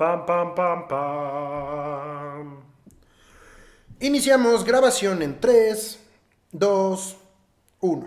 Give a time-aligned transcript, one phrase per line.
[0.00, 2.60] Pam, pam, pam, pam.
[4.00, 6.00] Iniciamos grabación en 3,
[6.52, 7.16] 2,
[7.80, 8.06] 1.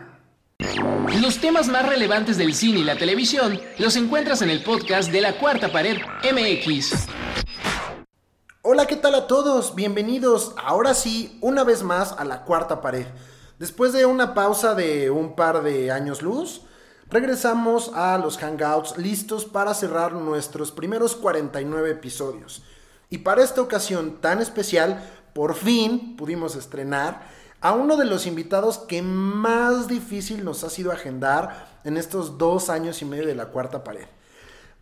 [1.21, 5.21] Los temas más relevantes del cine y la televisión los encuentras en el podcast de
[5.21, 7.05] la Cuarta Pared MX.
[8.63, 9.75] Hola, ¿qué tal a todos?
[9.75, 13.05] Bienvenidos ahora sí, una vez más a la Cuarta Pared.
[13.59, 16.63] Después de una pausa de un par de años luz,
[17.13, 22.63] regresamos a los Hangouts listos para cerrar nuestros primeros 49 episodios.
[23.11, 27.21] Y para esta ocasión tan especial, por fin pudimos estrenar
[27.61, 32.71] a uno de los invitados que más difícil nos ha sido agendar en estos dos
[32.71, 34.07] años y medio de la cuarta pared.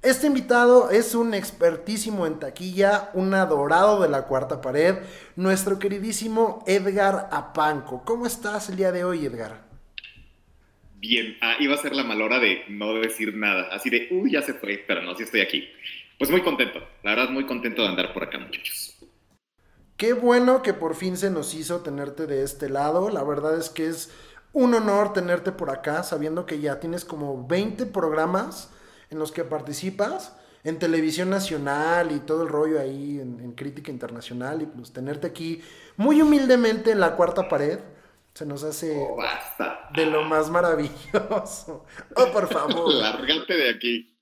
[0.02, 5.00] Este invitado es un expertísimo en taquilla, un adorado de la cuarta pared,
[5.36, 8.03] nuestro queridísimo Edgar Apanco.
[8.05, 9.70] ¿Cómo estás el día de hoy, Edgar?
[11.01, 14.43] Bien, ah, iba a ser la malora de no decir nada, así de, uy, ya
[14.43, 15.67] se fue, pero no, sí estoy aquí.
[16.19, 18.95] Pues muy contento, la verdad muy contento de andar por acá, muchachos.
[19.97, 23.09] Qué bueno que por fin se nos hizo tenerte de este lado.
[23.09, 24.11] La verdad es que es
[24.53, 28.69] un honor tenerte por acá, sabiendo que ya tienes como 20 programas
[29.09, 34.61] en los que participas en televisión nacional y todo el rollo ahí en, crítica internacional
[34.61, 35.63] y pues tenerte aquí
[35.97, 37.80] muy humildemente en la cuarta pared
[38.33, 39.17] se nos hace oh,
[39.95, 41.85] de lo más maravilloso.
[42.15, 42.93] Oh, por favor.
[42.93, 44.17] Lárgate de aquí.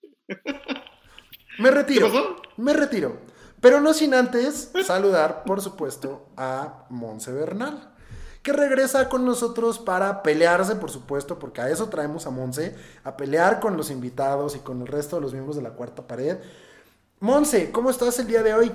[1.59, 2.35] Me retiro.
[2.57, 3.19] Me retiro.
[3.61, 7.93] Pero no sin antes saludar, por supuesto, a Monse Bernal,
[8.41, 13.17] que regresa con nosotros para pelearse, por supuesto, porque a eso traemos a Monse, a
[13.17, 16.37] pelear con los invitados y con el resto de los miembros de la cuarta pared.
[17.19, 18.71] Monse, ¿cómo estás el día de hoy?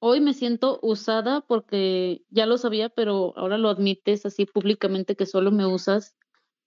[0.00, 5.26] Hoy me siento usada porque ya lo sabía, pero ahora lo admites así públicamente que
[5.26, 6.16] solo me usas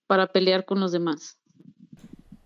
[0.08, 1.40] para pelear con los demás.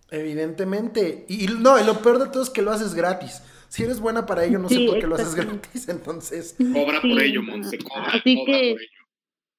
[0.09, 1.25] Evidentemente.
[1.27, 4.25] Y no, y lo peor de todo es que lo haces gratis si eres buena
[4.25, 6.55] para ello, no sé por qué lo haces gratis, entonces.
[6.57, 8.75] Cobra por ello, Monse, cobra, Así que,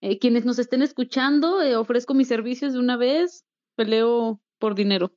[0.01, 3.45] eh, quienes nos estén escuchando, eh, ofrezco mis servicios de una vez,
[3.77, 5.13] peleo por dinero.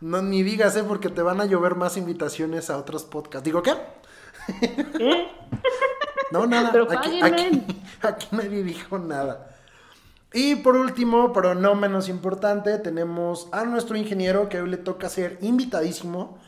[0.00, 0.84] No, ni digas, ¿eh?
[0.86, 3.44] Porque te van a llover más invitaciones a otros podcasts.
[3.44, 3.72] ¿Digo qué?
[4.96, 5.28] ¿Qué?
[6.30, 6.70] No, nada.
[6.96, 7.66] Aquí, aquí,
[8.02, 9.50] aquí nadie dijo nada.
[10.32, 15.08] Y por último, pero no menos importante, tenemos a nuestro ingeniero que hoy le toca
[15.08, 16.38] ser invitadísimo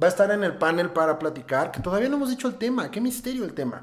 [0.00, 2.90] va a estar en el panel para platicar, que todavía no hemos dicho el tema,
[2.90, 3.82] qué misterio el tema.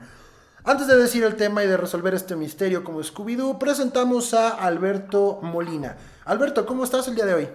[0.63, 5.39] Antes de decir el tema y de resolver este misterio como Scooby-Doo, presentamos a Alberto
[5.41, 5.97] Molina.
[6.25, 7.49] Alberto, ¿cómo estás el día de hoy?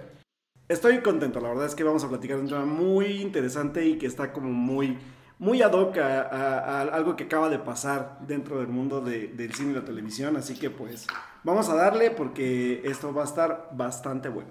[0.68, 3.98] Estoy contento, la verdad es que vamos a platicar de un tema muy interesante y
[3.98, 4.98] que está como muy,
[5.38, 9.74] muy ad hoc a, algo que acaba de pasar dentro del mundo del cine y
[9.74, 11.06] la televisión, así que pues
[11.42, 14.50] vamos a darle porque esto va a estar bastante bueno.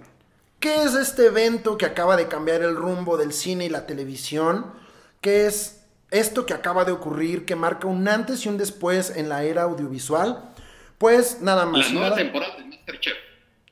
[0.59, 4.71] ¿Qué es este evento que acaba de cambiar el rumbo del cine y la televisión?
[5.19, 9.27] ¿Qué es esto que acaba de ocurrir que marca un antes y un después en
[9.27, 10.53] la era audiovisual?
[10.97, 11.87] Pues nada más.
[11.87, 13.13] La nueva temporada de Masterchef.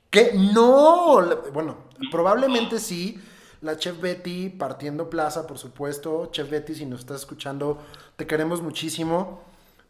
[0.09, 0.31] ¿Qué?
[0.33, 1.21] No.
[1.53, 1.77] Bueno,
[2.11, 3.21] probablemente sí.
[3.61, 6.29] La Chef Betty partiendo plaza, por supuesto.
[6.31, 7.77] Chef Betty, si nos estás escuchando,
[8.15, 9.41] te queremos muchísimo.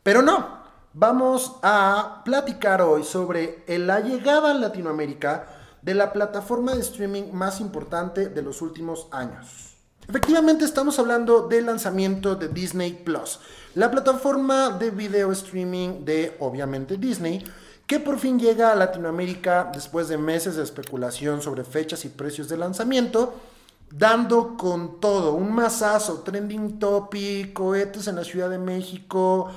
[0.03, 0.61] Pero no.
[0.93, 5.47] Vamos a platicar hoy sobre la llegada a Latinoamérica
[5.81, 9.77] de la plataforma de streaming más importante de los últimos años.
[10.09, 13.39] Efectivamente estamos hablando del lanzamiento de Disney Plus,
[13.75, 17.41] la plataforma de video streaming de obviamente Disney,
[17.87, 22.49] que por fin llega a Latinoamérica después de meses de especulación sobre fechas y precios
[22.49, 23.33] de lanzamiento,
[23.91, 29.49] dando con todo, un masazo, trending topic, cohetes en la Ciudad de México,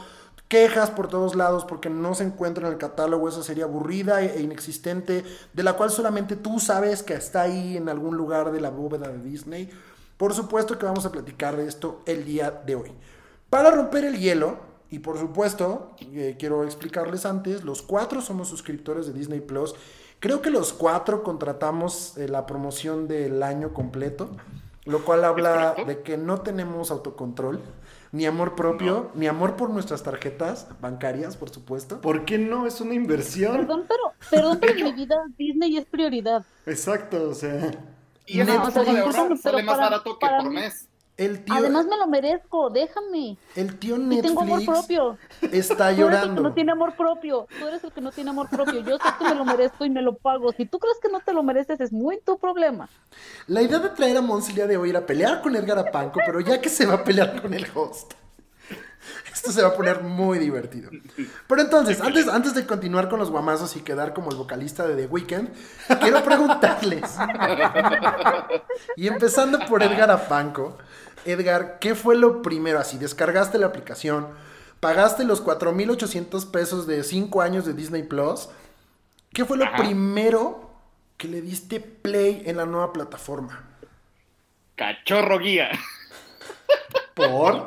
[0.48, 4.40] quejas por todos lados porque no se encuentra en el catálogo esa serie aburrida e
[4.40, 8.70] inexistente, de la cual solamente tú sabes que está ahí en algún lugar de la
[8.70, 9.70] bóveda de Disney.
[10.16, 12.92] Por supuesto que vamos a platicar de esto el día de hoy.
[13.50, 19.06] Para romper el hielo, y por supuesto, eh, quiero explicarles antes, los cuatro somos suscriptores
[19.06, 19.74] de Disney Plus.
[20.24, 24.30] Creo que los cuatro contratamos eh, la promoción del año completo,
[24.86, 27.60] lo cual habla de que no tenemos autocontrol
[28.10, 32.00] ni amor propio, ni amor por nuestras tarjetas bancarias, por supuesto.
[32.00, 32.66] ¿Por qué no?
[32.66, 33.54] Es una inversión.
[33.54, 36.42] Perdón, pero, perdón, pero en mi vida Disney es prioridad.
[36.64, 37.72] Exacto, o sea.
[38.24, 40.88] Y es no, o sea, de sale más barato que por mes.
[41.16, 43.36] Además me lo merezco, déjame.
[43.54, 45.18] El tío Netflix tengo amor propio.
[45.52, 46.02] está llorando.
[46.04, 47.46] Tú eres el que no tiene amor propio.
[47.58, 48.80] Tú eres el que no tiene amor propio.
[48.80, 50.52] Yo sé que me lo merezco y me lo pago.
[50.52, 52.88] Si tú crees que no te lo mereces, es muy tu problema.
[53.46, 56.20] La idea de traer a Monsi el día de hoy era pelear con Edgar Apanco,
[56.26, 58.14] pero ya que se va a pelear con el host.
[59.34, 60.90] Esto se va a poner muy divertido.
[61.48, 64.94] Pero entonces, antes, antes de continuar con los guamazos y quedar como el vocalista de
[64.94, 65.48] The Weeknd,
[66.00, 67.16] quiero preguntarles.
[68.96, 70.78] y empezando por Edgar Apanco,
[71.24, 72.78] Edgar, ¿qué fue lo primero?
[72.78, 74.28] Así, descargaste la aplicación,
[74.78, 78.48] pagaste los 4.800 pesos de 5 años de Disney Plus.
[79.32, 79.78] ¿Qué fue lo Ajá.
[79.78, 80.70] primero
[81.16, 83.64] que le diste play en la nueva plataforma?
[84.76, 85.70] Cachorro guía.
[87.14, 87.66] ¿Por?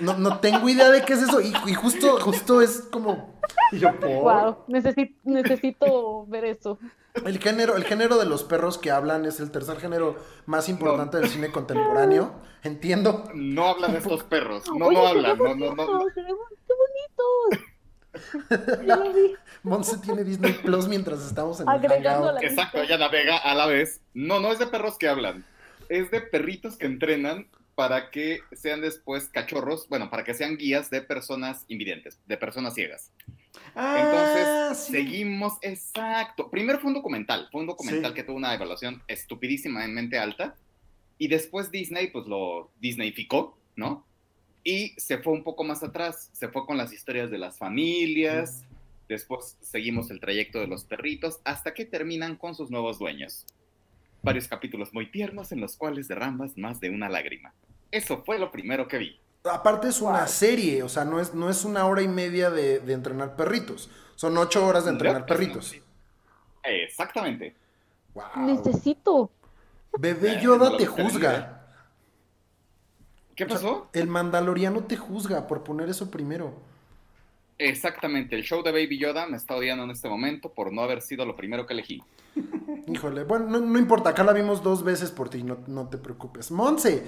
[0.00, 1.40] No, no tengo idea de qué es eso.
[1.40, 3.38] Y, y justo, justo es como
[3.72, 4.08] Y yo, por.
[4.10, 6.78] Wow, necesito, necesito ver eso.
[7.24, 11.18] el género, el género de los perros que hablan es el tercer género más importante
[11.18, 12.34] del cine contemporáneo.
[12.62, 13.24] Entiendo.
[13.34, 14.64] No hablan estos perros.
[14.74, 15.38] No, Oye, no qué hablan.
[15.38, 15.86] No, no, no.
[15.98, 16.22] bonitos, ¡Qué
[17.52, 17.66] bonitos!
[18.86, 19.34] Ya lo vi.
[19.62, 24.00] Monse tiene Disney Plus mientras estamos en el la- Exacto, ella navega a la vez.
[24.12, 25.44] No, no es de perros que hablan.
[25.88, 30.90] Es de perritos que entrenan para que sean después cachorros, bueno, para que sean guías
[30.90, 33.10] de personas invidentes, de personas ciegas.
[33.74, 33.98] Ah,
[34.68, 34.92] Entonces, sí.
[34.92, 36.50] seguimos, exacto.
[36.50, 38.14] Primero fue un documental, fue un documental Sí.
[38.14, 40.56] que tuvo una evaluación estupidísimamente alta.
[41.18, 44.04] Y después Disney, pues lo Disneyficó, ¿no?
[44.64, 48.64] Y se fue un poco más atrás, se fue con las historias de las familias.
[49.08, 53.44] Después seguimos el trayecto de los perritos hasta que terminan con sus nuevos dueños.
[54.24, 57.52] Varios capítulos muy tiernos en los cuales derramas más de una lágrima.
[57.90, 59.20] Eso fue lo primero que vi.
[59.44, 62.80] Aparte es una serie, o sea, no es, no es una hora y media de,
[62.80, 63.90] de entrenar perritos.
[64.16, 65.76] Son ocho horas de entrenar No, perritos.
[66.62, 67.54] Exactamente.
[68.14, 68.24] Wow.
[68.36, 69.30] Necesito.
[69.98, 71.66] Bebé Eh, Yoda te juzga.
[73.36, 73.88] ¿Qué pasó?
[73.92, 76.54] El Mandaloriano te juzga por poner eso primero.
[77.58, 81.00] Exactamente, el show de Baby Yoda me está odiando en este momento por no haber
[81.00, 82.02] sido lo primero que elegí.
[82.88, 85.98] Híjole, bueno, no, no importa, acá la vimos dos veces por ti, no, no te
[85.98, 86.50] preocupes.
[86.50, 87.04] Monse,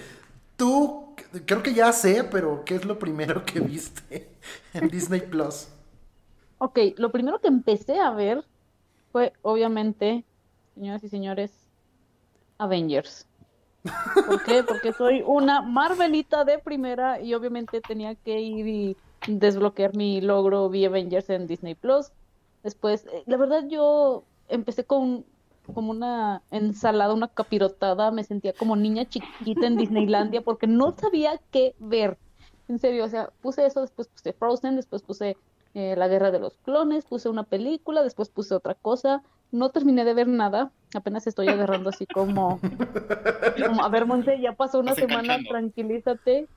[0.56, 1.14] tú,
[1.46, 4.28] creo que ya sé, pero ¿qué es lo primero que viste
[4.72, 5.68] en Disney Plus?
[6.58, 8.44] Ok, lo primero que empecé a ver
[9.12, 10.24] fue, obviamente,
[10.74, 11.52] señoras y señores,
[12.58, 13.26] Avengers.
[14.26, 14.62] ¿Por qué?
[14.62, 18.96] Porque soy una Marvelita de primera y obviamente tenía que ir y
[19.26, 22.12] desbloquear mi logro vi Avengers en Disney Plus.
[22.62, 25.24] Después, eh, la verdad yo empecé con
[25.74, 31.40] como una ensalada, una capirotada, me sentía como niña chiquita en Disneylandia porque no sabía
[31.50, 32.18] qué ver.
[32.68, 35.36] En serio, o sea, puse eso, después puse Frozen, después puse
[35.74, 39.22] eh, La Guerra de los Clones, puse una película, después puse otra cosa.
[39.52, 42.58] No terminé de ver nada, apenas estoy agarrando así como,
[43.64, 46.48] como, a ver, Monse, ya pasó una semana, tranquilízate.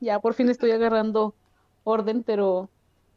[0.00, 1.34] Ya por fin estoy agarrando
[1.86, 2.68] orden, pero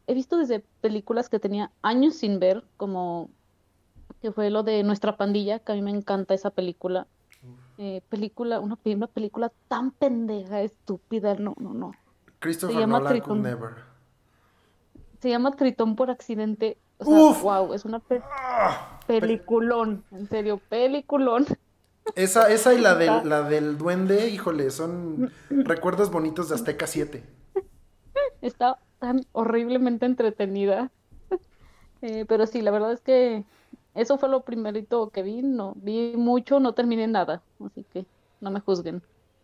[0.08, 3.30] he visto desde películas que tenía años sin ver, como
[4.22, 7.08] que fue lo de Nuestra Pandilla, que a mí me encanta esa película.
[7.78, 11.92] Eh, película, una, una película tan pendeja, estúpida, no, no, no.
[12.40, 13.42] Christopher Se llama Nolan Tritón.
[13.42, 13.70] never.
[15.22, 16.78] Se llama Tritón por accidente.
[16.98, 17.42] O sea, Uf.
[17.44, 21.46] wow, es una pe- Ah, peliculón, en serio, peliculón.
[22.16, 27.24] esa, esa y la del, la del duende, híjole, son recuerdos bonitos de Azteca 7.
[28.42, 30.92] Está tan horriblemente entretenida.
[32.02, 33.44] Eh, pero sí, la verdad es que
[33.94, 35.42] eso fue lo primerito que vi.
[35.42, 37.42] No vi mucho, no terminé nada.
[37.60, 38.06] Así que
[38.40, 39.02] no me juzguen.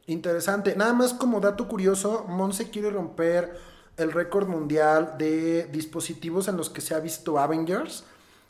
[0.07, 0.73] Interesante.
[0.73, 3.57] Nada más como dato curioso, Monse quiere romper
[3.97, 8.05] el récord mundial de dispositivos en los que se ha visto Avengers.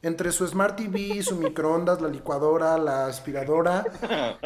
[0.05, 3.83] Entre su Smart TV, su microondas, la licuadora, la aspiradora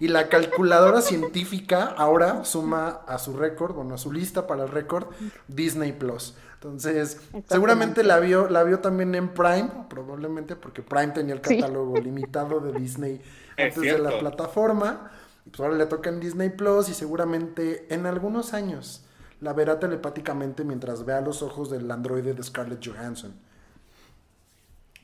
[0.00, 4.70] y la calculadora científica, ahora suma a su récord, bueno, a su lista para el
[4.70, 5.08] récord,
[5.48, 6.34] Disney Plus.
[6.54, 11.58] Entonces, seguramente la vio, la vio también en Prime, probablemente porque Prime tenía el Sí.
[11.60, 13.20] catálogo limitado de Disney
[13.54, 15.10] Es antes de la plataforma.
[15.44, 19.04] Y Pues ahora le toca en Disney Plus y seguramente en algunos años
[19.42, 23.34] la verá telepáticamente mientras vea los ojos del androide de Scarlett Johansson.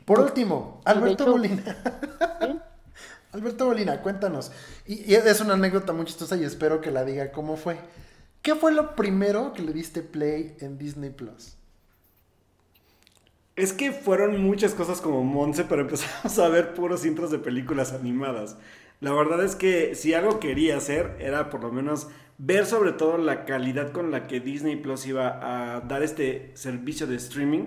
[0.04, 1.62] Por último, Alberto hecho- Molina.
[2.40, 2.58] ¿Sí?
[3.32, 4.52] Alberto Molina, cuéntanos.
[4.86, 7.78] Y, y es una anécdota muy chistosa y espero que la diga cómo fue.
[8.42, 11.54] ¿Qué fue lo primero que le diste play en Disney Plus?
[13.56, 17.92] Es que fueron muchas cosas como Monse, pero empezamos a ver puros intros de películas
[17.92, 18.56] animadas.
[19.00, 22.08] La verdad es que si algo quería hacer era por lo menos
[22.38, 27.06] ver sobre todo la calidad con la que Disney Plus iba a dar este servicio
[27.06, 27.66] de streaming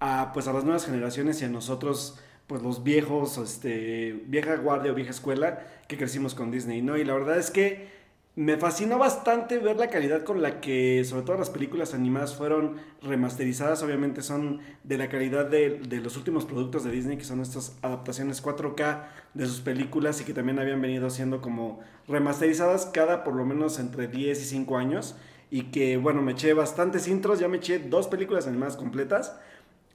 [0.00, 4.92] a pues a las nuevas generaciones y a nosotros pues los viejos, este, vieja guardia
[4.92, 6.96] o vieja escuela que crecimos con Disney, ¿no?
[6.96, 7.96] Y la verdad es que
[8.36, 12.76] me fascinó bastante ver la calidad con la que, sobre todo las películas animadas, fueron
[13.02, 13.82] remasterizadas.
[13.82, 17.78] Obviamente son de la calidad de, de los últimos productos de Disney, que son estas
[17.80, 23.34] adaptaciones 4K de sus películas y que también habían venido siendo como remasterizadas cada por
[23.34, 25.16] lo menos entre 10 y 5 años.
[25.50, 29.34] Y que, bueno, me eché bastantes intros, ya me eché dos películas animadas completas.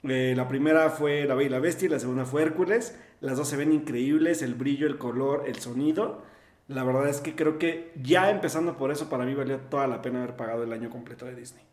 [0.03, 2.97] Eh, la primera fue La Bella y la Bestia y la segunda fue Hércules.
[3.19, 6.23] Las dos se ven increíbles, el brillo, el color, el sonido.
[6.67, 10.01] La verdad es que creo que ya empezando por eso, para mí valía toda la
[10.01, 11.63] pena haber pagado el año completo de Disney.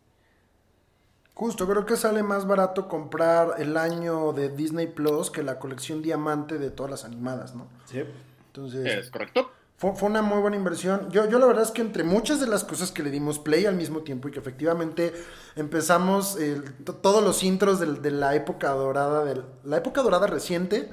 [1.34, 6.02] Justo, creo que sale más barato comprar el año de Disney Plus que la colección
[6.02, 7.68] diamante de todas las animadas, ¿no?
[7.84, 8.02] Sí.
[8.48, 9.52] Entonces, Es correcto.
[9.78, 11.08] Fue, fue una muy buena inversión.
[11.10, 13.64] Yo, yo la verdad es que entre muchas de las cosas que le dimos play
[13.64, 15.14] al mismo tiempo y que efectivamente
[15.56, 16.36] empezamos
[17.00, 20.90] todos los intros de, la época dorada, del- la época dorada reciente,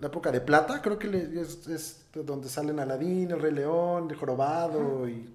[0.00, 4.08] la época de plata, creo que le- es, es donde salen Aladdin, El Rey León,
[4.10, 5.28] El Jorobado y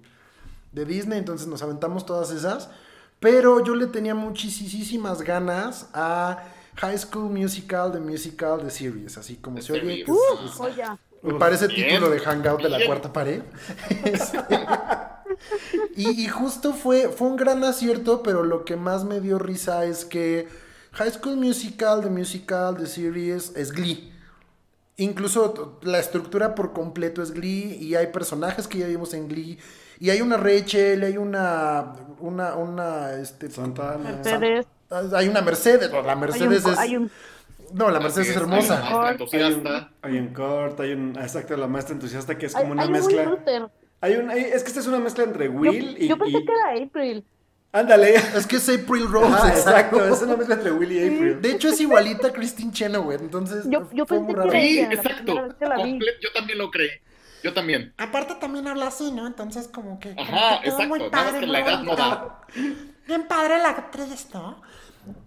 [0.72, 2.68] de Disney, entonces nos aventamos todas esas.
[3.20, 6.44] Pero yo le tenía muchísimas ganas a
[6.76, 10.04] High School Musical, The Musical, The Series, así como The se oye.
[10.06, 10.16] Uh.
[11.22, 11.88] Me parece Bien.
[11.88, 12.88] título de Hangout de la Bien.
[12.88, 13.42] cuarta pared.
[14.04, 14.38] Este,
[15.96, 19.84] y, y justo fue, fue un gran acierto, pero lo que más me dio risa
[19.84, 20.48] es que
[20.92, 24.12] High School Musical, The Musical, The Series es Glee.
[24.96, 29.58] Incluso la estructura por completo es Glee y hay personajes que ya vimos en Glee.
[30.00, 34.10] Y hay una Rachel, hay una, una, una, este, Santa Ana.
[34.10, 34.66] Mercedes.
[35.12, 37.10] hay una Mercedes, la Hay un, Mercedes es, hay un-
[37.74, 38.86] no, la Mercedes es Hay una hermosa.
[38.88, 39.90] Hay un, entusiasta.
[40.02, 41.16] hay un Kurt, hay un.
[41.18, 43.70] Exacto, la maestra entusiasta que es hay- como una hay un Will mezcla.
[44.00, 46.08] Hay un, hay- es que esta es una mezcla entre Yo, Will y.
[46.08, 47.24] yo pensé y- que era April.
[47.70, 48.14] Ándale.
[48.14, 50.04] Es que es April Rose, Ajá, exacto.
[50.08, 51.42] es una mezcla entre Will y April.
[51.42, 54.78] De hecho, es igualita a Christine Chenoweth, entonces Yo- yo fue pensé muy que Sí,
[54.80, 55.34] exacto.
[55.58, 56.90] Yo también lo creí.
[57.44, 57.92] Yo también.
[57.98, 59.26] Aparte también habla así, ¿no?
[59.26, 60.14] Entonces como que...
[60.16, 60.88] como Ajá, que exacto.
[60.88, 62.40] muy Nada más padre, que la edad no da.
[63.06, 64.60] Bien padre la actriz, ¿no?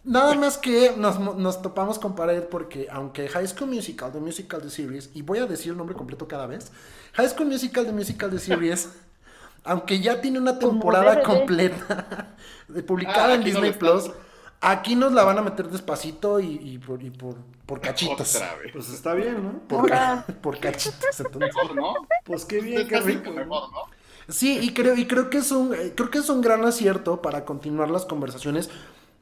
[0.03, 4.61] Nada más que nos, nos topamos con pared porque aunque High School Musical, The Musical,
[4.61, 6.71] The Series, y voy a decir el nombre completo cada vez,
[7.13, 8.89] High School Musical, The Musical, The Series,
[9.63, 12.35] aunque ya tiene una temporada completa
[12.67, 13.71] de- publicada Ah, en no Disney.
[13.73, 14.11] Plus,
[14.59, 17.35] aquí nos la van a meter despacito y, y por, y por,
[17.65, 18.35] por cachitos.
[18.35, 18.71] Otra vez.
[18.73, 19.59] Pues está bien, ¿no?
[19.67, 21.39] Por, ca- por cachitos, entonces.
[21.55, 21.93] Mejor, ¿no?
[22.25, 23.23] Pues qué bien, qué rico.
[23.23, 23.79] que mejor, ¿no?
[24.27, 27.21] Sí, y creo, y creo que es un, eh, creo que es un gran acierto
[27.21, 28.69] para continuar las conversaciones.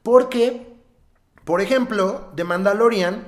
[0.04, 0.74] Porque,
[1.46, 3.24] por ejemplo, The Mandalorian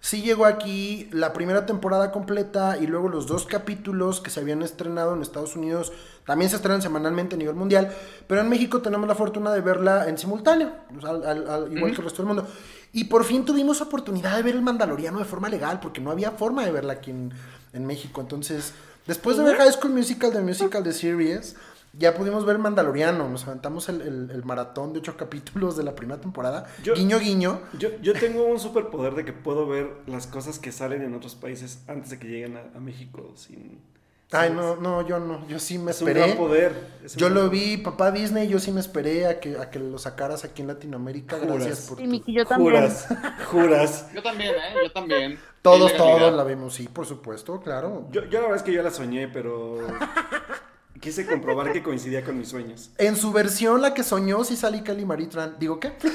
[0.00, 4.62] sí llegó aquí la primera temporada completa y luego los dos capítulos que se habían
[4.62, 5.92] estrenado en Estados Unidos
[6.24, 7.92] también se estrenan semanalmente a nivel mundial.
[8.28, 10.72] Pero en México tenemos la fortuna de verla en simultáneo,
[11.04, 12.46] al- igual que el resto del mundo.
[12.92, 16.32] Y por fin tuvimos oportunidad de ver el Mandaloriano de forma legal, porque no había
[16.32, 17.32] forma de verla aquí en,
[17.72, 18.20] en México.
[18.20, 18.74] Entonces,
[19.06, 21.56] después de ver High School Musical, The Musical, The Series,
[21.98, 23.28] ya pudimos ver Mandaloriano.
[23.28, 26.66] Nos aventamos el, el- el maratón de ocho capítulos de la primera temporada.
[26.82, 27.60] Yo- guiño, guiño.
[27.78, 31.34] Yo, yo tengo un superpoder de que puedo ver las cosas que salen en otros
[31.34, 33.80] países antes de que lleguen a, a México sin...
[34.32, 35.46] Ay, sin- no, no, yo no.
[35.46, 36.26] Yo sí me Es un esperé.
[36.26, 36.72] gran poder.
[37.04, 37.62] es un Yo gran lo poder.
[37.62, 40.68] vi, papá Disney, yo sí me esperé a que, a que lo sacaras aquí en
[40.68, 41.36] Latinoamérica.
[41.38, 41.54] Juras.
[41.64, 42.74] Gracias por Sí, tu- Miki, yo también.
[42.74, 43.06] Juras,
[43.46, 44.08] juras.
[44.14, 44.74] Yo también, ¿eh?
[44.82, 45.38] Yo también.
[45.62, 48.08] Todos, todos la vemos, sí, por supuesto, claro.
[48.10, 49.78] Yo, yo la verdad es que yo la soñé, pero
[51.00, 52.90] quise comprobar que coincidía con mis sueños.
[52.98, 55.56] En su versión, la que soñó, sí salí Kelly Maritran.
[55.58, 55.92] ¿Digo qué?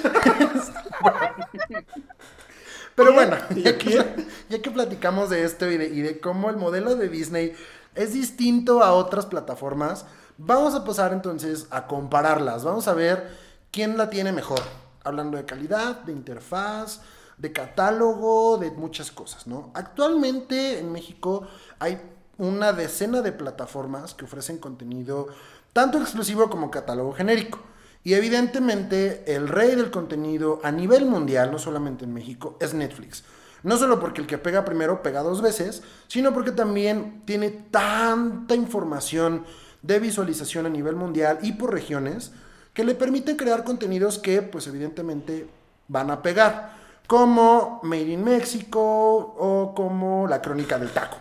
[2.96, 4.04] Pero bueno, ya que,
[4.50, 7.54] ya que platicamos de esto y de, y de cómo el modelo de Disney
[7.96, 10.06] es distinto a otras plataformas,
[10.38, 12.64] vamos a pasar entonces a compararlas.
[12.64, 13.36] Vamos a ver
[13.72, 14.62] quién la tiene mejor.
[15.04, 17.02] Hablando de calidad, de interfaz,
[17.38, 19.72] de catálogo, de muchas cosas, ¿no?
[19.74, 21.48] Actualmente en México
[21.80, 22.00] hay
[22.42, 25.28] una decena de plataformas que ofrecen contenido
[25.74, 27.60] tanto exclusivo como catálogo genérico.
[28.04, 33.24] Y evidentemente el rey del contenido a nivel mundial, no solamente en México, es Netflix.
[33.62, 38.56] No solo porque el que pega primero pega dos veces, sino porque también tiene tanta
[38.56, 39.46] información
[39.84, 42.32] de visualización a nivel mundial y por regiones
[42.74, 45.48] que le permiten crear contenidos que pues evidentemente
[45.88, 46.74] van a pegar,
[47.06, 51.18] como Made in Mexico o como La Crónica del Taco.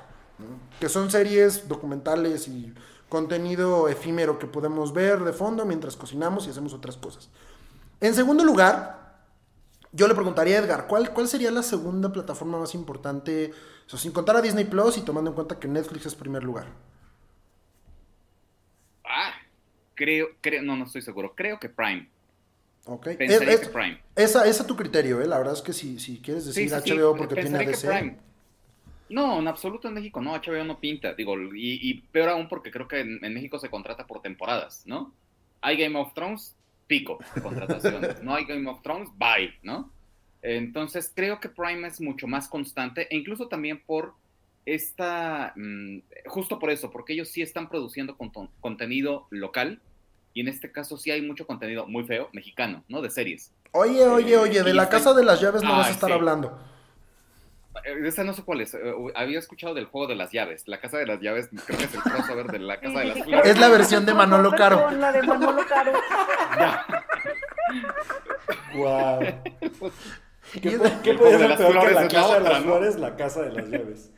[0.80, 2.72] Que son series documentales y
[3.08, 7.28] contenido efímero que podemos ver de fondo mientras cocinamos y hacemos otras cosas.
[8.00, 8.99] En segundo lugar,
[9.92, 13.52] yo le preguntaría a Edgar, ¿cuál, ¿cuál sería la segunda plataforma más importante,
[13.87, 16.42] o sea, sin contar a Disney Plus y tomando en cuenta que Netflix es primer
[16.44, 16.66] lugar?
[19.04, 19.32] Ah,
[19.94, 21.34] creo, creo, no, no estoy seguro.
[21.34, 22.08] Creo que Prime.
[22.87, 23.08] ¿Ok?
[23.08, 24.00] Es- que es- Prime.
[24.14, 25.26] Esa, esa es tu criterio, ¿eh?
[25.26, 27.87] La verdad es que si, si quieres decir Sí, sí, sí, HBO porque tiene ADC.
[27.88, 28.18] Prime.
[29.10, 32.70] No, en absoluto en México no, HBO no pinta, digo, y, y peor aún porque
[32.70, 35.12] creo que en, en México se contrata por temporadas, ¿no?
[35.60, 39.90] Hay Game of Thrones, pico de contrataciones, no hay Game of Thrones, bye, ¿no?
[40.42, 44.14] Entonces creo que Prime es mucho más constante e incluso también por
[44.64, 48.16] esta, mm, justo por eso, porque ellos sí están produciendo
[48.60, 49.80] contenido local
[50.32, 53.02] y en este caso sí hay mucho contenido muy feo, mexicano, ¿no?
[53.02, 53.52] De series.
[53.72, 56.14] Oye, oye, oye, de la Casa de las Llaves no vas a estar sí.
[56.14, 56.58] hablando.
[57.84, 58.74] Eh, esa no sé cuál es.
[58.74, 60.66] eh, Había escuchado del juego de las llaves.
[60.66, 63.22] La casa de las llaves, creo que es el crossover de la casa de las
[63.24, 63.46] flores.
[63.50, 64.84] Es la versión de Manolo Caro.
[64.84, 65.92] Con la de Manolo Caro.
[68.74, 69.20] Wow.
[70.60, 72.64] ¿Qué, puede juego de ser las peor que flores la casa de las ¿no?
[72.64, 72.96] flores?
[72.98, 74.10] La casa de las llaves.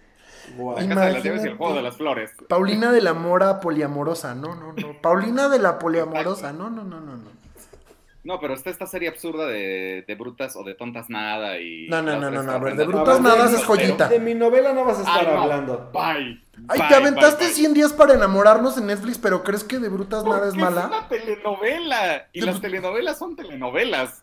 [0.57, 0.77] Wow.
[0.77, 2.31] La casa de las llaves y el juego de las flores.
[2.49, 5.01] Paulina de la Mora poliamorosa, no, no, no.
[5.03, 7.42] Paulina de la poliamorosa, no, no, no, no, no.
[8.25, 11.89] No, pero está esta serie absurda de, de brutas o de tontas nada y...
[11.89, 14.09] No, no, no, no, no, a ver, aprendan- de brutas nada es joyita.
[14.09, 15.43] De mi novela no vas a estar Ay, no.
[15.43, 15.91] hablando.
[15.93, 16.41] Bye.
[16.69, 17.55] Ay, Bye, te aventaste bye, bye.
[17.55, 20.83] 100 días para enamorarnos en Netflix, pero ¿crees que de brutas nada es mala?
[20.83, 22.29] Es una telenovela.
[22.33, 24.23] Y De- las telenovelas son telenovelas.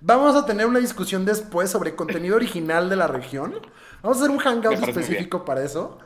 [0.00, 3.54] Vamos a tener una discusión después sobre contenido original de la región.
[4.02, 5.98] Vamos a hacer un hangout específico para eso.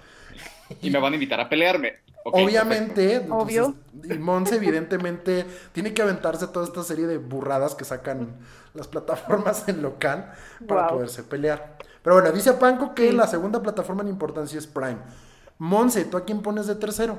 [0.82, 2.00] Y me van a invitar a pelearme.
[2.32, 3.74] Obviamente, Obvio.
[3.94, 8.36] entonces, y Monse evidentemente tiene que aventarse toda esta serie de burradas que sacan
[8.74, 10.32] las plataformas en local
[10.66, 10.90] para Wow.
[10.96, 11.76] poderse pelear.
[12.02, 13.16] Pero bueno, dice Panco que Sí.
[13.16, 14.98] la segunda plataforma en importancia es Prime.
[15.58, 17.18] Monse, ¿tú a quién pones de tercero?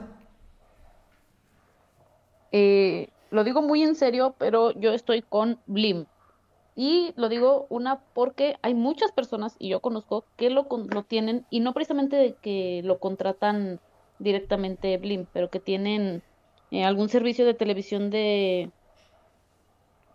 [2.51, 6.05] Eh, lo digo muy en serio, pero yo estoy con Blim.
[6.75, 11.03] Y lo digo una porque hay muchas personas, y yo conozco, que lo, con- lo
[11.03, 13.79] tienen, y no precisamente de que lo contratan
[14.19, 16.23] directamente Blim, pero que tienen
[16.71, 18.71] eh, algún servicio de televisión de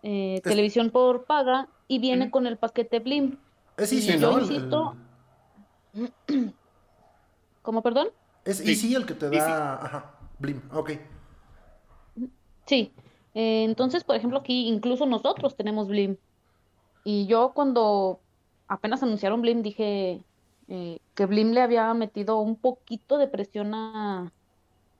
[0.03, 3.37] eh, televisión por paga y viene con el paquete Blim.
[3.77, 4.95] Es Y Easy, yo insisto-
[5.93, 6.13] el-
[7.61, 8.09] ¿Cómo, perdón?
[8.45, 8.69] es Sí.
[8.71, 9.37] Easy el que te Easy.
[9.37, 9.75] da...
[9.75, 10.91] Ajá, Blim, ok.
[12.65, 12.93] Sí,
[13.33, 16.17] eh, entonces, por ejemplo, aquí incluso nosotros tenemos Blim.
[17.05, 18.19] Y yo cuando
[18.67, 20.23] apenas anunciaron Blim dije
[20.67, 24.33] eh, que Blim le había metido un poquito de presión a,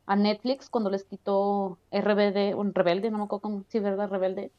[0.06, 4.10] a Netflix cuando les quitó RBD, o Rebelde, no me acuerdo cómo, sí, ¿verdad?
[4.10, 4.52] Rebelde.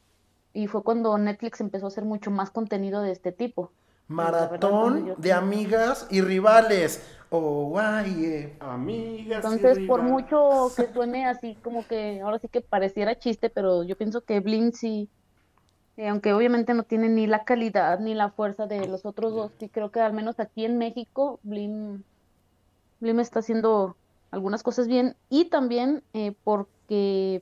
[0.53, 3.73] Y fue cuando Netflix empezó a hacer mucho más contenido de este tipo.
[4.07, 7.03] Maratón de amigas y rivales.
[7.29, 8.25] Oh, guay.
[8.25, 8.57] eh.
[8.59, 9.55] Amigas.
[9.55, 10.03] y Entonces, por rivales.
[10.03, 14.39] mucho que suene así como que ahora sí que pareciera chiste, pero yo pienso que
[14.39, 15.09] Blim sí,
[15.97, 19.51] eh, aunque obviamente no tiene ni la calidad ni la fuerza de los otros dos,
[19.59, 22.03] sí creo que al menos aquí en México Blim,
[22.99, 23.95] Blim está haciendo
[24.31, 27.41] algunas cosas bien y también eh, porque,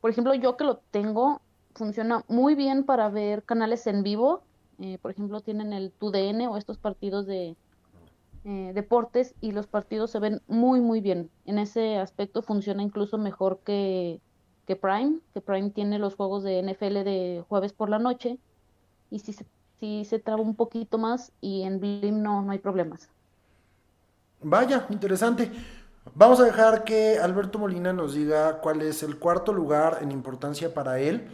[0.00, 1.40] por ejemplo, yo que lo tengo,
[1.74, 4.42] funciona muy bien para ver canales en vivo.
[4.80, 7.56] eh, por ejemplo, tienen el TUDN o estos partidos de
[8.44, 11.30] deportes y los partidos se ven muy, muy bien.
[11.46, 14.20] En ese aspecto funciona incluso mejor que,
[14.66, 18.38] que Prime, que Prime tiene los juegos de NFL de jueves por la noche
[19.10, 19.46] y sí se,
[19.80, 23.08] sí se traba un poquito más y en Blim no, no hay problemas.
[24.42, 25.50] Vaya, interesante.
[26.14, 30.74] Vamos a dejar que Alberto Molina nos diga cuál es el cuarto lugar en importancia
[30.74, 31.28] para él.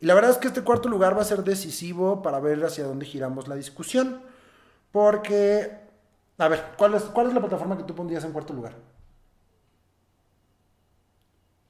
[0.00, 2.84] Y la verdad es que este cuarto lugar va a ser decisivo para ver hacia
[2.84, 4.22] dónde giramos la discusión.
[4.92, 5.78] Porque,
[6.38, 8.74] a ver, ¿cuál es, cuál es la plataforma que tú pondrías en cuarto lugar?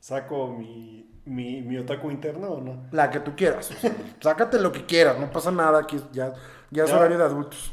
[0.05, 2.89] ¿Saco mi, mi, mi otaku interno o no?
[2.93, 3.71] La que tú quieras.
[3.71, 3.91] o sea,
[4.21, 6.35] sácate lo que quieras, no pasa nada, aquí ya,
[6.71, 6.97] ya es Ya.
[6.99, 7.73] horario de adultos.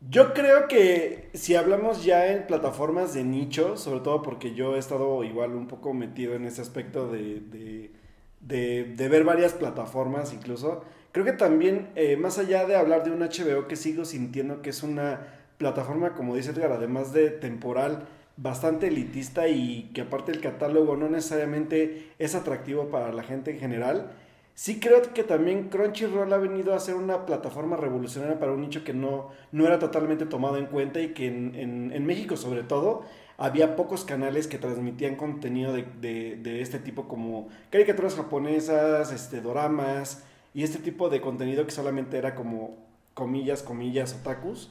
[0.00, 4.78] Yo creo que si hablamos ya en plataformas de nicho, sobre todo porque yo he
[4.80, 7.92] estado igual un poco metido en ese aspecto de, de,
[8.40, 13.12] de- de ver varias plataformas incluso, creo que también, eh, más allá de hablar de
[13.12, 15.20] un HBO que sigo sintiendo que es una
[15.58, 21.08] plataforma, como dice Edgar, además de temporal, bastante elitista y que aparte el catálogo no
[21.08, 24.12] necesariamente es atractivo para la gente en general,
[24.54, 28.84] Sí creo que también Crunchyroll ha venido a ser una plataforma revolucionaria para un nicho
[28.84, 31.54] que no, no era totalmente tomado en cuenta y que en,
[31.90, 33.02] en- México sobre todo
[33.38, 39.40] había pocos canales que transmitían contenido de, de- de este tipo como caricaturas japonesas, este,
[39.40, 40.22] doramas
[40.54, 42.76] y este tipo de contenido que solamente era como
[43.14, 44.70] comillas, comillas, otakus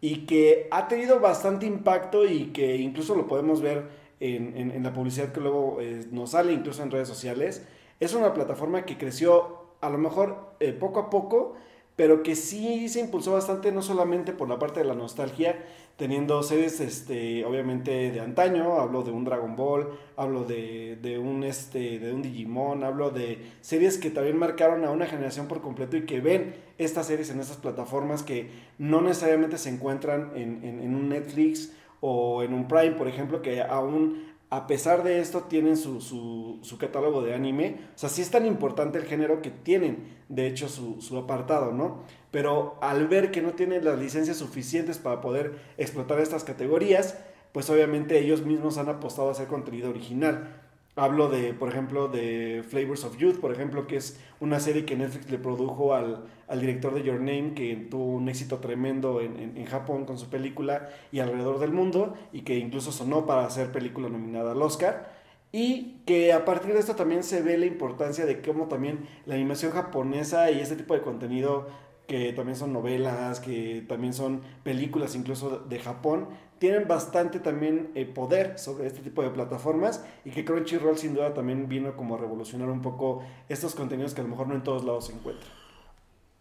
[0.00, 3.88] y que ha tenido bastante impacto y que incluso lo podemos ver
[4.20, 7.66] en, en- la publicidad que luego eh, nos sale incluso en redes sociales.
[8.00, 11.54] Es una plataforma que creció a lo mejor eh, poco a poco,
[11.96, 15.62] pero que sí se impulsó bastante, no solamente por la parte de la nostalgia,
[15.96, 21.44] teniendo series, este, obviamente, de antaño, hablo de un Dragon Ball, hablo de, de un,
[21.44, 25.96] este, de un Digimon, hablo de series que también marcaron a una generación por completo
[25.96, 28.48] y que ven estas series en estas plataformas que
[28.78, 33.42] no necesariamente se encuentran en, en- en un Netflix o en un Prime, por ejemplo,
[33.42, 37.76] que aún a pesar de esto tienen su, su, su catálogo de anime.
[37.94, 41.72] O sea, sí es tan importante el género que tienen, de hecho, su, su apartado,
[41.72, 42.02] ¿no?
[42.32, 47.16] Pero al ver que no tienen las licencias suficientes para poder explotar estas categorías,
[47.52, 50.59] pues obviamente ellos mismos han apostado a hacer contenido original.
[51.00, 54.96] Hablo de, por ejemplo, de Flavors of Youth, por ejemplo, que es una serie que
[54.96, 59.56] Netflix le produjo al, al director de Your Name, que tuvo un éxito tremendo en,
[59.56, 63.72] en, Japón con su película y alrededor del mundo, y que incluso sonó para ser
[63.72, 65.10] película nominada al Oscar.
[65.52, 69.36] Y que a partir de esto también se ve la importancia de cómo también la
[69.36, 71.68] animación japonesa y este tipo de contenido
[72.10, 76.26] que también son novelas, que también son películas incluso de Japón,
[76.60, 81.32] tienen bastante también eh, poder sobre este tipo de plataformas y que Crunchyroll sin duda
[81.32, 84.62] también vino como a revolucionar un poco estos contenidos que a lo mejor no en
[84.62, 85.50] todos lados se encuentran.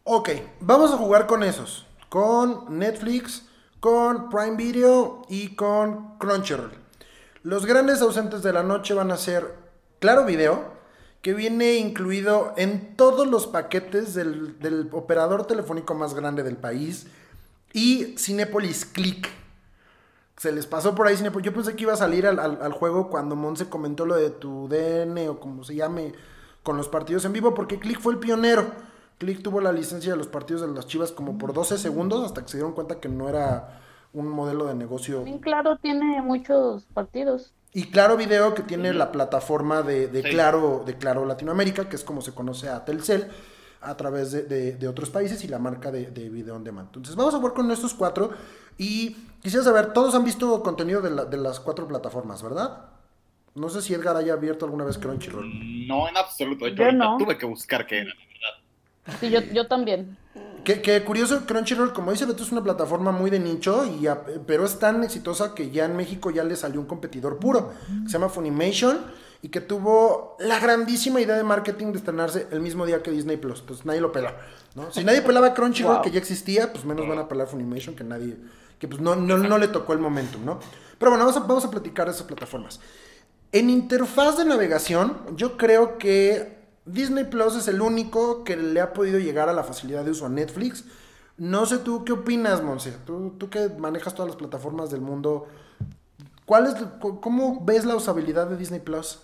[0.03, 3.47] Ok, vamos a jugar con esos, con Netflix,
[3.79, 6.73] con Prime Video y con Crunchyroll.
[7.43, 9.55] Los grandes ausentes de la noche van a ser
[9.99, 10.73] Claro Video,
[11.21, 17.08] que viene incluido en todos los paquetes del, del operador telefónico más grande del país,
[17.71, 19.38] y Cinepolis Click.
[20.39, 21.45] Se les pasó por ahí Cinepolis.
[21.45, 24.30] Yo pensé que iba a salir al, al, al juego cuando Monse comentó lo de
[24.30, 26.13] tu DN o como se llame
[26.63, 28.65] con los partidos en vivo, porque Click fue el pionero.
[29.17, 32.41] Click tuvo la licencia de los partidos de las Chivas como por 12 segundos hasta
[32.41, 33.82] que se dieron cuenta que no era
[34.13, 35.25] un modelo de negocio.
[35.41, 37.54] Claro, tiene muchos partidos.
[37.73, 40.30] Y Claro Video, que tiene la plataforma de, de sí.
[40.30, 43.28] Claro, de Claro Latinoamérica, que es como se conoce a Telcel,
[43.81, 46.87] a través de, de, de otros países y la marca de, Video On Demand.
[46.87, 48.31] Entonces, vamos a ver con estos cuatro.
[48.77, 52.85] Y quisiera saber, todos han visto contenido de, la, de las cuatro plataformas, ¿verdad?
[53.55, 55.87] No sé si Edgar haya abierto alguna vez Crunchyroll.
[55.87, 56.65] No, en absoluto.
[56.65, 57.17] De yo no.
[57.17, 58.13] tuve que buscar qué era.
[59.19, 60.17] Sí, yo, yo también.
[60.63, 64.23] Que, que, curioso, Crunchyroll, como dice Beto, es una plataforma muy de nicho, y a,
[64.45, 68.09] pero es tan exitosa que ya en México ya le salió un competidor puro, que
[68.09, 68.99] se llama Funimation,
[69.41, 73.38] y que tuvo la grandísima idea de marketing de estrenarse el mismo día que Disney
[73.38, 73.62] Plus.
[73.62, 74.36] Pues nadie lo pela,
[74.75, 74.91] ¿no?
[74.91, 76.04] Si nadie pelaba Crunchyroll, wow.
[76.04, 78.38] que ya existía, pues menos van a pelar Funimation, que nadie,
[78.78, 80.60] que pues no, no, no le tocó el momentum, ¿no?
[80.97, 82.82] Pero bueno, vamos a, vamos a platicar de esas plataformas.
[83.52, 88.93] En interfaz de navegación, yo creo que Disney Plus es el único que le ha
[88.93, 90.84] podido llegar a la facilidad de uso a Netflix.
[91.38, 92.91] No sé tú qué opinas, Monse.
[93.06, 95.47] Tú, tú que manejas todas las plataformas del mundo.
[96.45, 99.19] ¿Cuál es, ¿Cómo ves la usabilidad de Disney Plus?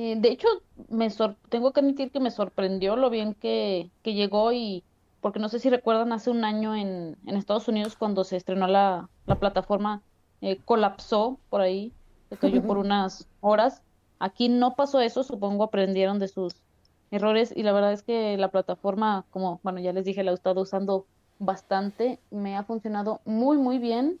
[0.00, 0.46] Eh, de hecho,
[0.90, 1.08] me
[1.48, 4.84] tengo que admitir que me sorprendió lo bien que, que, llegó y
[5.20, 8.68] porque no sé si recuerdan hace un año en, en Estados Unidos cuando se estrenó
[8.68, 10.04] la, la plataforma,
[10.40, 11.92] eh, colapsó por ahí,
[12.28, 13.82] se cayó por unas horas.
[14.20, 16.62] Aquí no pasó eso, supongo aprendieron de sus
[17.10, 20.34] errores y la verdad es que la plataforma, como bueno, ya les dije, la he
[20.34, 21.06] estado usando
[21.40, 24.20] bastante, me ha funcionado muy muy bien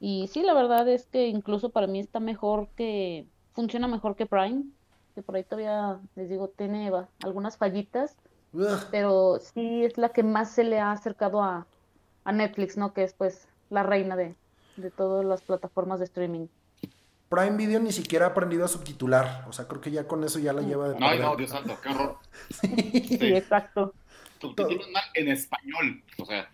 [0.00, 4.24] y sí, la verdad es que incluso para mí está mejor que funciona mejor que
[4.24, 4.64] Prime,
[5.18, 6.92] que por ahí todavía les digo tiene
[7.24, 8.16] algunas fallitas,
[8.52, 8.78] Ugh.
[8.92, 11.66] pero sí es la que más se le ha acercado a,
[12.22, 12.92] a Netflix, ¿no?
[12.94, 14.36] Que es pues la reina de,
[14.76, 16.46] de todas las plataformas de streaming.
[17.28, 19.44] Prime Video ni siquiera ha aprendido a subtitular.
[19.48, 21.00] O sea, creo que ya con eso ya la lleva de.
[21.00, 22.18] No, no, Dios santo, qué horror.
[22.50, 23.18] sí.
[23.18, 23.94] sí, exacto.
[24.40, 26.04] Subtitulan mal en español.
[26.16, 26.48] O sea.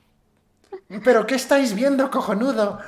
[1.05, 2.81] ¿Pero qué estáis viendo, cojonudo?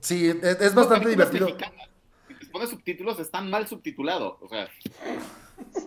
[0.00, 1.48] Sí, es, es bastante divertido.
[2.58, 4.36] Pones subtítulos, están mal subtitulados.
[4.40, 4.68] O sea.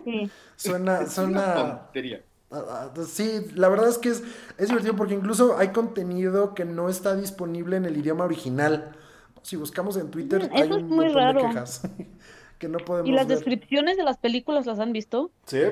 [0.04, 0.30] Sí.
[0.56, 1.06] Suena.
[1.06, 1.88] suena...
[3.06, 4.22] Sí, la verdad es que es,
[4.58, 8.92] es divertido porque incluso hay contenido que no está disponible en el idioma original.
[9.42, 11.42] Si buscamos en Twitter, Eso hay un es muy montón raro.
[11.42, 11.82] de quejas
[12.58, 13.38] que no podemos ¿Y las ver.
[13.38, 15.30] descripciones de las películas las han visto?
[15.46, 15.60] Sí.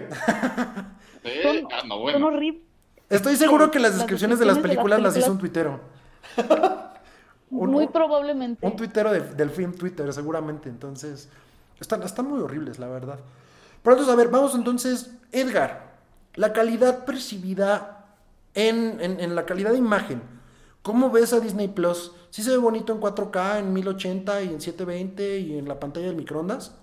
[1.22, 2.26] Sí, Son, ah, no, son bueno.
[2.28, 2.62] horribles.
[3.10, 5.80] Estoy seguro que las descripciones de las descripciones de las películas las hizo un tuitero.
[7.50, 8.64] Un- Muy probablemente.
[8.66, 10.68] Un tuitero de- del film Twitter, seguramente.
[10.68, 11.28] Entonces,
[11.80, 13.18] están, están muy horribles, la verdad.
[13.82, 15.94] Pero entonces, a ver, vamos entonces, Edgar,
[16.34, 18.06] la calidad percibida
[18.54, 20.22] en, en- en la calidad de imagen.
[20.82, 22.12] ¿Cómo ves a Disney Plus?
[22.30, 26.06] ¿Sí se ve bonito en 4K, en 1080 y en 720 y en la pantalla
[26.06, 26.74] del microondas?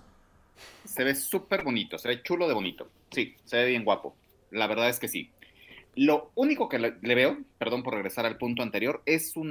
[0.84, 2.88] Se ve súper bonito, se ve chulo de bonito.
[3.10, 4.14] Sí, se ve bien guapo.
[4.50, 5.30] La verdad es que sí.
[6.00, 9.42] Lo único que le, le veo, perdón por regresar al punto anterior, es su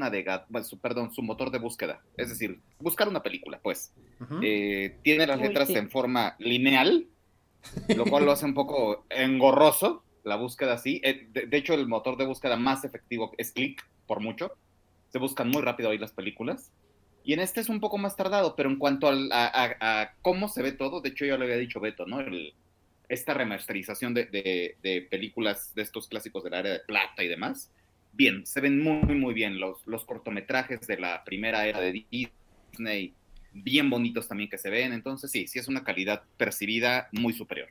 [0.64, 2.02] su, perdón, su motor de búsqueda.
[2.16, 3.94] Es decir, buscar una película, pues.
[4.42, 5.76] Eh, tiene las Uy, letras sí.
[5.76, 7.06] en forma lineal,
[7.90, 11.02] lo cual lo hace un poco engorroso, la búsqueda así.
[11.04, 14.54] Eh, de, de hecho, el motor de búsqueda más efectivo es Click, por mucho.
[15.10, 16.72] Se buscan muy rápido ahí las películas.
[17.26, 20.48] Y en este es un poco más tardado, pero en cuanto a, a- a cómo
[20.48, 22.22] se ve todo, de hecho ya lo había dicho Beto, ¿no?
[22.22, 22.54] El-
[23.10, 27.72] esta remasterización de, de- de películas de estos clásicos del área de plata y demás,
[28.14, 29.60] bien, se ven muy, muy bien.
[29.60, 33.14] Los, los cortometrajes de la primera era de Disney,
[33.54, 34.94] bien bonitos también que se ven.
[34.94, 37.70] Entonces sí, sí es una calidad percibida muy superior.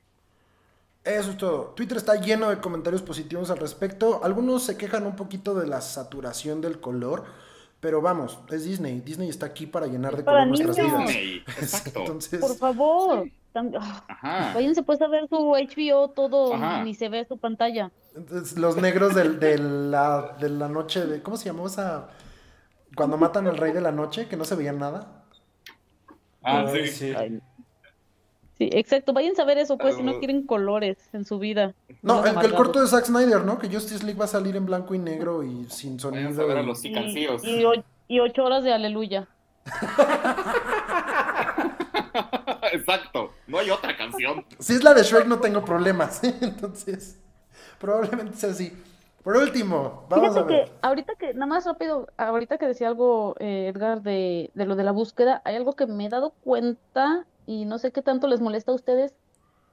[1.04, 1.66] Eso es todo.
[1.76, 4.24] Twitter está lleno de comentarios positivos al respecto.
[4.24, 7.24] Algunos se quejan un poquito de la saturación del color.
[7.78, 9.00] Pero vamos, es Disney.
[9.00, 10.98] Disney está aquí para llenar de Para color nuestras niños.
[10.98, 11.08] vidas.
[11.14, 12.00] Disney, exacto.
[12.00, 13.28] Entonces, Por favor.
[13.56, 14.52] Tam- ah, Ajá.
[14.54, 16.84] Váyanse pues a ver su HBO, todo, Ajá.
[16.84, 17.90] ni se ve su pantalla.
[18.14, 22.08] entonces, los negros del- de, la, de la noche, de, ¿cómo se llamó esa?
[22.94, 25.22] Cuando matan al rey de la noche, que no se veía nada.
[26.42, 27.12] Ah, Ay, sí.
[27.16, 27.40] Ay.
[28.58, 29.12] Sí, exacto.
[29.14, 31.74] Váyanse a ver eso, pues, si no quieren colores en su vida.
[32.02, 33.58] No, el, el corto de Zack Snyder, ¿no?
[33.58, 36.42] Que Justice League va a salir en blanco y negro y sin Vayan sonido.
[36.42, 37.42] a ver a y- los Y, cicancillos.
[37.44, 39.28] y, o- y ocho horas de aleluya.
[42.76, 43.32] Exacto.
[43.46, 44.44] No hay otra canción.
[44.58, 46.22] Si es la de Shrek no tengo problemas.
[46.40, 47.18] Entonces,
[47.78, 48.72] probablemente sea así.
[49.22, 50.64] Por último, vamos Fíjate a ver.
[50.66, 54.76] que ahorita que, nada más rápido, ahorita que decía algo eh, Edgar de, de lo
[54.76, 58.28] de la búsqueda, hay algo que me he dado cuenta y no sé qué tanto
[58.28, 59.14] les molesta a ustedes,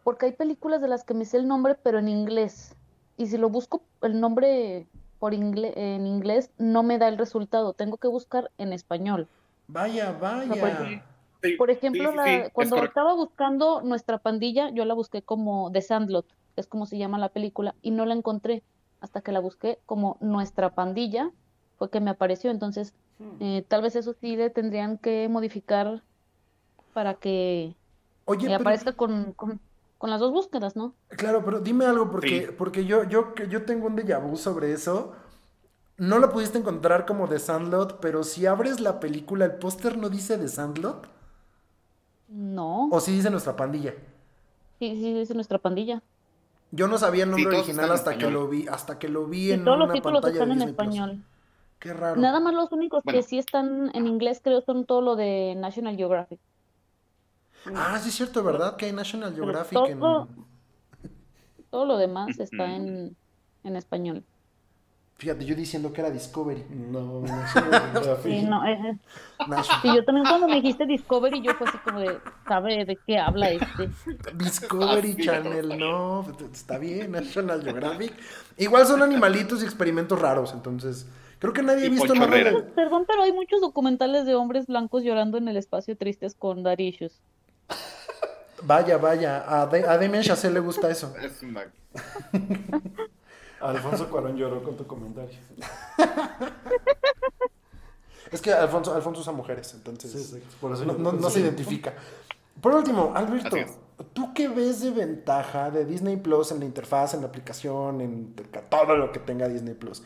[0.04, 2.76] porque hay películas de las que me sé el nombre, pero en inglés.
[3.16, 4.88] Y si lo busco el nombre
[5.20, 7.74] por ingle- en inglés, no me da el resultado.
[7.74, 9.28] Tengo que buscar en español.
[9.68, 11.06] Vaya, vaya.
[11.43, 15.21] Sí, Por ejemplo, sí, sí, la- sí, cuando estaba buscando nuestra pandilla, yo la busqué
[15.21, 16.25] como The Sandlot,
[16.56, 18.63] que es como se llama la película, y no la encontré
[19.01, 21.29] hasta que la busqué como Nuestra Pandilla,
[21.77, 22.49] fue que me apareció.
[22.49, 22.93] Entonces,
[23.41, 26.01] eh, tal vez eso sí le tendrían que modificar
[26.93, 27.75] para que
[28.25, 29.60] Oye, eh, pero- aparezca con, con,
[29.97, 30.93] con las dos búsquedas, ¿no?
[31.10, 32.56] Claro, pero dime algo, porque, Sí.
[32.58, 35.12] porque yo, yo, que yo tengo un déjà vu sobre eso.
[35.97, 40.10] No lo pudiste encontrar como The Sandlot, pero si abres la película, ¿el póster no
[40.10, 41.08] dice The Sandlot?
[42.36, 43.93] No, ¿O sí dice nuestra pandilla?
[44.80, 46.02] sí, sí, es Nuestra Pandilla.
[46.72, 49.46] Yo no sabía el nombre original en hasta que lo vi, hasta que lo vi
[49.46, 51.24] Sí, en todos los títulos están en español.
[51.78, 52.19] Qué raro.
[52.19, 53.19] Nada más los únicos Bueno.
[53.19, 56.39] que sí están en inglés, creo, son todo lo de National Geographic.
[57.76, 58.76] Ah, sí es cierto, ¿verdad?
[58.78, 60.00] Que hay National Geographic en...
[60.00, 60.28] todo-
[61.69, 63.15] Todo lo demás está en,
[63.63, 64.24] en español.
[65.17, 66.65] Fíjate, yo diciendo que era Discovery.
[66.69, 67.62] No, no sé.
[68.23, 68.97] Sí, no, eh,
[69.82, 73.17] Sí, yo también cuando me dijiste Discovery, yo fue así como de, ¿sabe de qué
[73.19, 73.89] habla este?
[74.36, 78.13] Discovery Channel, no, está bien, National Geographic.
[78.58, 81.08] Igual son animalitos y experimentos raros, entonces
[81.39, 82.63] creo que nadie ha visto de...
[82.76, 86.88] Perdón, pero hay muchos documentales de hombres blancos llorando en el espacio tristes con daddy
[86.88, 87.21] issues.
[88.63, 91.13] Vaya, vaya, a, De- a Damien Chazelle le gusta eso.
[91.21, 91.65] Es una-
[93.69, 95.38] Alfonso Cuarón lloró con tu comentario.
[98.32, 101.30] Es que Alfonso, Alfonso usa mujeres, entonces Sí, exacto, por eso no, yo- no- no
[101.30, 101.93] se identifica.
[102.62, 103.56] Por último, Alberto.
[104.13, 108.34] ¿tú qué ves de ventaja de Disney Plus en la interfaz, en la aplicación, en
[108.69, 110.02] todo lo que tenga Disney Plus?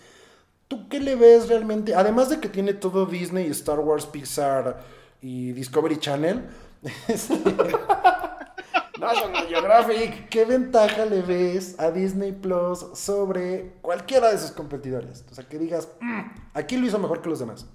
[0.67, 1.95] ¿Tú qué le ves realmente?
[1.95, 4.83] Además de que tiene todo Disney, Star Wars, Pixar
[5.21, 6.43] y Discovery Channel.
[7.07, 7.35] este,
[8.99, 10.29] National Geographic.
[10.29, 15.25] ¿Qué ventaja le ves a Disney Plus sobre cualquiera de sus competidores?
[15.31, 16.21] O sea, que digas, "Mm,
[16.53, 17.67] aquí lo hizo mejor que los demás.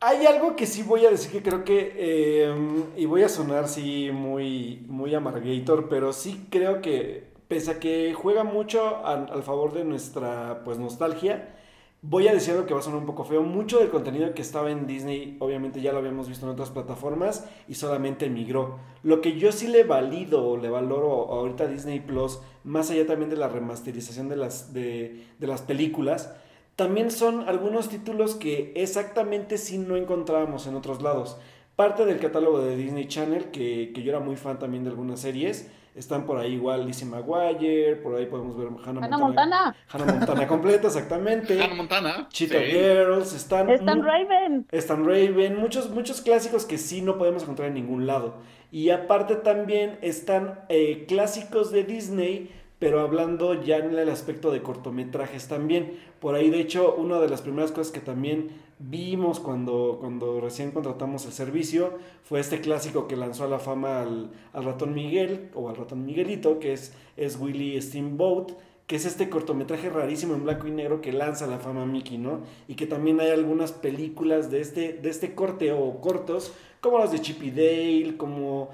[0.00, 2.54] Hay algo que sí voy a decir que creo que, eh,
[2.96, 8.14] y voy a sonar sí muy, muy amargator, pero sí creo que, pese a que
[8.14, 11.56] juega mucho al, al favor de nuestra pues nostalgia,
[12.02, 13.42] voy a decir algo que va a sonar un poco feo.
[13.42, 17.48] Mucho del contenido que estaba en Disney, obviamente ya lo habíamos visto en otras plataformas
[17.66, 18.78] y solamente migró.
[19.02, 23.06] Lo que yo sí le valido o le valoro ahorita a Disney Plus, más allá
[23.06, 26.32] también de la remasterización de las, de las películas,
[26.76, 31.36] también son algunos títulos que exactamente sí no encontrábamos en otros lados.
[31.74, 35.18] Parte del catálogo de Disney Channel, que, que yo era muy fan también de algunas
[35.18, 40.12] series, están por ahí igual Lizzie McGuire, por ahí podemos ver Hannah, Hannah Montana, Hannah
[40.12, 41.60] Montana completa, exactamente.
[41.62, 42.28] Hannah Montana.
[42.30, 42.70] Cheetah sí.
[42.70, 43.68] Girls, están...
[43.70, 44.66] Stan mu- Raven.
[44.72, 48.36] Stan Raven, muchos, muchos clásicos que sí no podemos encontrar en ningún lado.
[48.70, 54.62] Y aparte también están eh, clásicos de Disney, pero hablando ya en el aspecto de
[54.62, 55.98] cortometrajes también.
[56.20, 60.70] Por ahí, de hecho, una de las primeras cosas que también vimos cuando, cuando recién
[60.70, 65.50] contratamos el servicio fue este clásico que lanzó a la fama al, al ratón Miguel,
[65.54, 68.52] o al ratón Miguelito, que es, es Willy Steamboat
[68.88, 71.86] que es este cortometraje rarísimo en blanco y negro que lanza a la fama a
[71.86, 72.40] Mickey, ¿no?
[72.68, 77.12] Y que también hay algunas películas de este, de este corte o cortos, como las
[77.12, 78.70] de Chip y Dale, como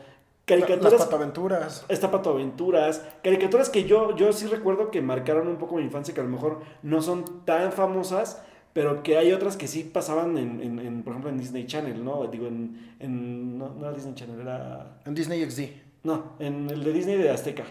[0.46, 1.02] Las caricaturas...
[1.02, 1.84] patoaventuras.
[1.88, 6.14] Esta Pato Aventuras, caricaturas que yo, yo sí recuerdo que marcaron un poco mi infancia,
[6.14, 8.40] que a lo mejor no son tan famosas,
[8.74, 12.04] pero que hay otras que sí pasaban en, en- en, por ejemplo, en Disney Channel,
[12.04, 12.26] ¿no?
[12.26, 12.94] Digo, en...
[13.00, 14.98] en no, no era Disney Channel, era...
[15.06, 15.60] En Disney XD.
[16.02, 17.64] No, en el de Disney de Azteca.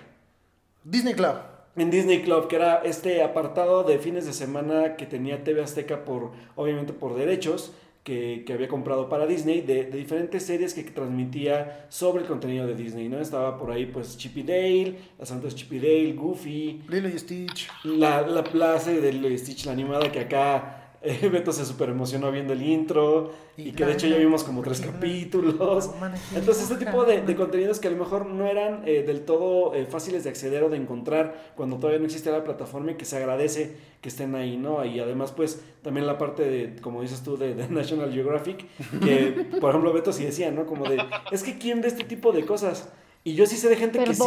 [0.83, 1.35] Disney Club.
[1.75, 6.03] En Disney Club, que era este apartado de fines de semana que tenía TV Azteca
[6.05, 10.83] por, obviamente por derechos, que, que había comprado para Disney, de, de diferentes series que
[10.83, 13.17] transmitía sobre el contenido de Disney, ¿no?
[13.19, 17.17] Estaba por ahí, pues, Chip y Dale, las santas Chip y Dale, Goofy, Lilo y
[17.17, 17.69] Stitch.
[17.85, 21.65] la, la, la serie de Lilo y Stitch, la animada, que acá eh, Beto se
[21.65, 25.91] super emocionó viendo el intro y que de hecho ya vimos como tres capítulos.
[26.33, 29.75] Entonces este tipo de, de contenidos que a lo mejor no eran eh, del todo
[29.75, 33.05] eh, fáciles de acceder o de encontrar cuando todavía no existía la plataforma y que
[33.05, 34.83] se agradece que estén ahí, ¿no?
[34.85, 38.65] Y además pues también la parte de, como dices tú, de, de National Geographic,
[39.03, 40.65] que por ejemplo Beto sí decía, ¿no?
[40.65, 42.89] Como de, es que ¿quién ve este tipo de cosas?
[43.25, 44.21] Y yo sí sé de gente que sí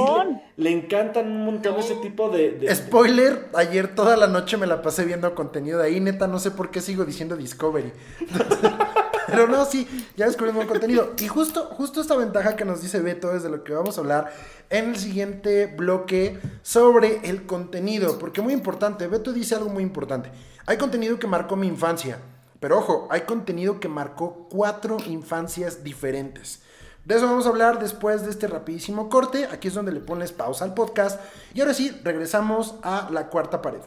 [0.57, 2.53] le, le encantan un montón ese tipo de...
[2.53, 6.39] de- Spoiler, ayer toda la noche me la pasé viendo contenido de ahí, neta, no
[6.39, 7.93] sé por qué sigo diciendo Discovery.
[9.27, 11.13] Pero no, sí, ya descubrimos buen contenido.
[11.19, 14.01] Y justo, justo esta ventaja que nos dice Beto es de lo que vamos a
[14.01, 14.33] hablar
[14.71, 18.19] en el siguiente bloque sobre el contenido.
[18.19, 20.31] Porque muy importante, Beto dice algo muy importante.
[20.65, 22.19] Hay contenido que marcó mi infancia.
[22.61, 26.63] Pero ojo, hay contenido que marcó cuatro infancias diferentes.
[27.07, 29.47] De eso vamos a hablar después de este rapidísimo corte.
[29.53, 31.21] Aquí es donde le pones pausa al podcast.
[31.55, 33.79] Y ahora sí, regresamos a la cuarta pared.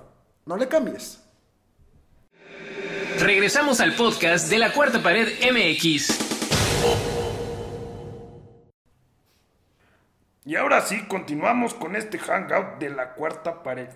[0.46, 1.22] No le cambies.
[3.20, 6.18] Regresamos al podcast de la Cuarta Pared MX.
[10.46, 13.90] Y ahora sí, continuamos con este hangout de la cuarta pared.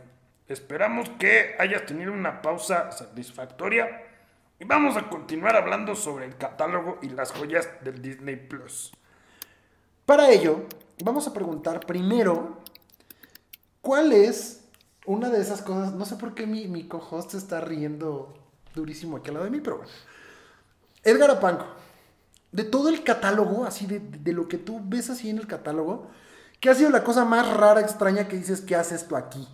[0.49, 4.03] Esperamos que hayas tenido una pausa satisfactoria
[4.59, 8.91] y vamos a continuar hablando sobre el catálogo y las joyas del Disney Plus.
[10.05, 10.67] Para ello,
[11.03, 12.57] vamos a preguntar primero,
[13.81, 14.65] ¿cuál es
[15.05, 15.93] una de esas cosas?
[15.93, 18.33] No sé por qué mi, mi co-host está riendo
[18.75, 19.91] durísimo aquí al lado de mí, pero bueno.
[21.03, 21.65] Edgar Apanco,
[22.51, 26.09] de todo el catálogo, así de, de lo que tú ves así en el catálogo,
[26.59, 29.47] ¿qué ha sido la cosa más rara, extraña que dices que haces tú aquí?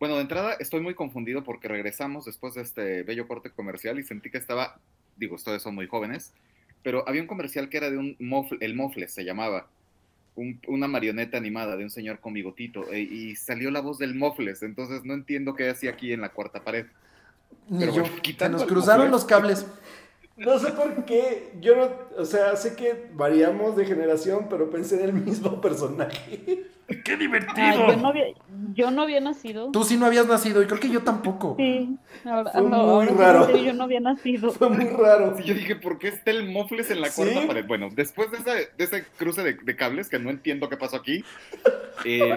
[0.00, 4.02] Bueno, de entrada estoy muy confundido porque regresamos después de este bello corte comercial y
[4.02, 4.80] sentí que estaba,
[5.16, 6.32] digo, ustedes son muy jóvenes,
[6.82, 9.66] pero había un comercial que era de un mofle, el Mofles se llamaba,
[10.34, 14.14] un- una marioneta animada de un señor con bigotito, e- y salió la voz del
[14.14, 16.86] Mofles, entonces no entiendo qué hacía aquí en la cuarta pared.
[17.68, 19.10] Ni Pero yo, bueno, se nos cruzaron mofle.
[19.10, 19.66] los cables.
[20.44, 21.88] No sé por qué, yo no,
[22.20, 26.64] o sea, sé que variamos de generación, pero pensé en el mismo personaje.
[27.04, 27.86] ¡Qué Ay, divertido!
[27.88, 28.24] yo, no había,
[28.74, 29.70] yo no había nacido.
[29.70, 31.54] Tú sí no habías nacido y creo que yo tampoco.
[31.56, 33.56] Sí, ahora, Fue no, muy ahora raro.
[33.56, 34.50] yo no había nacido.
[34.52, 35.34] Fue muy raro.
[35.38, 37.22] Sí, yo dije, ¿por qué está el Mofles en la ¿Sí?
[37.22, 37.64] cuarta pared?
[37.66, 40.96] Bueno, después de ese, de ese cruce de, de cables, que no entiendo qué pasó
[40.96, 41.24] aquí,
[42.04, 42.36] eh,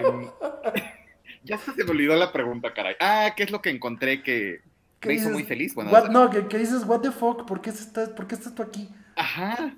[1.44, 2.94] ya se me olvidó la pregunta, caray.
[3.00, 4.60] Ah, ¿qué es lo que encontré que
[5.06, 5.32] ¿Qué me hizo dices?
[5.32, 5.74] muy feliz?
[5.74, 8.54] Bueno, What- no, que, que dices, what the fuck, ¿por qué estás, por qué estás
[8.54, 8.88] tú aquí?
[9.16, 9.76] Ajá.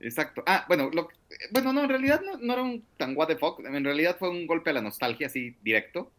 [0.00, 0.42] Exacto.
[0.46, 1.08] Ah, bueno, lo,
[1.52, 3.60] bueno, no, en realidad no, no era un tan what the fuck.
[3.64, 6.10] En realidad fue un golpe a la nostalgia así directo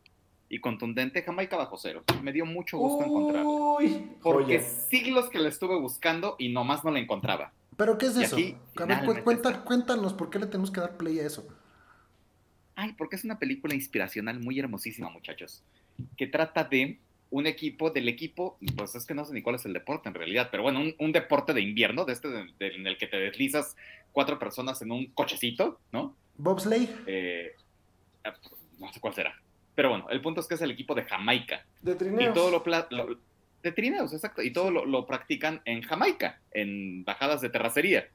[0.49, 1.21] y contundente.
[1.21, 2.03] Jamaica bajo cero.
[2.23, 3.75] Me dio mucho gusto encontrarlo.
[3.77, 4.61] Uy, Porque joya.
[4.89, 7.51] siglos que la estuve buscando y nomás no la encontraba.
[7.77, 8.35] ¿Pero qué es Y eso?
[8.37, 11.45] aquí, ver, cuenta- cuéntanos, ¿por qué le tenemos que dar play a eso?
[12.75, 15.61] Ay, porque es una película inspiracional muy hermosísima, muchachos.
[16.17, 16.99] Que trata de
[17.35, 20.15] un equipo, del equipo, pues es que no sé ni cuál es el deporte en
[20.15, 23.07] realidad, pero bueno, un, un deporte de invierno, de este de- de- en el que
[23.07, 23.75] te deslizas
[24.13, 26.15] cuatro personas en un cochecito, ¿no?
[26.37, 26.87] Bobsleigh.
[27.07, 27.51] Eh,
[28.23, 28.33] ah,
[28.79, 29.35] no sé cuál será.
[29.75, 31.65] Pero bueno, el punto es que es el equipo de Jamaica.
[31.81, 32.33] De Y trineos.
[32.33, 33.19] todo lo, pla- lo-
[33.63, 34.41] de trineos, exacto.
[34.41, 38.07] Y todo lo, lo practican en Jamaica, en bajadas de terracería.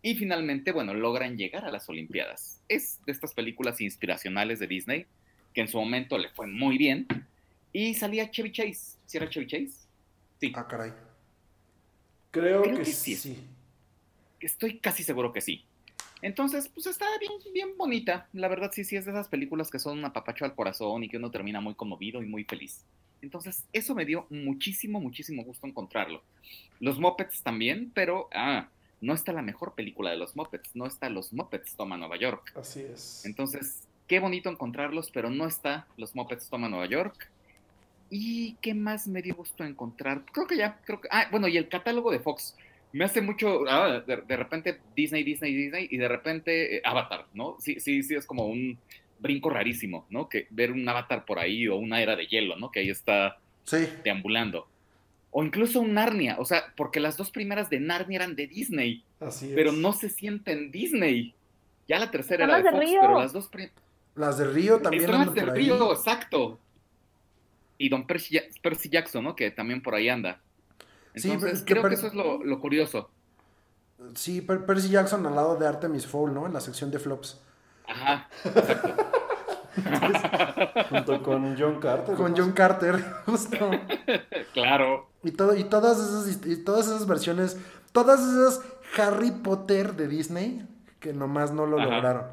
[0.00, 2.62] Y finalmente, bueno, logran llegar a las Olimpiadas.
[2.68, 5.04] Es de estas películas inspiracionales de Disney,
[5.52, 7.06] que en su momento le fue muy bien.
[7.72, 8.98] Y salía Chevy Chase.
[9.06, 9.72] ¿Sí era Chevy Chase?
[10.40, 10.52] Sí.
[10.54, 10.92] Ah, caray.
[12.30, 13.16] Creo, Creo que, que sí.
[13.16, 13.44] sí.
[14.40, 15.64] Estoy casi seguro que sí.
[16.22, 18.28] Entonces, pues está bien, bien bonita.
[18.32, 21.08] La verdad, sí, sí, es de esas películas que son un apapacho al corazón y
[21.08, 22.84] que uno termina muy conmovido y muy feliz.
[23.22, 26.22] Entonces, eso me dio muchísimo, muchísimo gusto encontrarlo.
[26.80, 28.68] Los Muppets también, pero, ah,
[29.00, 32.52] no está la mejor película de los Muppets, no está Los Muppets Toma Nueva York.
[32.56, 33.24] Así es.
[33.24, 37.30] Entonces, qué bonito encontrarlos, pero no está Los Muppets Toma Nueva York.
[38.14, 40.22] ¿Y qué más me dio gusto encontrar?
[40.32, 41.08] Creo que ya, creo que...
[41.10, 42.54] Ah, bueno, y el catálogo de Fox.
[42.92, 43.64] Me hace mucho...
[43.70, 47.56] ah, de, de repente Disney, Disney, Disney, y de repente eh, Avatar, ¿no?
[47.58, 48.78] Sí, sí, sí, es como un
[49.18, 50.28] brinco rarísimo, ¿no?
[50.28, 52.70] Que ver un Avatar por ahí o una era de hielo, ¿no?
[52.70, 53.88] Que ahí está Sí.
[54.04, 54.68] deambulando.
[55.30, 59.02] O incluso un Narnia, o sea, porque las dos primeras de Narnia eran de Disney,
[59.20, 59.52] Así es.
[59.54, 61.32] pero no se sienten Disney.
[61.88, 63.00] Ya la tercera era de las de Fox, Río.
[63.00, 63.74] pero las dos primeras...
[64.14, 65.44] Las de Río también las ahí.
[65.50, 66.58] Río, exacto.
[67.82, 69.34] Y Don Percy, Ja- Percy Jackson, ¿no?
[69.34, 70.40] Que también por ahí anda.
[71.14, 73.10] Sí, pero Entonces, es que creo que eso es lo, lo curioso.
[74.14, 76.46] Sí, Per- Percy Jackson al lado de Artemis Fowl, ¿no?
[76.46, 77.40] En la sección de flops.
[77.86, 78.28] Ajá.
[80.90, 82.14] Junto con John Carter.
[82.14, 82.36] Con ¿no?
[82.36, 83.70] John Carter, justo.
[84.52, 85.08] claro.
[85.22, 87.58] Y, todo, y, todas esas, y todas esas versiones,
[87.92, 88.60] todas esas
[88.98, 90.66] Harry Potter de Disney
[91.00, 91.90] que nomás no lo Ajá.
[91.90, 92.24] lograron.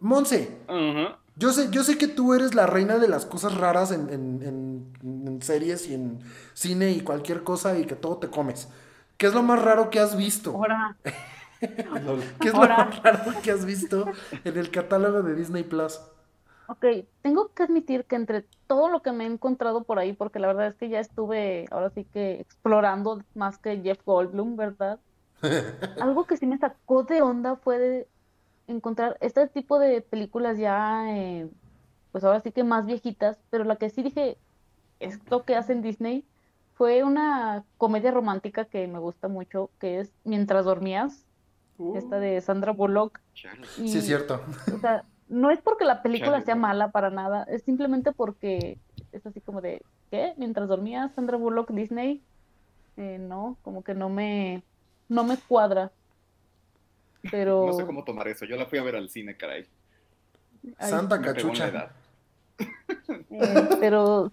[0.00, 1.18] Monse, Ajá.
[1.38, 4.42] Yo sé, yo sé que tú eres la reina de las cosas raras en, en-
[4.42, 6.20] en- en series y en
[6.54, 8.68] cine y cualquier cosa y que todo te comes.
[9.16, 10.60] ¿Qué es lo más raro que has visto?
[10.60, 10.98] Ahora,
[12.40, 12.76] ¿Qué es lo Ahora.
[12.76, 14.10] más raro que has visto
[14.44, 16.00] en el catálogo de Disney Plus?
[16.66, 16.84] ok,
[17.22, 20.48] tengo que admitir que entre todo lo que me he encontrado por ahí, porque la
[20.48, 25.00] verdad es que ya estuve ahora sí que explorando más que Jeff Goldblum, ¿verdad?
[25.98, 28.08] Algo que sí me sacó de onda fue de
[28.68, 31.48] encontrar este tipo de películas ya, eh,
[32.12, 34.38] pues ahora sí que más viejitas, pero la que sí dije,
[35.00, 36.24] esto que hacen Disney
[36.74, 41.24] fue una comedia romántica que me gusta mucho, que es Mientras dormías,
[41.94, 43.20] esta de Sandra Bullock.
[43.78, 44.40] Y, Sí, es cierto.
[44.74, 48.78] o sea, no es porque la película sea mala para nada, es simplemente porque
[49.12, 50.34] es así como de, ¿qué?
[50.36, 52.22] Mientras dormías, Sandra Bullock, Disney,
[52.96, 54.64] Eh, no, como que no me,
[55.08, 55.92] no me cuadra.
[57.30, 58.44] Pero, No sé cómo tomar eso.
[58.44, 59.66] Yo la fui a ver al cine, caray.
[60.78, 61.90] ay, Santa cachucha.
[62.58, 62.64] eh,
[63.80, 64.32] pero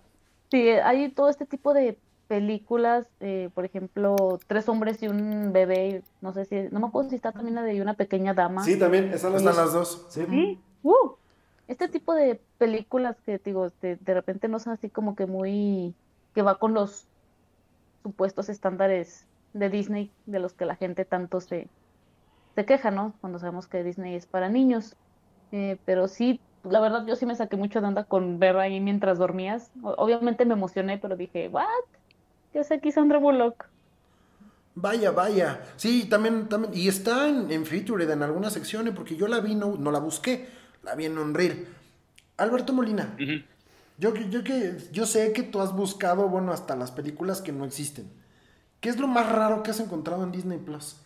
[0.52, 6.04] sí, hay todo este tipo de películas, eh, por ejemplo, Tres hombres y un bebé,
[6.22, 8.64] no sé si, no me acuerdo si está también la de una pequeña dama.
[8.64, 10.06] Sí, también están las Están las dos.
[10.10, 10.26] Sí.
[10.30, 11.16] Sí, ¡uh!
[11.68, 15.94] Este tipo de películas que digo, de, de repente no son así como que muy,
[16.34, 17.08] que va con los
[18.04, 21.68] supuestos estándares de Disney, de los que la gente tanto se,
[22.56, 23.18] se queja, ¿no?
[23.22, 24.98] Cuando sabemos que Disney es para niños.
[25.52, 28.80] Eh, pero sí, la verdad yo sí me saqué mucho de onda con ver ahí
[28.82, 29.72] mientras dormías.
[29.84, 31.66] O- obviamente me emocioné, pero dije, ¿what?
[32.52, 33.66] ¿Qué hace aquí Sandra Bullock?
[34.76, 35.62] Vaya, vaya.
[35.78, 36.74] Sí, también, también.
[36.76, 40.00] Y está en, en Featured en algunas secciones porque yo la vi, no, no la
[40.00, 40.48] busqué.
[40.84, 41.66] La vi en Unreal.
[42.38, 43.44] Alberto Molina, Ujú.
[43.98, 47.52] yo, que- yo, que, yo sé que tú has buscado, bueno, hasta las películas que
[47.54, 48.12] no existen.
[48.82, 50.98] ¿Qué es lo más raro que has encontrado en Disney Plus?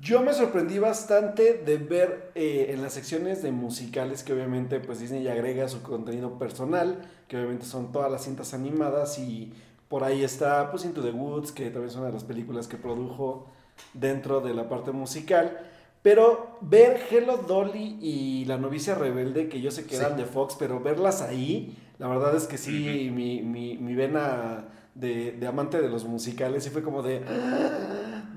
[0.00, 5.00] Yo me sorprendí bastante de ver eh, en las secciones de musicales que obviamente pues
[5.00, 9.52] Disney ya agrega su contenido personal, que obviamente son todas las cintas animadas y
[9.88, 12.76] por ahí está pues Into the Woods, que también es una de las películas que
[12.76, 13.46] produjo
[13.94, 15.58] dentro de la parte musical.
[16.02, 20.02] Pero ver Hello Dolly y La novicia rebelde, que yo sé que Sí.
[20.02, 24.66] eran de Fox, pero verlas ahí, la verdad es que sí, mi, mi, mi vena
[24.94, 27.20] de, de amante de los musicales, sí fue como de...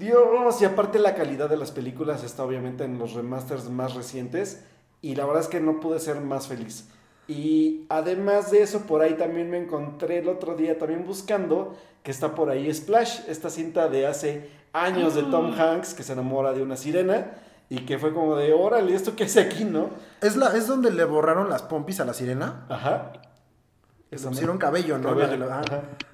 [0.02, 3.94] "Ah, Dios, y aparte la calidad de las películas está obviamente en los remasters más
[3.94, 4.64] recientes,
[5.02, 6.88] y la verdad es que no pude ser más feliz.
[7.28, 12.12] Y además de eso, por ahí también me encontré el otro día también buscando que
[12.12, 16.54] está por ahí Splash, esta cinta de hace años de Tom Hanks que se enamora
[16.54, 17.32] de una sirena
[17.70, 19.92] y que fue como de, órale, ¿esto qué hace aquí, no?
[20.22, 22.66] ¿Es, la, ¿Es donde le borraron las pompis a la sirena?
[22.70, 23.14] Ajá.
[24.10, 25.16] Le pusieron cabello, ¿no?
[25.16, 25.62] Cabello, ah.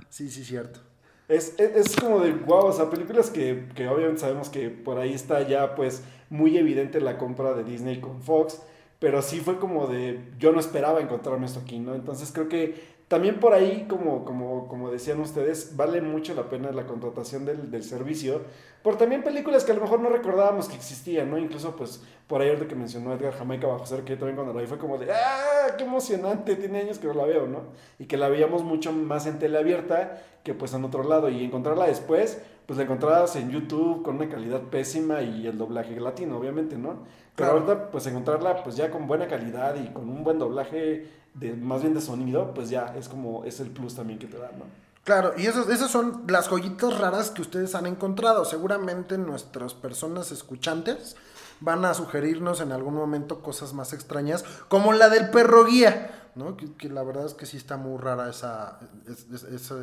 [0.10, 0.82] Sí, sí, cierto.
[1.28, 4.98] Es, es, es como de wow, o sea, películas que, que obviamente sabemos que por
[4.98, 8.62] ahí está ya pues muy evidente la compra de Disney con Fox,
[9.00, 11.96] pero sí fue como de yo no esperaba encontrarme esto aquí, ¿no?
[11.96, 16.72] Entonces creo que también por ahí, como, como, como decían ustedes, vale mucho la pena
[16.72, 18.42] la contratación del, del servicio,
[18.84, 21.38] por también películas que a lo mejor no recordábamos que existían, ¿no?
[21.38, 24.62] Incluso pues por ahí que mencionó Edgar Jamaica bajo cero, que yo también cuando la
[24.62, 25.76] vi fue como de ¡ah!
[25.78, 26.56] ¡Qué emocionante!
[26.56, 27.64] Tiene años que no la veo, ¿no?
[27.98, 31.44] Y que la veíamos mucho más en tele abierta que pues en otro lado y
[31.44, 36.38] encontrarla después, pues la encontrabas en YouTube con una calidad pésima y el doblaje latino,
[36.38, 37.06] obviamente, ¿no?
[37.38, 37.68] Pero Claro.
[37.72, 41.82] ahorita pues encontrarla pues ya con buena calidad y con un buen doblaje de más
[41.84, 44.66] bien de sonido, pues ya es como es el plus también que te da, ¿no?
[45.04, 48.44] Claro, y esas, esas son las joyitas raras que ustedes han encontrado.
[48.44, 51.16] Seguramente nuestras personas escuchantes
[51.62, 56.58] van a sugerirnos en algún momento cosas más extrañas, como la del perro guía, ¿no?
[56.58, 59.76] Que, que la verdad es que sí está muy rara esa, es- es- esa,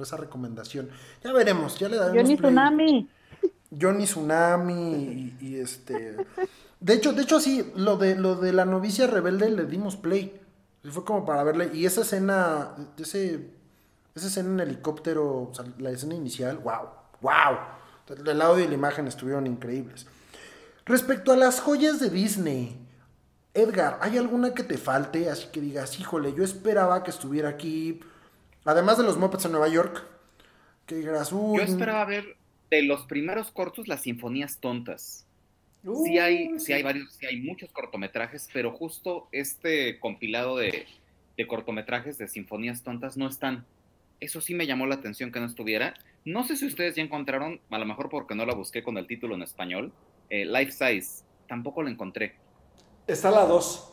[0.00, 0.88] esa recomendación.
[1.22, 2.50] Ya veremos, ya le daremos Johnny play.
[2.50, 3.10] Tsunami.
[3.80, 6.16] Johnny Tsunami y, y este...
[6.82, 10.40] De hecho, de hecho sí, lo de, lo de la novicia rebelde le dimos play.
[10.90, 11.70] Fue como para verle.
[11.72, 13.50] Y esa escena, ese,
[14.16, 16.88] esa escena en helicóptero, la escena inicial, wow,
[17.20, 17.56] wow.
[18.26, 20.06] El audio y la imagen estuvieron increíbles.
[20.84, 22.76] Respecto a las joyas de Disney,
[23.54, 25.30] Edgar, ¿hay alguna que te falte?
[25.30, 28.00] Así que digas, híjole, yo esperaba que estuviera aquí.
[28.64, 30.02] Además de los Muppets en Nueva York,
[30.86, 31.30] que digas.
[31.30, 32.36] Yo esperaba ver
[32.70, 35.26] de los primeros cortos las sinfonías tontas.
[36.04, 40.86] Sí hay, sí hay varios, sí hay muchos cortometrajes, pero justo este compilado de,
[41.36, 43.66] de cortometrajes de sinfonías tontas no están.
[44.20, 45.94] Eso sí me llamó la atención que no estuviera.
[46.24, 49.08] No sé si ustedes ya encontraron, a lo mejor porque no la busqué con el
[49.08, 49.92] título en español,
[50.30, 51.24] eh, Life Size.
[51.48, 52.36] Tampoco la encontré.
[53.08, 53.88] Está la 2,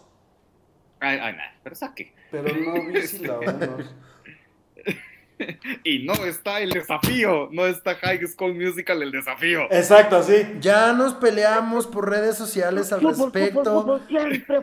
[1.02, 2.14] Ay, ay, nah, pero saque.
[2.30, 3.78] pero no vi si la 1.
[5.84, 9.64] Y no está el desafío, no está High School Musical el desafío.
[9.72, 10.36] Exacto, así.
[10.60, 14.00] Ya nos peleamos por redes sociales al respecto.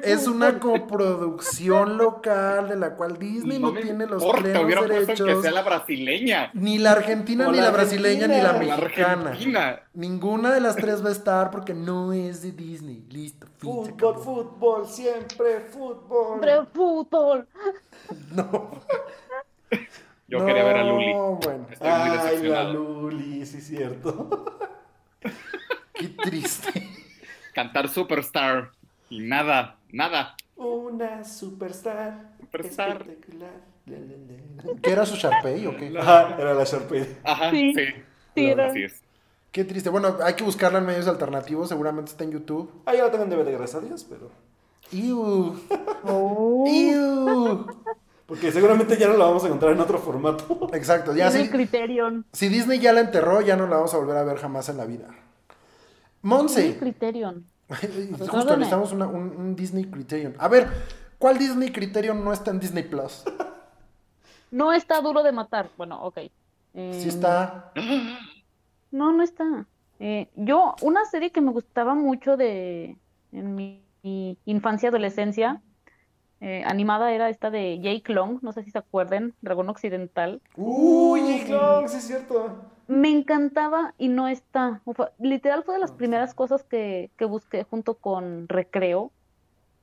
[0.02, 5.06] Es una coproducción local de la cual Disney no, tiene los importa, plenos hubiera puesto
[5.06, 5.42] que derechos.
[5.42, 6.50] sea la brasileña.
[6.54, 9.36] Ni la argentina, O ni la la brasileña, ni la mexicana.
[9.94, 13.04] Ninguna de las tres va a estar porque no es de Disney.
[13.10, 13.46] Listo.
[13.58, 16.40] fin, Fútbol, fútbol, siempre fútbol.
[16.40, 17.48] Siempre fútbol.
[18.30, 18.70] No.
[20.28, 21.14] Yo quería ver a Luli.
[21.14, 21.66] No, bueno.
[21.70, 22.72] Estoy muy Ay, la decepcionado.
[22.72, 24.44] Luli, sí, cierto.
[25.94, 26.88] Qué triste.
[27.54, 28.70] Cantar Superstar.
[29.08, 30.36] Y nada, nada.
[30.56, 32.30] Una superstar.
[32.40, 33.02] Superstar.
[33.02, 33.50] Espectacular.
[33.86, 34.80] La, la, la.
[34.82, 35.94] ¿Qué era su Sharpay o qué?
[35.98, 37.18] Ajá, era la Sharpay.
[37.22, 37.72] Ajá, Sí.
[37.74, 37.84] sí.
[38.34, 39.02] Sí, era- Así es.
[39.52, 39.88] Qué triste.
[39.90, 41.68] Bueno, hay que buscarla en medios alternativos.
[41.68, 42.70] Seguramente está en YouTube.
[42.84, 44.30] Ah, ya la tengo en DVD, gracias a Dios, pero.
[44.92, 45.56] Iu.
[46.04, 46.64] Oh.
[46.66, 47.66] Iu.
[48.26, 50.68] Porque seguramente ya no la vamos a encontrar en otro formato.
[50.74, 51.14] Exacto.
[51.14, 51.48] Ya sí.
[51.48, 52.24] Criterion.
[52.32, 54.76] Si Disney ya la enterró, ya no la vamos a volver a ver jamás en
[54.78, 55.08] la vida.
[56.22, 56.76] Monse.
[56.78, 57.44] Criterion.
[57.68, 57.86] Justo
[58.24, 58.56] Recuérdame.
[58.58, 60.34] necesitamos una- un, un Disney Criterion.
[60.38, 60.68] A ver,
[61.18, 63.22] ¿cuál Disney Criterion no está en Disney Plus?
[64.50, 65.68] No está duro de matar.
[65.76, 66.18] Bueno, ok.
[66.74, 67.72] Eh, Sí está.
[68.90, 69.66] No, no está.
[69.98, 72.96] Eh, yo, una serie que me gustaba mucho de
[73.32, 75.60] en mi, mi infancia, adolescencia,
[76.46, 80.40] eh, animada era esta de Jake Long, no sé si se acuerdan, Dragón Occidental.
[80.56, 82.54] Uy, Jake Long, sí es cierto.
[82.86, 84.80] Me encantaba y no está.
[84.84, 89.12] Ufa, literal fue de las primeras cosas que, que busqué junto con Recreo.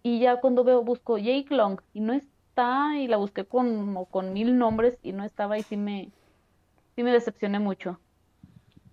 [0.03, 4.05] Y ya cuando veo, busco Jake Long y no está, y la busqué con, como
[4.05, 6.13] con mil nombres y no estaba, y sí me,
[6.95, 7.99] sí me decepcioné mucho.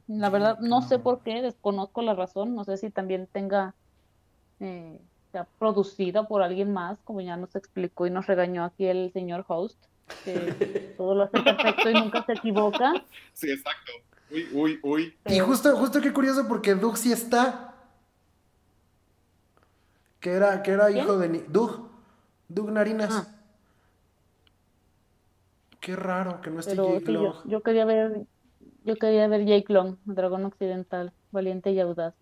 [0.08, 3.76] La verdad, no sé por qué, desconozco la razón, no sé si también tenga,
[4.60, 5.00] eh,
[5.32, 9.44] sea producida por alguien más, como ya nos explicó y nos regañó aquí el señor
[9.48, 9.82] host,
[10.24, 12.92] que todo lo hace perfecto y nunca se equivoca.
[13.32, 13.92] Sí, exacto.
[14.30, 15.16] Uy, uy, uy.
[15.26, 17.74] Y justo, justo qué curioso porque Doug sí está.
[20.20, 20.98] Que era, que era ¿Quién?
[20.98, 21.88] hijo de Ni- Doug.
[22.48, 23.10] Doug Narinas.
[23.12, 23.36] Ah.
[25.80, 27.34] Qué raro que no esté Pero Jake sí, yo, Long.
[27.46, 28.26] yo quería ver,
[28.84, 32.14] yo quería ver Jake Long, Dragón Occidental, valiente y audaz.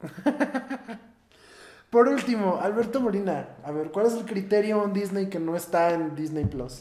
[1.92, 3.50] Por último, Alberto Molina.
[3.64, 6.80] A ver, ¿cuál es el criterio en Disney que no está en Disney Plus?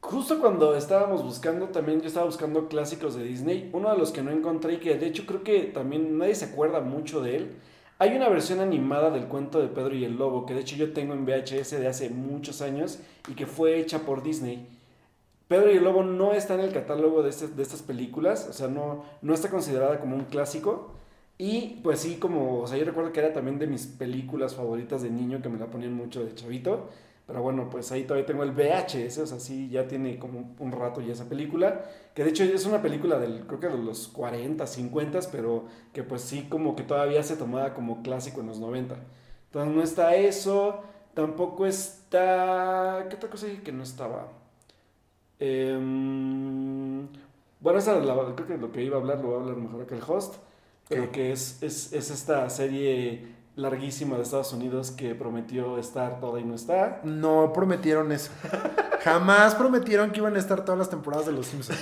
[0.00, 3.68] Justo cuando estábamos buscando, también yo estaba buscando clásicos de Disney.
[3.74, 6.46] Uno de los que no encontré y que de hecho creo que también nadie se
[6.46, 7.56] acuerda mucho de él.
[7.98, 10.94] Hay una versión animada del cuento de Pedro y el Lobo que de hecho yo
[10.94, 12.98] tengo en VHS de hace muchos años
[13.28, 14.66] y que fue hecha por Disney.
[15.48, 18.52] Pedro y el Lobo no está en el catálogo de, este- de estas películas, o
[18.54, 20.95] sea, no, no está considerada como un clásico.
[21.38, 25.02] Y pues sí, como, o sea, yo recuerdo que era también de mis películas favoritas
[25.02, 26.88] de niño que me la ponían mucho de chavito.
[27.26, 30.72] Pero bueno, pues ahí todavía tengo el VHS, o sea, sí, ya tiene como un
[30.72, 31.84] rato ya esa película.
[32.14, 36.02] Que de hecho es una película del, creo que de los 40, 50, pero que
[36.04, 38.96] pues sí, como que todavía se tomaba como clásico en los 90.
[39.46, 40.82] Entonces no está eso,
[41.14, 43.06] tampoco está...
[43.10, 44.28] ¿Qué otra cosa dije que no estaba?
[45.38, 47.08] Em,
[47.60, 49.56] bueno, esa es la- creo que lo que iba a hablar lo va a hablar
[49.56, 50.36] mejor que el host,
[50.88, 56.40] pero que es, es, es esta serie larguísima de Estados Unidos que prometió estar toda
[56.40, 57.00] y no está.
[57.04, 58.30] No prometieron eso.
[59.02, 61.78] Jamás prometieron que iban a estar todas las temporadas de Los Simpsons.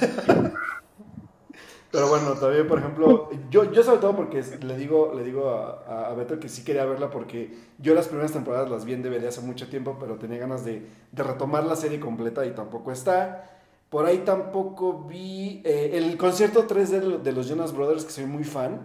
[1.91, 5.85] Pero bueno, todavía, por ejemplo, yo, yo sobre todo porque le digo, le digo a,
[5.87, 9.03] a- a Beto que sí quería verla porque yo las primeras temporadas las vi en
[9.03, 12.91] DVD hace mucho tiempo, pero tenía ganas de, de retomar la serie completa y tampoco
[12.91, 13.54] está.
[13.95, 18.11] Por ahí tampoco vi eh, el concierto 3D de, lo- de los Jonas Brothers, que
[18.11, 18.81] soy muy fan,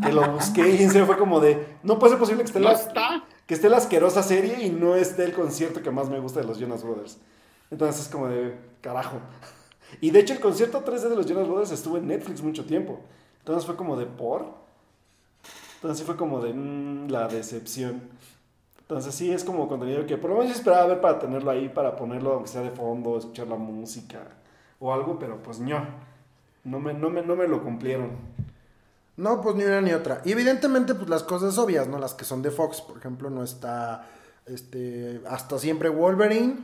[0.00, 2.60] que lo busqué y en serio fue como de, no puede ser posible que esté,
[2.60, 3.24] ¿No la, está?
[3.44, 6.46] que esté la asquerosa serie y no esté el concierto que más me gusta de
[6.46, 7.18] los Jonas Brothers.
[7.72, 9.16] Entonces es como de, carajo.
[10.00, 13.00] Y de hecho el concierto 3D de los Jonas Brothers estuvo en Netflix mucho tiempo.
[13.40, 14.46] Entonces fue como de por.
[15.74, 18.00] Entonces sí fue como de mm, la decepción.
[18.78, 21.68] Entonces sí es como contenido que por lo menos yo esperaba ver para tenerlo ahí,
[21.68, 24.20] para ponerlo aunque sea de fondo, escuchar la música
[24.82, 25.86] o algo, pero pues no.
[26.64, 28.10] No me, no me, no me lo cumplieron.
[29.16, 30.20] No, pues ni una ni otra.
[30.24, 31.98] Y evidentemente, pues las cosas obvias, ¿no?
[31.98, 34.06] Las que son de Fox, por ejemplo, no está
[34.46, 36.56] este hasta siempre Wolverine.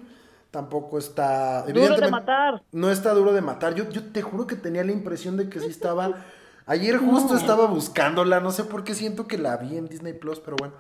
[0.51, 1.63] Tampoco está.
[1.67, 2.63] Duro de matar.
[2.73, 3.75] No está duro de matar.
[3.75, 6.25] Yo, yo te juro que tenía la impresión de que sí estaba.
[6.67, 8.41] Ayer justo estaba buscándola.
[8.41, 10.75] No sé por qué siento que la vi en Disney Plus, pero bueno.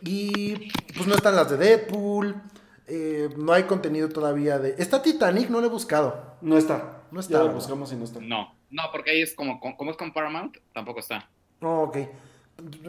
[0.00, 2.36] Y pues no están las de Deadpool.
[2.86, 4.76] eh, no hay contenido todavía de.
[4.78, 6.33] Está Titanic, no lo he buscado.
[6.44, 7.02] No está.
[7.10, 7.58] No está, Ya lo ¿verdad?
[7.60, 8.20] buscamos y no está.
[8.20, 11.28] No, no, porque ahí es como, como es con Paramount, tampoco está.
[11.60, 11.96] Oh, ok.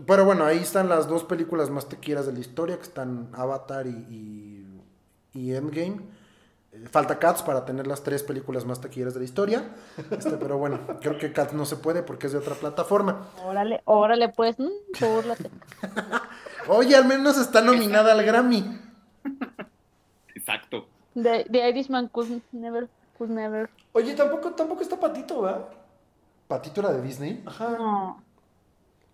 [0.05, 3.87] Pero bueno, ahí están las dos películas más tequieras de la historia, que están Avatar
[3.87, 3.89] y,
[5.33, 6.01] y, y Endgame.
[6.73, 9.69] Eh, Falta Cats para tener las tres películas más taquilleras de la historia.
[10.11, 13.29] Este, pero bueno, creo que Cats no se puede porque es de otra plataforma.
[13.43, 15.49] Órale, órale, pues, mm, búrlate.
[16.67, 18.81] Oye, al menos está nominada al Grammy.
[20.35, 20.87] Exacto.
[21.15, 23.69] The, the Irishman could never, could never.
[23.93, 25.69] Oye, tampoco, tampoco está Patito, ¿va?
[26.47, 27.43] Patito era de Disney.
[27.45, 27.69] Ajá.
[27.71, 28.23] No.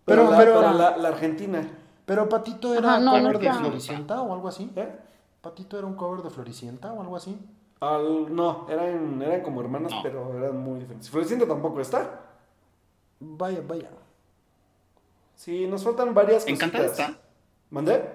[0.05, 1.67] Pero, Pero- la, pero- pero la, la Argentina.
[2.05, 3.53] Pero Patito era Ajá, no, cover no de.
[3.53, 4.71] Floricienta o algo así.
[4.75, 4.95] ¿Eh?
[5.41, 7.37] Patito era un cover de Floricienta o algo así.
[7.79, 10.03] Al- no, eran, eran como hermanas, No.
[10.03, 11.09] pero eran muy diferentes.
[11.09, 12.19] Floricienta tampoco está.
[13.19, 13.89] Vaya, vaya.
[15.35, 16.67] Sí, nos faltan varias cositas.
[16.67, 17.17] Encantada está.
[17.69, 18.09] ¿Mandé?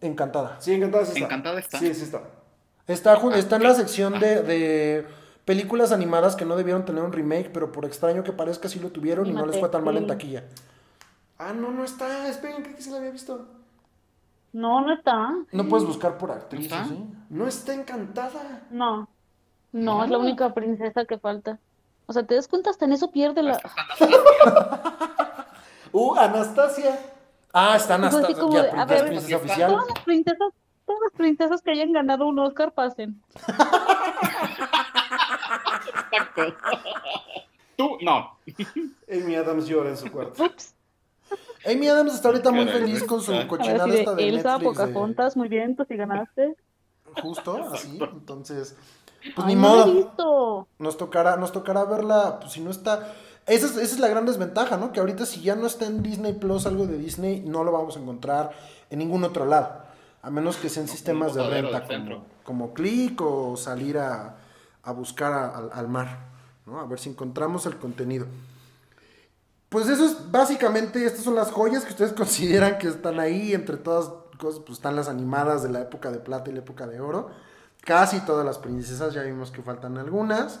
[0.00, 0.56] Encantada.
[0.60, 1.24] Sí, Encantada sí está.
[1.26, 1.78] Encantada está.
[1.78, 2.22] Sí, sí está.
[2.86, 5.06] Está, está en la sección de, de
[5.44, 8.90] películas animadas que no debieron tener un remake, pero por extraño que parezca sí lo
[8.90, 10.44] tuvieron y no les fue tan mal en taquilla.
[11.38, 12.28] Ah, no, no está.
[12.28, 13.46] Esperen, creo que sí la había visto.
[14.52, 15.34] No, no está.
[15.52, 16.84] No puedes buscar por actriz, ¿Está?
[16.84, 17.04] ¿sí?
[17.30, 18.62] No está encantada.
[18.70, 19.08] No.
[19.72, 21.58] No, es la única princesa que falta.
[22.06, 22.70] O sea, ¿te das cuenta?
[22.70, 23.60] Hasta en eso pierde la...
[25.92, 26.98] Uh, Anastasia.
[27.52, 29.72] Ah, está Anastasia, ya, de, princesa, ver, princesa oficial.
[29.72, 30.52] Todas las princesas,
[30.86, 33.20] todas las princesas que hayan ganado un Oscar pasen.
[36.12, 36.42] Exacto.
[37.76, 38.36] Tú, no.
[39.10, 40.44] Amy Adams llora en su cuarto.
[40.44, 40.74] Ups.
[41.66, 44.76] Amy Adams está ahorita muy Caray, feliz con su cochinada esta de Elsa, Netflix.
[44.78, 46.56] de- Pocahontas, muy bien, tú sí ganaste.
[47.22, 47.98] Justo, así.
[48.00, 48.76] Entonces,
[49.34, 49.92] pues Ay, ni no modo.
[49.92, 50.68] visto.
[50.78, 53.12] Nos tocará, nos tocará verla, pues si no está...
[53.46, 54.92] Esa es, esa es la gran desventaja, ¿no?
[54.92, 57.96] Que ahorita si ya no está en Disney Plus algo de Disney, no lo vamos
[57.96, 58.52] a encontrar
[58.90, 59.82] en ningún otro lado.
[60.22, 64.36] A menos que sean sistemas de renta como, como Click o salir a,
[64.82, 66.18] a buscar a- al, al mar,
[66.66, 66.80] ¿no?
[66.80, 68.26] A ver si encontramos el contenido.
[69.68, 73.76] Pues eso es básicamente, estas son las joyas que ustedes consideran que están ahí, entre
[73.76, 77.00] todas cosas, pues están las animadas de la época de plata y la época de
[77.00, 77.30] oro.
[77.82, 80.60] Casi todas las princesas, ya vimos que faltan algunas.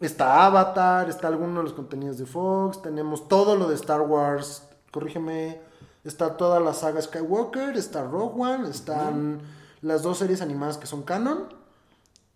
[0.00, 4.62] Está Avatar, está alguno de los contenidos de Fox, tenemos todo lo de Star Wars,
[4.92, 5.58] corrígeme,
[6.04, 9.40] está toda la saga Skywalker, está Rogue One, están
[9.80, 11.48] las dos series animadas que son canon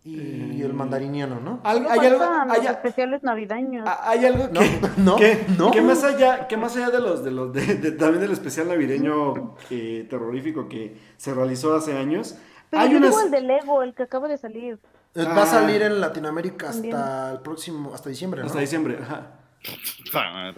[0.03, 1.55] y el mandariniano, ¿no?
[1.57, 3.87] No hay, algo, faltan los hay, especiales navideños.
[4.03, 5.69] hay algo que, No, que, no.
[5.71, 8.67] que más allá, que más allá de los, de los, de, de- también del especial
[8.67, 12.35] navideño eh, terrorífico que se realizó hace años,
[12.71, 14.79] Pero hay yo unas, digo el de Lego, el que acaba de salir.
[15.13, 15.33] Eh, Ah.
[15.35, 17.35] Va a salir en Latinoamérica hasta También.
[17.35, 18.47] el próximo, hasta diciembre, ¿no?
[18.47, 19.31] hasta diciembre, ajá.
[20.13, 20.53] Ah,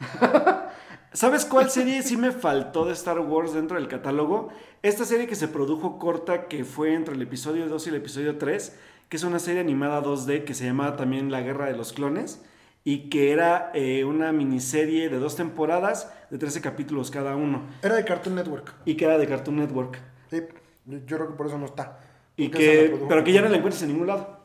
[1.12, 4.48] ¿Sabes cuál serie sí me faltó de Star Wars dentro del catálogo?
[4.82, 8.38] Esta serie que se produjo corta, que fue entre el episodio 2 y el episodio
[8.38, 8.76] 3,
[9.08, 12.42] que es una serie animada 2D que se llamaba también La Guerra de los Clones,
[12.84, 17.94] y que era eh, una miniserie de dos temporadas de 13 capítulos cada uno, Era
[17.94, 18.74] de Cartoon Network.
[18.84, 20.00] y que era de Cartoon Network.
[20.30, 20.40] Sí,
[20.86, 22.00] yo creo que por eso no está.
[22.36, 24.40] Y que, pero que ya no la encuentras en ningún lado.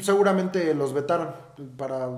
[0.00, 1.34] Seguramente los vetaron
[1.76, 2.08] para...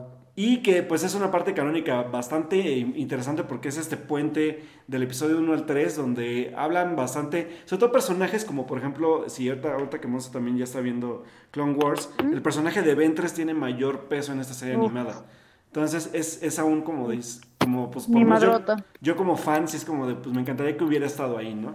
[0.40, 5.02] Y que pues es una parte canónica bastante eh, interesante porque es este puente del
[5.02, 9.72] episodio 1 al 3 donde hablan bastante, sobre todo personajes como por ejemplo, si ahorita,
[9.72, 14.02] ahorita que Monza también ya está viendo Clone Wars, el personaje de Ventres tiene mayor
[14.02, 14.84] peso en esta serie Uf.
[14.84, 15.24] animada.
[15.66, 17.18] Entonces es, es aún como de,
[17.58, 18.60] como pues por yo,
[19.00, 21.74] yo como fan sí es como de pues me encantaría que hubiera estado ahí, ¿no?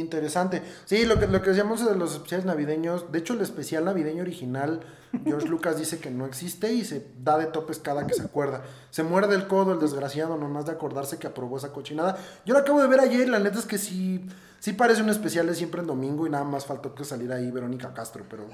[0.00, 0.62] Interesante.
[0.84, 4.22] Sí, lo que, lo que decíamos de los especiales navideños, de hecho el especial navideño
[4.22, 4.80] original,
[5.24, 8.62] George Lucas dice que no existe y se da de topes cada que se acuerda.
[8.90, 12.18] Se muerde el codo el desgraciado nomás de acordarse que aprobó esa cochinada.
[12.44, 14.26] Yo lo acabo de ver ayer, la neta es que sí,
[14.58, 17.50] sí parece un especial de siempre en domingo y nada más faltó que saliera ahí
[17.50, 18.46] Verónica Castro, pero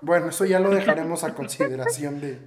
[0.00, 2.40] bueno, eso ya lo dejaremos a consideración de,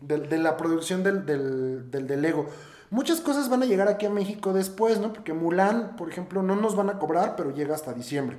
[0.00, 2.48] de, la producción del, del, del, del Lego.
[2.94, 5.12] Muchas cosas van a llegar aquí a México después, ¿no?
[5.12, 8.36] Porque Mulan, por ejemplo, no nos van a cobrar, pero llega hasta diciembre.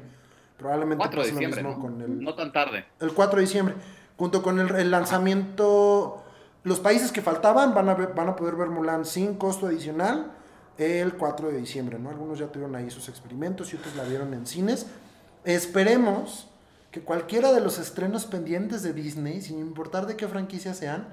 [0.58, 1.82] Probablemente 4 de pase lo diciembre, mismo ¿no?
[1.82, 2.86] con el, No tan tarde.
[3.02, 3.76] el 4 de diciembre.
[4.18, 6.24] Junto con el, el lanzamiento,
[6.64, 10.32] los países que faltaban van a, ver- van a poder ver Mulan sin costo adicional
[10.78, 12.10] el 4 de diciembre, ¿no?
[12.10, 14.86] Algunos ya tuvieron ahí sus experimentos y otros la vieron en cines.
[15.44, 16.48] Esperemos
[16.92, 21.08] que cualquiera de los estrenos pendientes de Disney, sin importar de qué franquicia sean,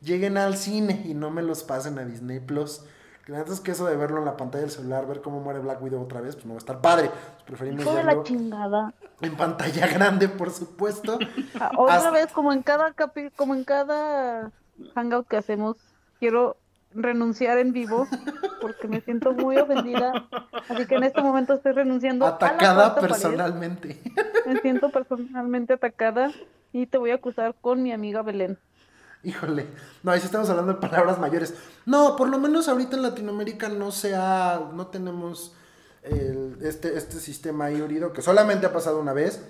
[0.00, 2.82] lleguen al cine y no me los pasen a Disney Plus.
[3.24, 5.40] Que la neta es que eso de verlo en la pantalla del celular, ver cómo
[5.40, 7.10] muere Black Widow otra vez, pues no va a estar padre.
[7.10, 8.94] Pues preferimos verlo la chingada.
[9.20, 11.18] en pantalla grande, por supuesto.
[11.60, 14.50] Ah, Otra Hasta- vez, como en cada capi como en cada
[14.94, 15.76] hangout que hacemos,
[16.18, 16.56] quiero
[16.94, 18.08] renunciar en vivo
[18.60, 20.26] porque me siento muy ofendida.
[20.68, 22.24] Así que en este momento estoy renunciando.
[22.26, 23.08] a la Atacada cuarta pared.
[23.08, 24.00] personalmente.
[24.46, 26.30] Me siento personalmente atacada
[26.72, 28.58] y te voy a acusar con mi amiga Belén.
[29.22, 29.66] Híjole,
[30.02, 31.54] no, ahí sí estamos hablando de palabras mayores.
[31.84, 35.54] No, por lo menos ahorita en Latinoamérica no se ha, no tenemos
[36.02, 39.42] el- este, este sistema híbrido que solamente ha pasado una vez.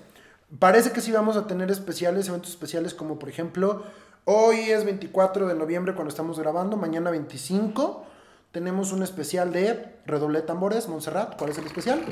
[0.59, 3.83] Parece que sí vamos a tener especiales, eventos especiales como por ejemplo,
[4.25, 8.05] hoy es 24 de noviembre cuando estamos grabando, mañana 25
[8.51, 11.37] tenemos un especial de Redoble Tambores, Montserrat.
[11.37, 12.03] ¿Cuál es el especial?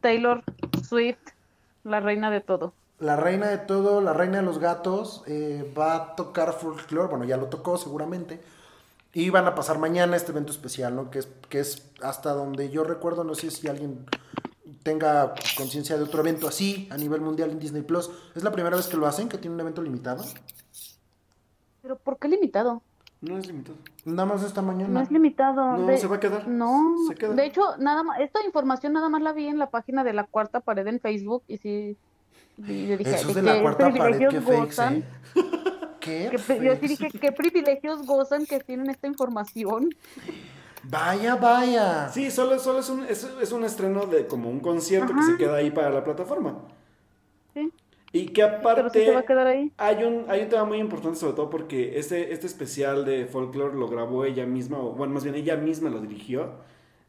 [0.00, 0.44] Taylor
[0.88, 1.18] Swift,
[1.82, 2.72] la reina de todo.
[2.98, 7.24] La reina de todo, la reina de los gatos, eh, va a tocar folklore, bueno,
[7.24, 8.40] ya lo tocó seguramente.
[9.12, 11.10] Y van a pasar mañana este evento especial, ¿no?
[11.10, 14.04] Que es, que es hasta donde yo recuerdo, no sé si alguien
[14.82, 18.10] tenga conciencia de otro evento así a nivel mundial en Disney Plus.
[18.34, 20.24] ¿Es la primera vez que lo hacen, que tiene un evento limitado?
[21.82, 22.82] ¿Pero por qué limitado?
[23.20, 23.78] No es limitado.
[24.04, 24.92] Nada más esta mañana.
[24.92, 25.76] No es limitado.
[25.78, 26.46] No, de- se va a quedar.
[26.48, 27.34] No, Se queda.
[27.34, 30.24] de hecho, nada más, esta información nada más la vi en la página de la
[30.24, 31.96] cuarta pared en Facebook y sí,
[32.58, 34.94] y yo dije, Eso es ¿de de la qué cuarta pared, privilegios qué fakes, gozan?
[34.94, 35.04] ¿eh?
[36.00, 36.28] ¿Qué?
[36.30, 39.90] ¿Qué pri- yo sí dije, ¿qué privilegios gozan que tienen esta información?
[40.82, 42.08] Vaya, vaya.
[42.08, 45.22] Sí, solo, solo es, un, es, es un estreno de como un concierto que Ajá.
[45.22, 46.64] se queda ahí para la plataforma.
[47.54, 47.72] Sí,
[48.12, 48.42] Y que
[48.90, 49.72] sí aparte se va a quedar ahí.
[49.78, 53.76] hay un, hay un tema muy importante sobre todo porque este, este especial de folklore
[53.76, 56.54] lo grabó ella misma, o bueno, más bien ella misma lo dirigió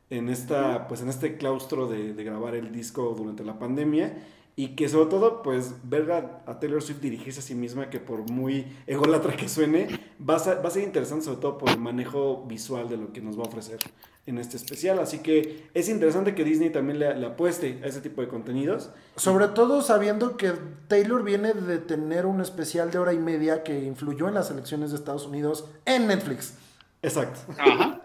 [0.10, 4.18] en esta, pues en este claustro de, de grabar el disco durante la pandemia.
[4.60, 8.00] Y que sobre todo, pues, ver a, a Taylor Swift dirigirse a sí misma, que
[8.00, 9.88] por muy ególatra que suene,
[10.20, 13.14] va a, ser, va a ser interesante sobre todo por el manejo visual de lo
[13.14, 13.80] que nos va a ofrecer
[14.26, 14.98] en este especial.
[14.98, 18.90] Así que es interesante que Disney también le, le apueste a ese tipo de contenidos.
[19.16, 20.54] Sobre todo sabiendo que
[20.88, 24.90] Taylor viene de tener un especial de hora y media que influyó en las elecciones
[24.90, 26.56] de Estados Unidos en Netflix.
[27.04, 27.40] Exacto.
[27.60, 28.02] Ajá.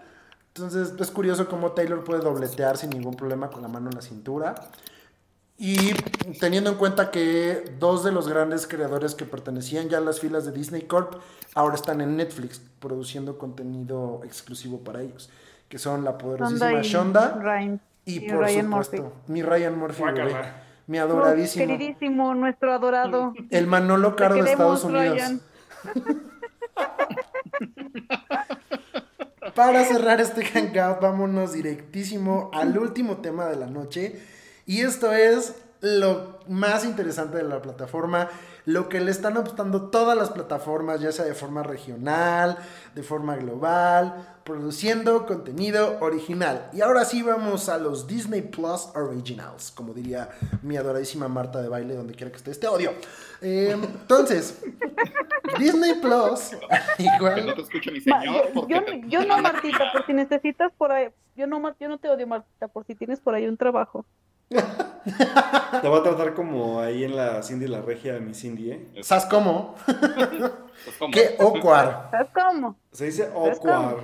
[0.55, 4.03] Entonces es curioso cómo Taylor puede dobletear sin ningún problema con la mano en la
[4.03, 4.55] cintura.
[5.59, 5.93] Y
[6.41, 10.45] teniendo en cuenta que dos de los grandes creadores que pertenecían ya a las filas
[10.45, 11.21] de Disney Corp
[11.55, 15.31] ahora están en Netflix produciendo contenido exclusivo para ellos,
[15.69, 19.19] que son la poderosísima y Shonda Ryan, y, y por Ryan supuesto Murphy.
[19.29, 20.35] mi Ryan Murphy, bebé,
[20.87, 23.33] mi adoradísimo, queridísimo, nuestro adorado.
[23.51, 25.21] el Manolo Caro de Estados Unidos.
[29.55, 34.19] Para cerrar este hangout, vámonos directísimo al último tema de la noche.
[34.67, 38.29] Y esto es lo más interesante de la plataforma,
[38.65, 42.57] lo que le están apostando todas las plataformas, ya sea de forma regional,
[42.95, 46.69] de forma global, produciendo contenido original.
[46.73, 50.29] Y ahora sí vamos a los Disney Plus Originals, como diría
[50.63, 52.93] mi adoradísima Marta de baile, donde quiera que esté este audio.
[53.41, 54.63] Eh, entonces,
[55.59, 56.51] Disney Plus,
[56.97, 58.23] Que no igual, te escucho señor.
[58.25, 62.09] yo, porque yo- no, Martita, por si necesitas por ahí, yo no, yo no te
[62.09, 64.05] odio, Martita, por si tienes por ahí un trabajo.
[64.53, 68.89] Te va a tratar como ahí en la Cindy la regia, mi Cindy, ¿eh?
[69.03, 69.75] ¿sabes cómo?
[71.13, 72.11] Qué awkward.
[72.11, 72.77] ¿Sabes cómo?
[72.93, 74.03] Se dice ¿Sabes awkward.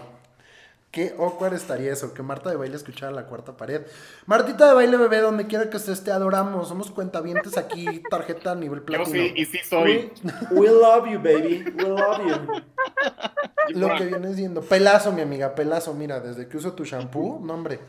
[0.91, 3.83] Qué awkward estaría eso, que Marta de baile escuchara la cuarta pared.
[4.25, 6.67] Martita de baile, bebé, donde quiera que estés, te adoramos.
[6.67, 9.13] Somos cuentavientes aquí, tarjeta a nivel Yo platino.
[9.13, 10.11] sí, y sí soy.
[10.51, 11.63] We, we love you, baby.
[11.77, 13.79] We love you.
[13.79, 14.63] Lo que viene siendo.
[14.63, 15.93] Pelazo, mi amiga, pelazo.
[15.93, 17.81] Mira, desde que uso tu shampoo, no, hombre.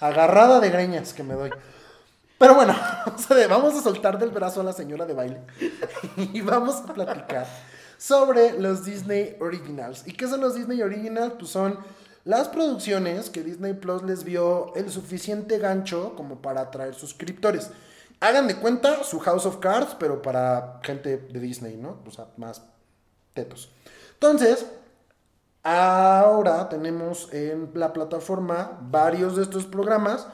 [0.00, 1.50] Agarrada de greñas que me doy.
[2.44, 2.76] Pero bueno,
[3.48, 5.40] vamos a soltar del brazo a la señora de baile.
[6.34, 7.46] Y vamos a platicar
[7.96, 10.06] sobre los Disney Originals.
[10.06, 11.36] ¿Y qué son los Disney Originals?
[11.38, 11.78] Pues son
[12.24, 17.70] las producciones que Disney Plus les vio el suficiente gancho como para atraer suscriptores.
[18.20, 22.02] Hagan de cuenta su House of Cards, pero para gente de Disney, ¿no?
[22.06, 22.60] O sea, más
[23.32, 23.72] tetos.
[24.12, 24.66] Entonces,
[25.62, 30.26] ahora tenemos en la plataforma varios de estos programas.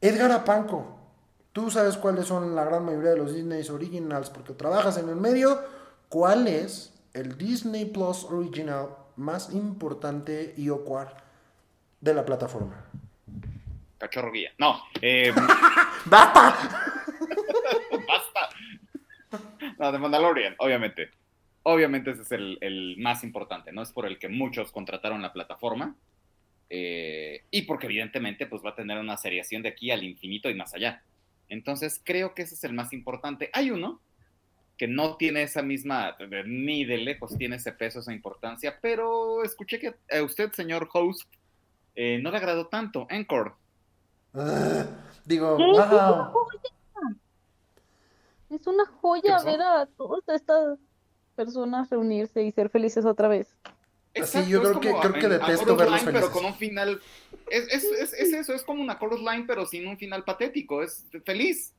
[0.00, 0.98] Edgar Apanco,
[1.52, 5.16] tú sabes cuáles son la gran mayoría de los Disney Originals porque trabajas en el
[5.16, 5.60] medio.
[6.08, 11.08] ¿Cuál es el Disney Plus Original más importante y awkward
[12.00, 12.84] de la plataforma?
[13.98, 14.52] Cachorro guía.
[14.58, 15.32] No, eh,
[16.06, 16.56] ¡Basta!
[18.08, 18.48] basta.
[19.78, 21.10] No, de Mandalorian, obviamente.
[21.64, 23.82] Obviamente ese es el, el más importante, ¿no?
[23.82, 25.96] Es por el que muchos contrataron la plataforma.
[26.70, 30.54] eh, y porque evidentemente pues va a tener una seriación de aquí al infinito y
[30.54, 31.02] más allá.
[31.52, 33.50] Entonces creo que ese es el más importante.
[33.52, 34.00] Hay uno
[34.78, 39.78] que no tiene esa misma, ni de lejos tiene ese peso, esa importancia, pero escuché
[39.78, 41.30] que a usted, señor host,
[41.94, 43.06] eh, no le agradó tanto.
[43.10, 43.52] Encore.
[44.32, 44.86] Ah,
[45.26, 45.70] digo, ¿Qué?
[45.72, 46.24] Es una wow.
[46.32, 46.60] joya.
[48.48, 50.78] Es una ¿Qué joya ver a todas estas
[51.36, 53.54] personas reunirse y ser felices otra vez.
[54.14, 57.00] Sí, yo creo que- creo que detesto verlos Line, Pero con un final.
[57.50, 60.82] Es, es, es, es eso, es como una Chorus Line, pero sin un final patético.
[60.82, 61.72] Es feliz.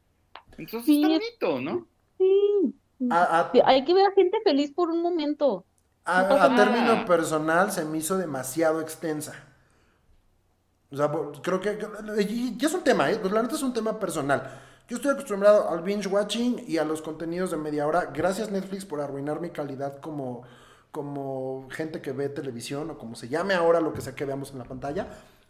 [0.58, 1.88] Entonces Sí, está es- bonito, ¿no?
[2.18, 2.74] Sí.
[3.12, 5.66] A, a- Sí, Hay que ver a gente feliz por un momento.
[6.06, 9.34] a- no término personal se me hizo demasiado extensa.
[10.92, 11.12] O sea,
[11.42, 11.78] creo que
[12.30, 13.18] y- y es un tema, ¿eh?
[13.20, 14.60] Pues la neta es un tema personal.
[14.90, 18.12] yo estoy acostumbrado al binge watching y a los contenidos de media hora.
[18.14, 20.44] Gracias Netflix por arruinar mi calidad como,
[20.94, 24.52] como gente que ve televisión o como se llame ahora lo que sea que veamos
[24.52, 25.08] en la pantalla.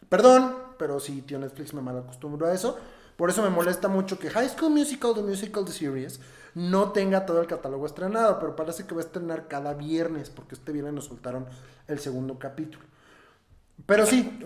[0.08, 2.78] Perdón, pero sí, tío Netflix me mal acostumbro a eso.
[3.18, 6.22] Por eso me molesta mucho que High School Musical, The Musical, The Series,
[6.56, 10.56] no tenga todo el catálogo estrenado, pero parece que va a estrenar cada viernes, porque
[10.56, 11.46] este viernes nos soltaron
[11.90, 12.86] el segundo capítulo.
[13.86, 14.40] Pero sí,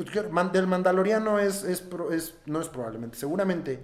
[0.52, 1.64] del Mandaloriano es,
[2.48, 3.80] no es probablemente, seguramente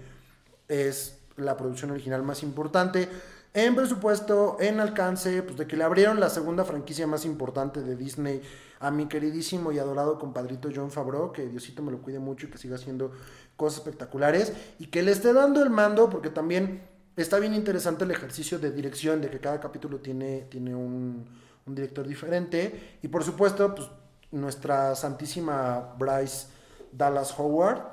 [0.68, 3.08] es la producción original más importante
[3.54, 7.96] en presupuesto, en alcance, pues de que le abrieron la segunda franquicia más importante de
[7.96, 8.42] Disney
[8.80, 12.50] a mi queridísimo y adorado compadrito John Favreau, que Diosito me lo cuide mucho y
[12.50, 13.12] que siga haciendo
[13.56, 16.82] cosas espectaculares, y que le esté dando el mando, porque también
[17.16, 21.26] está bien interesante el ejercicio de dirección, de que cada capítulo tiene, tiene un,
[21.66, 23.88] director diferente, y por supuesto, pues
[24.32, 26.48] nuestra santísima Bryce
[26.92, 27.84] Dallas Howard,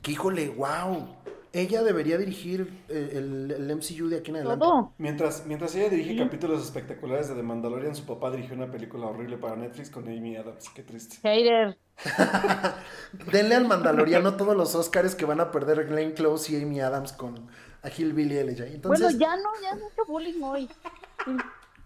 [0.00, 1.08] que híjole, wow,
[1.52, 4.66] ella debería dirigir eh, el, MCU de aquí en adelante.
[4.98, 9.38] Mientras, mientras ella dirige capítulos espectaculares de The Mandalorian, su papá dirigió una película horrible
[9.38, 10.68] para Netflix con Amy Adams.
[10.74, 11.16] Qué triste.
[11.22, 11.78] Hater.
[13.32, 17.12] Denle al Mandaloriano todos los Oscars que van a perder Glenn Close y Amy Adams
[17.12, 17.48] con
[17.82, 18.66] a Hillbilly Elijah.
[18.66, 19.16] Entonces...
[19.16, 20.68] Bueno, ya no, ya mucho bullying hoy.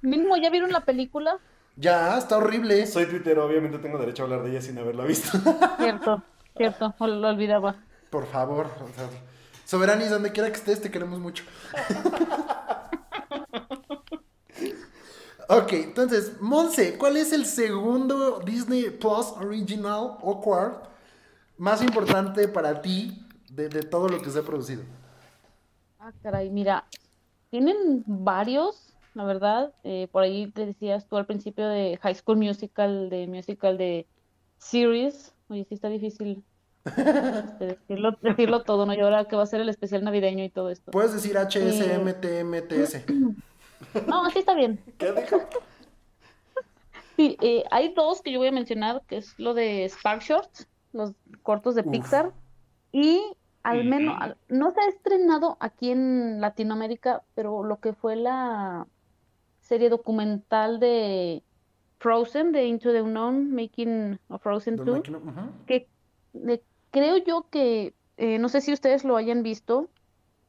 [0.03, 1.39] Mismo, ¿ya vieron la película?
[1.77, 2.87] Ya, está horrible.
[2.87, 5.39] Soy Twitter, obviamente tengo derecho a hablar de ella sin haberla visto.
[5.79, 6.23] Cierto,
[6.57, 7.77] cierto, lo olvidaba.
[8.11, 9.09] Por favor, o sea,
[9.65, 11.45] Soberanis, donde quiera que estés, te queremos mucho.
[15.49, 20.89] ok, entonces, Monse, ¿cuál es el segundo Disney Plus Original Awkward
[21.59, 24.83] más importante para ti de, todo lo que se ha producido?
[25.99, 26.87] Ah, caray, mira,
[27.51, 29.73] tienen varios, la verdad.
[29.85, 34.07] Eh, por ahí te decías tú al principio de High School Musical, de musical de
[34.59, 35.35] series.
[35.49, 36.43] Oye, sí está difícil
[36.85, 37.79] este,
[38.23, 38.95] decirlo, todo, ¿no?
[38.95, 40.91] Y ahora que va a ser el especial navideño y todo esto.
[40.91, 43.05] Puedes decir HSMTMTS.
[44.07, 44.79] No, así está bien.
[44.97, 45.39] ¿Qué dijo?
[47.17, 50.69] Sí, eh, hay dos que yo voy a mencionar, que es lo de Spark Shorts,
[50.93, 51.13] los
[51.43, 52.33] cortos de Pixar,
[52.93, 53.21] y
[53.63, 54.17] al menos,
[54.49, 58.87] no se ha estrenado aquí en Latinoamérica, pero lo que fue la
[59.61, 61.43] serie documental de
[61.99, 65.03] Frozen, de Into the Unknown, Making of Frozen 2,
[65.67, 65.89] que
[66.93, 69.89] creo yo que, eh, no sé si ustedes lo hayan visto,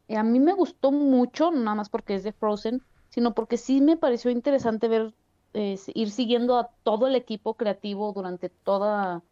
[0.08, 3.82] eh, a mí me gustó mucho, nada más porque es de Frozen, sino porque sí
[3.82, 5.14] me pareció interesante ver,
[5.54, 9.24] eh, ir siguiendo a todo el equipo creativo durante toda,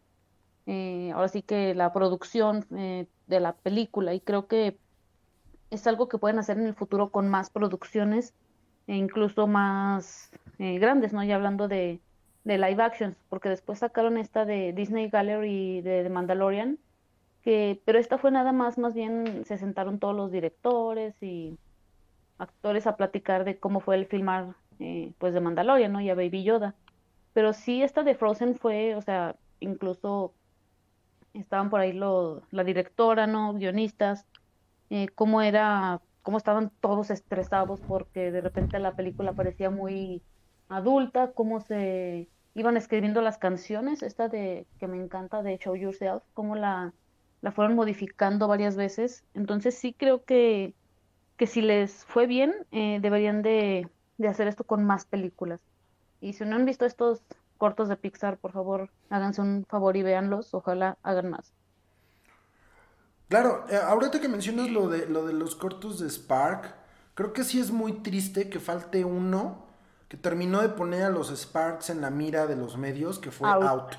[0.66, 4.78] ahora sí que la producción de la película, y creo que
[5.70, 8.32] es algo que pueden hacer en el futuro con más producciones
[8.86, 11.24] e incluso más grandes, ¿no?
[11.24, 12.00] Ya hablando de,
[12.44, 16.78] de live actions, porque después sacaron esta de Disney Gallery de, de Mandalorian,
[17.42, 21.58] que, pero esta fue nada más, más bien se sentaron todos los directores y
[22.38, 26.00] actores a platicar de cómo fue el filmar eh, pues de Mandalorian, ¿no?
[26.00, 26.74] Y a Baby Yoda.
[27.32, 30.34] Pero sí, esta de Frozen fue, o sea, incluso
[31.34, 33.54] estaban por ahí lo, la directora, ¿no?
[33.54, 34.26] Guionistas,
[34.90, 40.22] eh, cómo era, cómo estaban todos estresados porque de repente la película parecía muy
[40.68, 46.22] adulta, cómo se iban escribiendo las canciones, esta de que me encanta de Show Yourself,
[46.34, 46.92] cómo la
[47.42, 49.24] la fueron modificando varias veces.
[49.34, 50.74] Entonces sí creo que,
[51.36, 53.88] que si les fue bien, eh, deberían de,
[54.26, 55.60] hacer esto con más películas.
[56.20, 57.20] Y si no han visto estos
[57.58, 60.54] cortos de Pixar, por favor, háganse un favor y véanlos.
[60.54, 61.52] Ojalá hagan más.
[63.28, 66.74] Claro, eh, ahorita que mencionas lo de, lo de los cortos de Spark,
[67.14, 69.66] creo que sí es muy triste que falte uno
[70.08, 73.48] que terminó de poner a los Sparks en la mira de los medios, que fue
[73.48, 73.94] Out.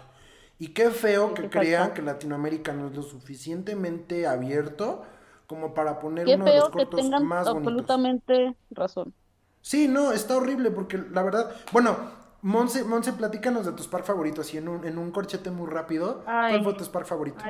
[0.59, 5.03] Y qué feo que crean que Latinoamérica no es lo suficientemente abierto
[5.47, 9.13] como para poner uno de los cortos que tengan más absolutamente razón.
[9.61, 11.97] Sí, no, está horrible porque la verdad, bueno,
[12.41, 16.23] Monse, Monse, platícanos de tus par favoritos y en un, en un corchete muy rápido,
[16.25, 17.43] ¿cuál fue tu par favorito?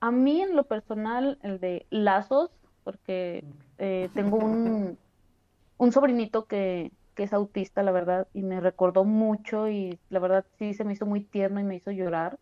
[0.00, 2.50] A mí en lo personal el de Lazos,
[2.82, 3.44] porque
[3.78, 4.98] eh, tengo un,
[5.78, 10.46] un sobrinito que, que es autista, la verdad, y me recordó mucho y la verdad
[10.58, 12.38] sí se me hizo muy tierno y me hizo llorar.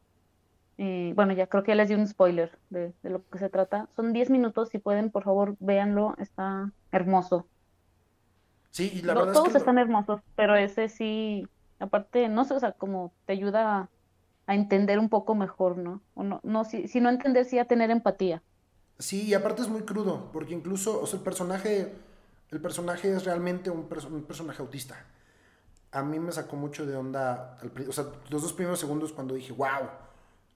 [0.77, 3.89] Eh, bueno, ya creo que ya les di un spoiler de, lo que se trata.
[3.95, 7.47] Son 10 minutos, si pueden, por favor, véanlo, está hermoso.
[8.71, 11.47] Sí, y la verdad Todos es que están hermosos, pero ese sí,
[11.79, 13.89] aparte, no sé, o sea, como te ayuda
[14.47, 16.03] a, entender un poco mejor, ¿no?
[16.15, 18.43] O no, no si, si no entender, sí a tener empatía.
[18.99, 21.93] Sí, y aparte es muy crudo, porque incluso, o sea, el personaje
[22.51, 25.07] el personaje es realmente un, personaje autista.
[25.91, 29.53] A mí me sacó mucho de onda, o sea, los dos primeros segundos cuando dije,
[29.53, 29.89] wow,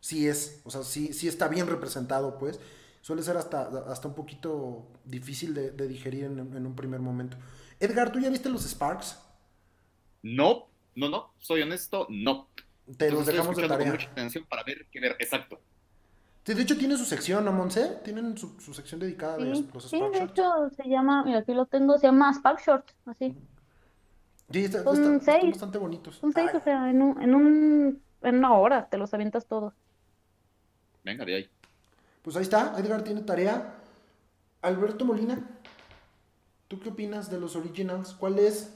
[0.01, 2.59] sí es, o sea, sí, sí está bien representado, pues.
[3.01, 7.37] suele ser hasta, hasta un poquito difícil de, de digerir en, en un primer momento.
[7.81, 9.19] Edgar, ¿tú ya viste los Sparks?
[10.23, 12.49] No, no, no, soy honesto, no.
[12.97, 13.93] Te los dejamos estoy de con tarea.
[13.93, 15.17] mucha atención para ver qué ver.
[15.19, 15.61] Exacto.
[16.49, 17.99] Sí, de hecho tiene su sección, ¿no, Monse?
[18.03, 20.33] Tienen su, su sección dedicada de Sí, los sí, Spark de Shorts.
[20.33, 23.37] hecho se llama, mira, aquí lo tengo, se llama Spark Short, así.
[24.51, 26.15] Sí, está- Son está- están bastante bonitos.
[26.17, 29.45] Son seis, Ay, o sea, en, un, en, un, en una hora te los avientas
[29.45, 29.75] todos.
[31.05, 31.51] Venga, de ahí.
[32.23, 33.75] Pues ahí está, Edgar tiene tarea.
[34.63, 35.39] Alberto Molina,
[36.67, 38.15] ¿tú qué opinas de los originals?
[38.15, 38.75] ¿Cuál es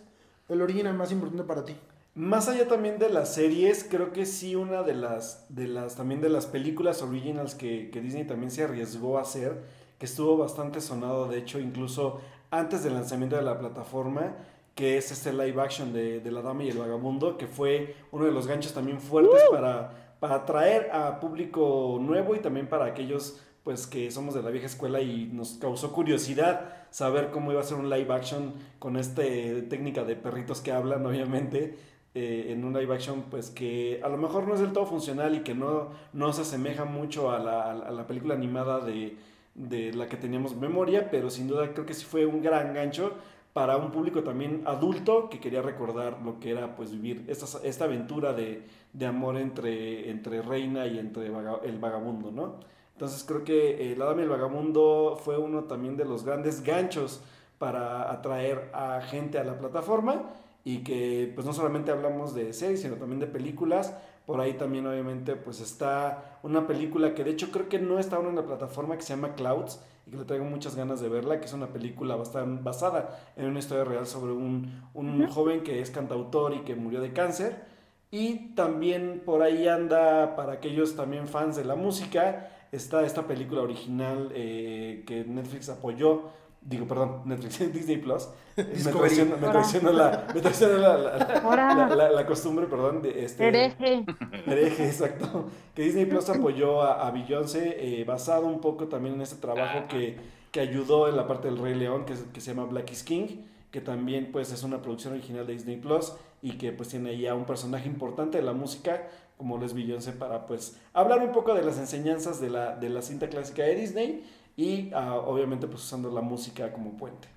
[0.51, 1.75] el original más importante para ti?
[2.15, 6.21] Más allá también de las series, creo que sí una de las, de las también
[6.21, 9.63] de las películas originals que, que Disney también se arriesgó a hacer,
[9.99, 14.37] que estuvo bastante sonado, de hecho, incluso antes del lanzamiento de la plataforma,
[14.75, 18.27] que es este live action de, de La Dama y el Vagabundo, que fue uno
[18.27, 23.41] de los ganchos también fuertes para, para atraer a público nuevo y también para aquellos
[23.65, 27.65] pues que somos de la vieja escuela y nos causó curiosidad saber cómo iba a
[27.65, 31.79] ser un live action con esta técnica de perritos que hablan, obviamente,
[32.15, 35.35] eh, en un live action pues que a lo mejor no es del todo funcional
[35.35, 39.17] y que no, no se asemeja mucho a la, a la película animada de,
[39.55, 43.13] de la que teníamos memoria, pero sin duda creo que sí fue un gran gancho
[43.53, 47.85] para un público también adulto que quería recordar lo que era pues vivir esta, esta
[47.85, 48.63] aventura de,
[48.95, 52.57] de amor entre, entre Reina y entre vaga- el vagabundo, ¿no?
[52.95, 56.63] Entonces creo que eh, La Dama y el Vagabundo fue uno también de los grandes
[56.63, 57.23] ganchos
[57.59, 60.31] para atraer a gente a la plataforma
[60.65, 63.97] y que pues no solamente hablamos de series, sino también de películas.
[64.27, 68.17] Por ahí también obviamente pues está una película que de hecho creo que no está
[68.17, 71.09] aún en la plataforma que se llama Clouds y que le traigo muchas ganas de
[71.09, 75.63] verla, que es una película bastante basada en una historia real sobre un, un joven
[75.63, 77.73] que es cantautor y que murió de cáncer.
[78.11, 83.63] Y también por ahí anda, para aquellos también fans de la música, está esta película
[83.63, 86.25] original eh, que Netflix apoyó,
[86.65, 88.29] digo, perdón, Netflix, Disney Plus.
[88.57, 89.53] me traicionó, me Ahora.
[89.61, 91.75] traicionó la, me traicionó la, la- la- Ahora.
[91.75, 93.49] la- la- la costumbre, perdón, de este...
[93.49, 94.05] Hereje.
[94.47, 95.47] Hereje, exacto.
[95.75, 99.87] Que Disney Plus apoyó a, a Beyoncé, eh, basado un poco también en este trabajo
[99.89, 100.17] que,
[100.51, 103.03] que ayudó en la parte del Rey León, que, es- que se llama Black is
[103.03, 103.27] King,
[103.71, 107.27] que también pues es una producción original de Disney Plus y que pues tiene ahí
[107.27, 109.09] a un personaje importante de la música
[109.39, 112.91] como lo es Beyoncé para pues hablar un poco de las enseñanzas de la, de
[112.91, 114.25] la cinta clásica de Disney
[114.57, 117.29] y ah, obviamente pues usando la música como puente.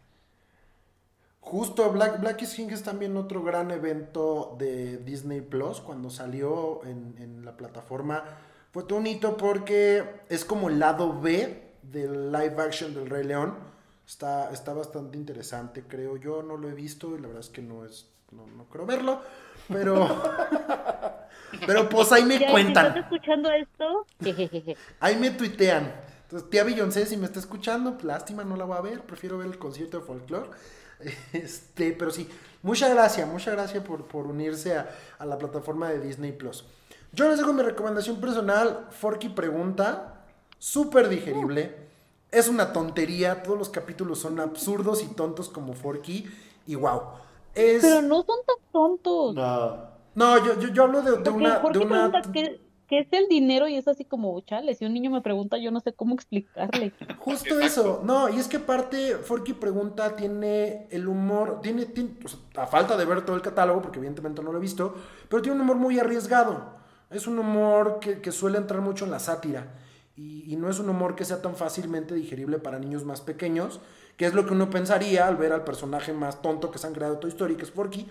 [1.39, 5.79] Justo, Black, Black is King es también otro gran evento de Disney Plus.
[5.79, 8.23] Cuando salió en, en la plataforma,
[8.71, 13.23] fue todo un hito porque es como el lado B del live action del Rey
[13.23, 13.55] León.
[14.07, 16.17] Está, está bastante interesante, creo.
[16.17, 18.09] Yo no lo he visto y la verdad es que no es.
[18.31, 19.21] No, no creo verlo.
[19.67, 20.21] Pero.
[21.65, 22.87] pero pues ahí me Ya, si cuentan.
[22.87, 24.05] ¿Estás escuchando esto?
[24.99, 25.93] Ahí me tuitean.
[26.25, 29.01] Entonces, tía Beyoncé, si me está escuchando, pues, lástima, no la voy a ver.
[29.01, 30.49] Prefiero ver el concierto de folclore.
[31.33, 32.27] Este, pero sí,
[32.63, 36.63] muchas gracias, muchas gracias por, por unirse a, a la plataforma de Disney Plus.
[37.11, 38.87] Yo les dejo mi recomendación personal.
[38.91, 40.25] Forky pregunta,
[40.57, 41.75] súper digerible.
[42.31, 46.29] Es una tontería, todos los capítulos son absurdos y tontos como Forky.
[46.65, 47.01] Y wow.
[47.53, 47.81] Es...
[47.81, 49.35] Pero no son tan tontos.
[49.35, 49.95] No.
[50.15, 51.59] No, yo, yo, yo hablo de, de una...
[51.59, 52.11] De una...
[52.11, 52.21] pregunta
[52.87, 55.71] qué, es el dinero y es así como, chale, si un niño me pregunta, yo
[55.71, 56.93] no sé cómo explicarle.
[57.19, 62.27] Justo eso, no, y es que aparte Forky Pregunta tiene el humor, tiene, tiene- o
[62.27, 64.95] sea, a falta de ver todo el catálogo, porque evidentemente no lo he visto,
[65.29, 66.75] pero tiene un humor muy arriesgado.
[67.09, 69.73] Es un humor que, que suele entrar mucho en la sátira.
[70.17, 73.81] Y, y no es un humor que sea tan fácilmente digerible para niños más pequeños,
[74.17, 76.93] que es lo que uno pensaría al ver al personaje más tonto que se han
[76.93, 78.07] creado de Toy Story, que es Forky,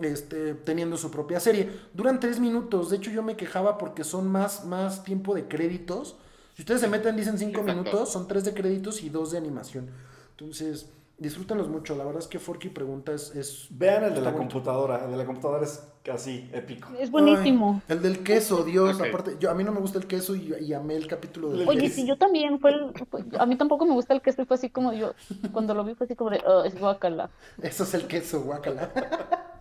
[0.00, 1.70] este, teniendo su propia serie.
[1.94, 6.16] Duran tres minutos, de hecho yo me quejaba porque son más, más tiempo de créditos.
[6.54, 7.82] Si ustedes se meten, dicen cinco Exacto.
[7.82, 9.88] minutos, son tres de créditos y dos de animación.
[10.30, 10.86] Entonces,
[11.18, 11.94] disfrútenlos mucho.
[11.96, 13.34] La verdad es que Forky Pregunta es...
[13.34, 14.38] es Vean el de la bonito.
[14.38, 16.88] computadora, el de la computadora es casi épico.
[16.98, 17.82] Es buenísimo.
[17.88, 19.00] Ay, el del queso, Dios.
[19.00, 21.68] Aparte, yo, a mí no me gusta el queso y, y amé el capítulo del
[21.68, 24.46] Oye, sí, yo también, fue, el- fue- a mí tampoco me gusta el queso y
[24.46, 25.14] fue así como yo,
[25.52, 27.30] cuando lo vi fue así como de, "Oh, es guacala.
[27.62, 28.90] Eso es el queso, guacala.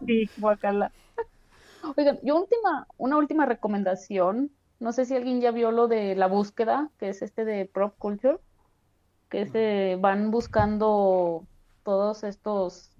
[0.05, 0.91] Sí, guacala.
[1.97, 6.27] Oigan, yo última, una última recomendación, no sé si alguien ya vio lo de la
[6.27, 8.39] búsqueda, que es este de Prop Culture,
[9.29, 11.43] que se van buscando
[11.83, 12.91] todos estos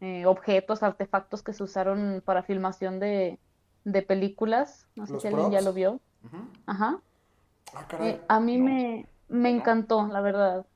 [0.00, 3.38] eh, objetos, artefactos que se usaron para filmación de,
[3.84, 6.00] de películas, no sé Los si alguien ya lo vio.
[6.24, 6.36] Ujú.
[6.66, 7.00] Ajá.
[7.74, 8.08] Ah, caray.
[8.10, 8.64] Eh, a mí no.
[8.64, 9.58] me, me No.
[9.58, 10.66] encantó, la verdad.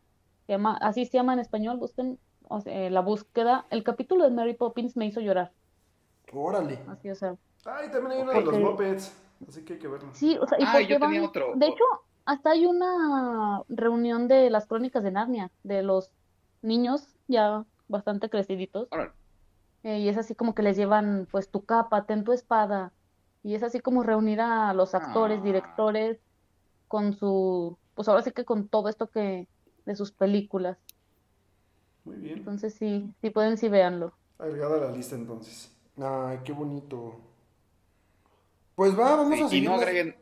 [0.46, 3.66] Se llama, así se llama en español, busquen o sea, eh, la búsqueda.
[3.70, 5.52] El capítulo de Mary Poppins me hizo llorar.
[6.32, 6.78] Órale.
[6.88, 9.14] Así, o sea, Ay, también hay uno de los Muppets,
[9.48, 10.08] así que hay que verlo.
[10.12, 11.52] sí, o sea, y Ah, yo tenía van- otro.
[11.54, 11.84] de hecho,
[12.24, 16.10] hasta hay una reunión de las crónicas de Narnia, de los
[16.62, 18.88] niños ya bastante creciditos.
[19.84, 22.92] Eh, y es así como que les llevan, pues, tu capa, ten tu espada.
[23.42, 25.44] Y es así como reunir a los actores, Ah.
[25.44, 26.18] directores,
[26.86, 29.48] con su, pues ahora sí que con todo esto que,
[29.84, 30.78] de sus películas.
[32.04, 32.38] Muy bien.
[32.38, 34.12] Entonces sí, sí pueden, sí véanlo.
[34.38, 35.74] Agregada a la lista entonces.
[36.00, 37.16] Ay, qué bonito.
[38.76, 39.64] Pues va, vamos Sí, a y seguir.
[39.68, 40.16] no las- agreguen,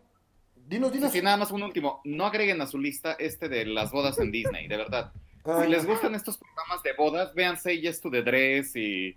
[0.70, 1.10] Dinos, dinos.
[1.10, 4.30] sí, nada más un último, no agreguen a su lista este de las bodas en
[4.30, 5.12] Disney, de verdad.
[5.44, 9.12] Ay, Si les gustan estos programas de bodas, vean Say Yes to the Dress y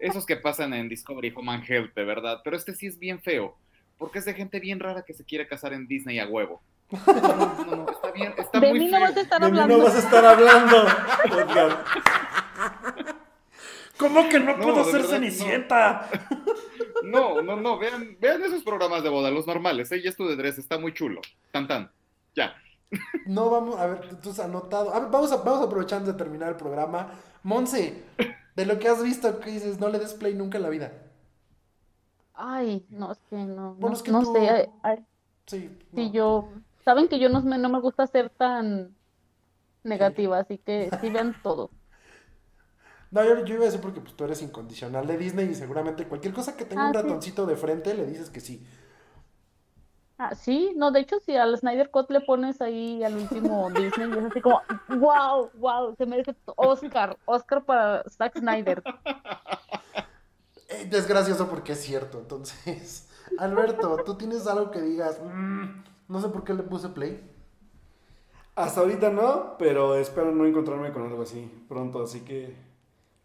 [0.00, 2.40] esos que pasan en Discovery Home and Health, de verdad.
[2.42, 3.54] Pero este sí es bien feo,
[3.98, 6.62] porque es de gente bien rara que se quiere casar en Disney a huevo.
[6.90, 9.00] No, no, no, está bien, está De muy mí no feo.
[9.08, 9.76] vas a estar De mí hablando.
[9.78, 10.86] no vas a estar hablando.
[13.98, 16.08] ¿Cómo que no, No, puedo ser verdad, Cenicienta?
[17.10, 19.88] No, no, no, vean, vean esos programas de boda, los normales.
[19.88, 21.20] Say Yes to the Dress está muy chulo.
[21.52, 21.90] Tan tan.
[22.34, 22.54] Ya.
[23.26, 24.92] No vamos, a ver, tú has anotado.
[24.94, 27.12] A ver, vamos, a, vamos aprovechando de terminar el programa.
[27.42, 28.02] Monse,
[28.54, 29.78] de lo que has visto, ¿qué dices?
[29.80, 30.92] No le des play nunca en la vida.
[32.34, 34.48] Ay, no, es que no, Bueno, no, es que no tú- sé.
[34.50, 35.04] ay, ay,
[35.46, 35.70] Sí.
[35.94, 36.12] sí, no.
[36.12, 36.48] yo,
[36.84, 38.94] saben que yo no me, no me gusta ser tan
[39.84, 41.70] negativa, así que sí vean todo.
[43.14, 46.06] No, yo, yo iba a decir porque pues, tú eres incondicional de Disney y seguramente
[46.08, 46.94] cualquier cosa que tenga Ah, un sí.
[46.94, 48.66] ratoncito de frente le dices que sí.
[50.18, 54.12] Ah, sí, no, de hecho, si al Snyder Cut le pones ahí al último Disney,
[54.14, 58.84] y es así como, wow, wow, se merece Oscar, Oscar para Zack Snyder.
[60.68, 62.18] Eh, desgracioso porque es cierto.
[62.18, 65.20] Entonces, Alberto, ¿tú tienes algo que digas?
[65.22, 67.20] "Mm, no sé por qué le puse play.
[68.56, 72.73] Hasta ahorita no, pero espero no encontrarme con algo así pronto, así que...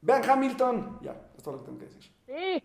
[0.01, 0.99] Vean Hamilton.
[1.01, 2.11] Ya, es todo lo que tengo que decir.
[2.25, 2.63] Sí,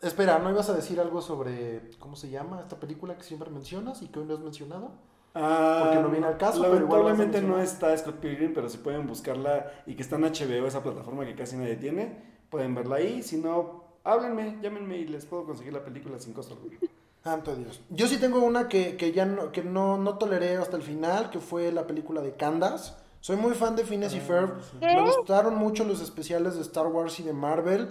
[0.00, 4.00] Espera, ¿no ibas a decir algo sobre cómo se llama esta película que siempre mencionas
[4.02, 4.92] y que hoy no has mencionado?
[5.34, 7.64] Ah, Porque no viene al caso, pero Lamentablemente no mencionar.
[7.64, 11.34] está Scott Pilgrim, pero si pueden buscarla y que está en HBO, esa plataforma que
[11.34, 13.22] casi nadie tiene, pueden verla ahí.
[13.24, 16.78] Si no, háblenme, llámenme y les puedo conseguir la película sin costo alguno.
[17.24, 17.80] Santo Dios.
[17.90, 21.30] Yo sí tengo una que, que ya no, que no, no toleré hasta el final,
[21.30, 22.92] que fue la película de Candace.
[23.20, 24.54] Soy muy fan de Phineas y Ferb.
[24.80, 27.90] Me gustaron mucho los especiales de Star Wars y de Marvel,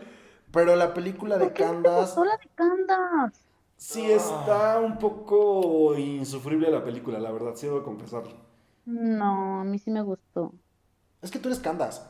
[0.52, 2.02] pero la película de ¿por qué no te Candace...
[2.16, 3.42] gustó la de Candace?
[3.76, 8.34] Sí está un poco insufrible la película, la verdad, sí debo confesarlo.
[8.86, 10.54] No, a mí sí me gustó.
[11.22, 12.02] Es que tú eres Candace.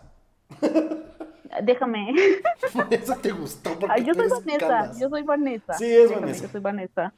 [1.63, 2.13] Déjame.
[2.91, 5.01] Eso te gustó, porque Ay, yo tú soy eres Vanessa, Candace.
[5.01, 5.73] yo soy Vanessa.
[5.73, 6.45] Sí, es Déjame, Vanessa.
[6.45, 7.13] Yo soy Vanessa.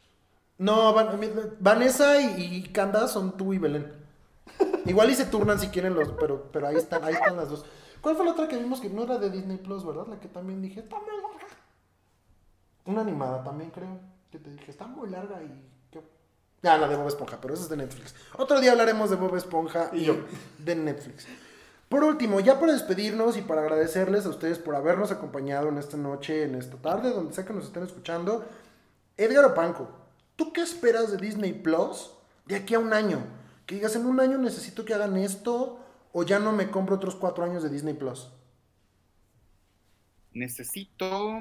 [0.57, 1.19] No, Van-
[1.59, 3.98] Vanessa y, y Candace son tú y Belén.
[4.85, 7.65] Igual y se turnan si quieren los, pero, pero ahí están, ahí están las dos.
[8.01, 10.07] ¿Cuál fue la otra que vimos que no era de Disney Plus, verdad?
[10.07, 11.47] La que también dije, está muy larga.
[12.85, 13.99] Una animada también creo,
[14.31, 15.65] que te dije, está muy larga y...
[16.61, 18.13] Ya, la de Bob Esponja, pero esa es de Netflix.
[18.37, 20.15] Otro día hablaremos de Bob Esponja y Y yo.
[20.57, 21.25] de Netflix.
[21.87, 25.95] Por último, ya para despedirnos y para agradecerles a ustedes por habernos acompañado en esta
[25.95, 28.45] noche, en esta tarde, donde sea que nos estén escuchando,
[29.17, 29.89] Edgar Opanco,
[30.35, 32.11] ¿tú qué esperas de Disney Plus
[32.45, 33.19] de aquí a un año?
[33.69, 35.79] Que digas, en un año necesito que hagan esto
[36.11, 38.33] o ya no me compro otros cuatro años de Disney Plus.
[40.33, 41.37] Necesito.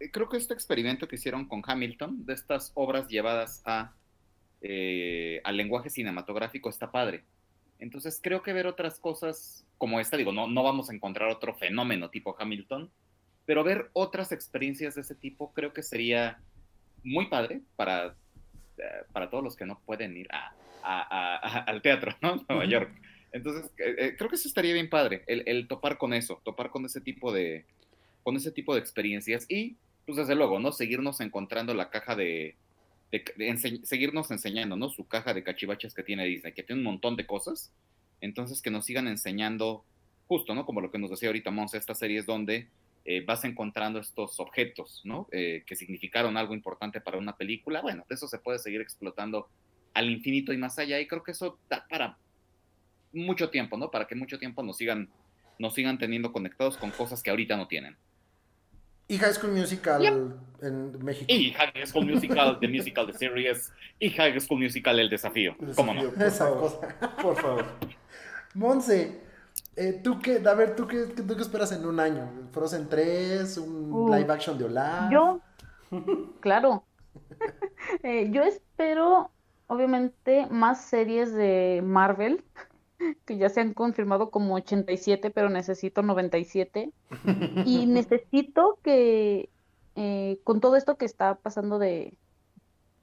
[0.00, 3.94] eh, Creo que este experimento que hicieron con Hamilton, de estas obras llevadas a,
[4.60, 7.24] eh, al lenguaje cinematográfico, está padre.
[7.78, 11.54] Entonces creo que ver otras cosas como esta, digo, no, no vamos a encontrar otro
[11.54, 12.90] fenómeno tipo Hamilton,
[13.46, 16.38] pero ver otras experiencias de ese tipo creo que sería
[17.02, 18.14] muy padre para,
[18.76, 22.36] eh, para todos los que no pueden ir a, a- a- al teatro, ¿no?
[22.48, 22.72] Nueva Ujú.
[22.72, 22.90] York.
[23.32, 26.70] Entonces, eh, eh, creo que eso estaría bien padre, el, el topar con eso, topar
[26.70, 27.64] con ese tipo de,
[28.22, 29.76] con ese tipo de experiencias y,
[30.06, 30.72] pues desde luego, ¿no?
[30.72, 32.56] Seguirnos encontrando la caja de,
[33.12, 34.88] de- de ense- seguirnos enseñando, ¿no?
[34.88, 37.70] Su caja de cachivaches que tiene Disney, que tiene un montón de cosas,
[38.20, 39.84] entonces que nos sigan enseñando,
[40.26, 40.66] justo, ¿no?
[40.66, 42.68] Como lo que nos decía ahorita Monse, estas series donde
[43.04, 45.28] eh, vas encontrando estos objetos, ¿no?
[45.32, 49.48] Eh, que significaron algo importante para una película, bueno, de eso se puede seguir explotando
[49.94, 52.16] al infinito y más allá, y creo que eso da para
[53.12, 53.90] mucho tiempo, ¿no?
[53.90, 55.08] Para que mucho tiempo nos sigan,
[55.58, 57.96] nos sigan teniendo conectados con cosas que ahorita no tienen.
[59.08, 61.26] Y High School Musical en México.
[61.28, 65.56] Y High School Musical, The Musical, The Series, y High School Musical, El Desafío.
[65.60, 66.04] El ¿Cómo no?
[66.04, 67.16] desafío, Por Esa favor, cosa.
[67.20, 67.64] por favor.
[68.54, 69.20] Monse,
[69.74, 72.30] eh, ¿tú qué, a ver, ¿tú qué, qué- tú qué esperas en un año?
[72.52, 73.58] ¿Frozen 3?
[73.58, 75.10] ¿Un Uh, live action de Olaf?
[75.12, 75.40] Yo,
[76.40, 76.84] claro.
[78.04, 79.32] Eh, yo espero,
[79.70, 82.42] obviamente, más series de Marvel,
[83.24, 86.92] que ya se han confirmado como 87, pero necesito 97.
[87.64, 89.48] Y necesito que,
[89.94, 92.18] eh, con todo esto que está pasando de,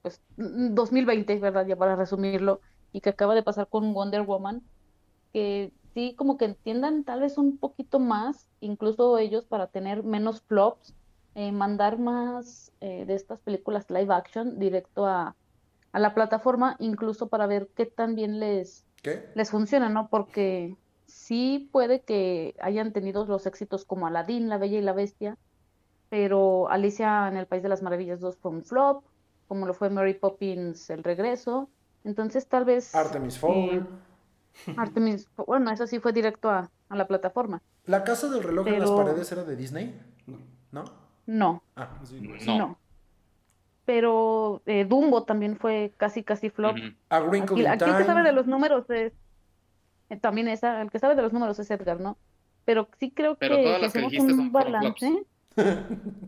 [0.02, 1.66] pues, mm, 2020, ¿verdad?
[1.66, 2.60] Ya para resumirlo,
[2.92, 4.62] y que acaba de pasar con Wonder Woman,
[5.32, 10.42] que sí como que entiendan tal vez un poquito más, incluso ellos para tener menos
[10.42, 10.94] flops,
[11.34, 15.38] eh, mandar más eh, de estas películas live action directo a,
[15.92, 19.30] a la plataforma, incluso para ver qué tan bien les, ¿Qué?
[19.36, 20.10] les funciona, ¿no?
[20.10, 25.38] Porque sí puede que hayan tenido los éxitos como Aladdin, La Bella y la Bestia,
[26.10, 29.04] pero Alicia en el País de las Maravillas 2 fue un flop,
[29.48, 31.70] como lo fue Mary Poppins El Regreso.
[32.04, 33.70] Entonces tal vez Artemis Fowl.
[34.68, 37.62] eh, Artemis, bueno, eso sí fue directo a, a la plataforma.
[37.86, 40.00] ¿La casa del reloj en las Pero- paredes era de Disney?
[40.72, 40.84] ¿No?
[41.26, 41.90] No, Ah,
[42.46, 42.58] No.
[42.58, 42.78] no.
[43.88, 46.76] Pero eh, Dumbo también fue casi casi flop.
[46.76, 46.88] Ujú.
[47.10, 49.14] A Aquí, aquí el que sabe de los números es
[50.10, 52.18] eh, también esa, el que sabe de los números es Edgar, ¿no?
[52.66, 55.24] Pero sí creo Pero que todas las hacemos un son balance.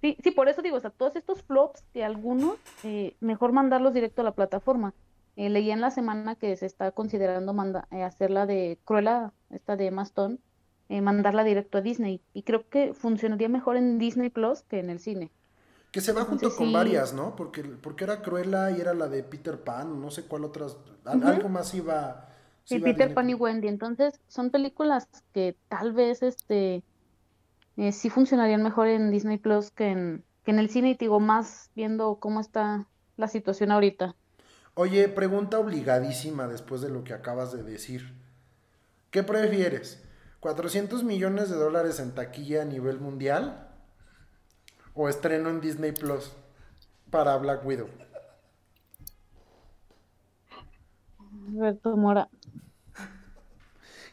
[0.00, 3.94] Sí, sí, por eso digo, o sea, todos estos flops de algunos, eh, mejor mandarlos
[3.94, 4.92] directo a la plataforma.
[5.36, 9.76] Eh, leí en la semana que se está considerando manda- eh, hacerla de Cruella, esta
[9.76, 10.36] de Emma Stone,
[10.90, 12.20] eh, mandarla directo a Disney.
[12.34, 15.30] Y creo que funcionaría mejor en Disney Plus que en el cine.
[15.94, 16.72] Que se va junto Entonces, con sí.
[16.72, 17.36] varias, ¿no?
[17.36, 20.76] Porque, porque era Cruella y era la de Peter Pan, no sé cuál otras.
[21.04, 22.30] Algo más iba.
[22.64, 23.34] Sí, iba Peter Pan y.
[23.34, 23.68] Wendy.
[23.68, 26.82] Entonces, son películas que tal vez este
[27.76, 31.04] eh, sí funcionarían mejor en Disney Plus que en, que en el cine, y te
[31.04, 34.16] digo, más viendo cómo está la situación ahorita.
[34.74, 38.14] Oye, pregunta obligadísima después de lo que acabas de decir.
[39.12, 40.02] ¿Qué prefieres?
[40.40, 43.68] ¿400 millones de dólares en taquilla a nivel mundial?
[44.94, 46.32] ¿O estreno en Disney Plus
[47.10, 47.88] para Black Widow?
[51.48, 52.28] Alberto Mora.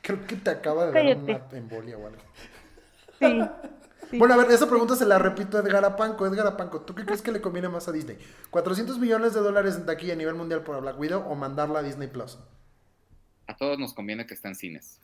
[0.01, 2.21] Creo que te acaba de dar una embolia o algo.
[3.19, 3.41] Sí.
[4.09, 4.17] sí.
[4.17, 6.25] Bueno, a ver, esa pregunta se la repito a Edgar Apanco.
[6.25, 8.17] Edgar Apanco, ¿tú qué crees que le conviene más a Disney?
[8.51, 11.83] ¿400 millones de dólares en taquilla a nivel mundial para Black Widow o mandarla a
[11.83, 12.39] Disney Plus?
[13.47, 14.99] A todos nos conviene que esté en cines.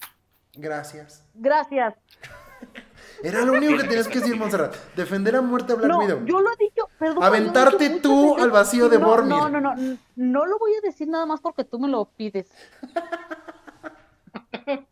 [0.53, 1.23] Gracias.
[1.35, 1.93] Gracias.
[3.23, 4.75] Era lo único que tenías que decir, Montserrat.
[4.95, 6.25] Defender a muerte a Black No, Widow.
[6.25, 8.43] yo lo he dicho, perdón, Aventarte dicho tú veces.
[8.43, 9.29] al vacío de no, Bormir.
[9.29, 9.75] No, no, no,
[10.15, 12.47] no lo voy a decir nada más porque tú me lo pides.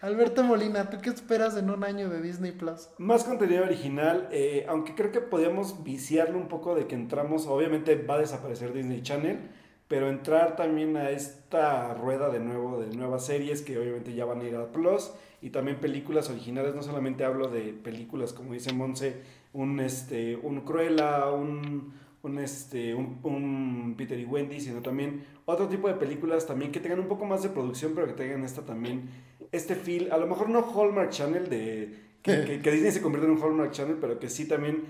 [0.00, 2.88] Alberto Molina, ¿tú qué esperas en un año de Disney Plus?
[2.98, 7.96] Más contenido original, eh, aunque creo que podríamos viciarlo un poco de que entramos, obviamente
[7.96, 9.50] va a desaparecer Disney Channel,
[9.88, 14.40] pero entrar también a esta rueda de nuevo de nuevas series que obviamente ya van
[14.40, 15.12] a ir a Plus
[15.42, 20.62] y también películas originales, no solamente hablo de películas como dice Monse, un este un
[20.62, 21.92] Cruella, un
[22.22, 26.80] un este un, un Peter y Wendy, sino también otro tipo de películas también que
[26.80, 29.10] tengan un poco más de producción, pero que tengan esta también
[29.52, 33.26] este feel, a lo mejor no Hallmark Channel de que, que- que Disney se convierte
[33.30, 34.84] en un Hallmark Channel, pero que sí también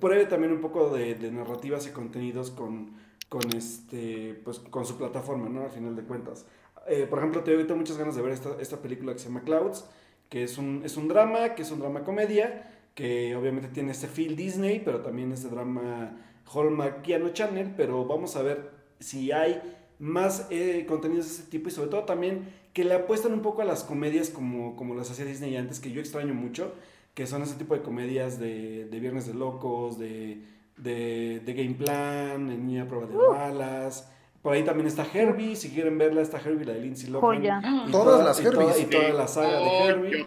[0.00, 2.90] pruebe también un poco de, de narrativas y contenidos con,
[3.28, 5.64] con este pues con su plataforma, ¿no?
[5.64, 6.46] Al final de cuentas.
[6.86, 9.42] Eh, por ejemplo, te tengo muchas ganas de ver esta, esta película que se llama
[9.42, 9.86] Clouds,
[10.28, 14.06] que es un, es un drama, que es un drama comedia, que obviamente tiene este
[14.06, 16.16] feel Disney, pero también este drama
[16.52, 18.70] Hallmarkiano Channel, pero vamos a ver
[19.00, 19.60] si hay
[19.98, 23.62] más eh, contenidos de ese tipo y sobre todo también que le apuestan un poco
[23.62, 26.72] a las comedias como, como las hacía Disney antes, que yo extraño mucho,
[27.14, 30.42] que son ese tipo de comedias de, de Viernes de Locos, de,
[30.76, 34.10] de, de Game Plan, de Niña Prueba de Balas.
[34.42, 37.22] Por ahí también está Herbie, si quieren verla, está Herbie, la de Lindsay Lohan.
[37.38, 37.60] Joya.
[37.86, 38.80] Y Todas toda- las y toda- Herbies.
[38.80, 40.26] Y toda la saga de Oh, Herbie.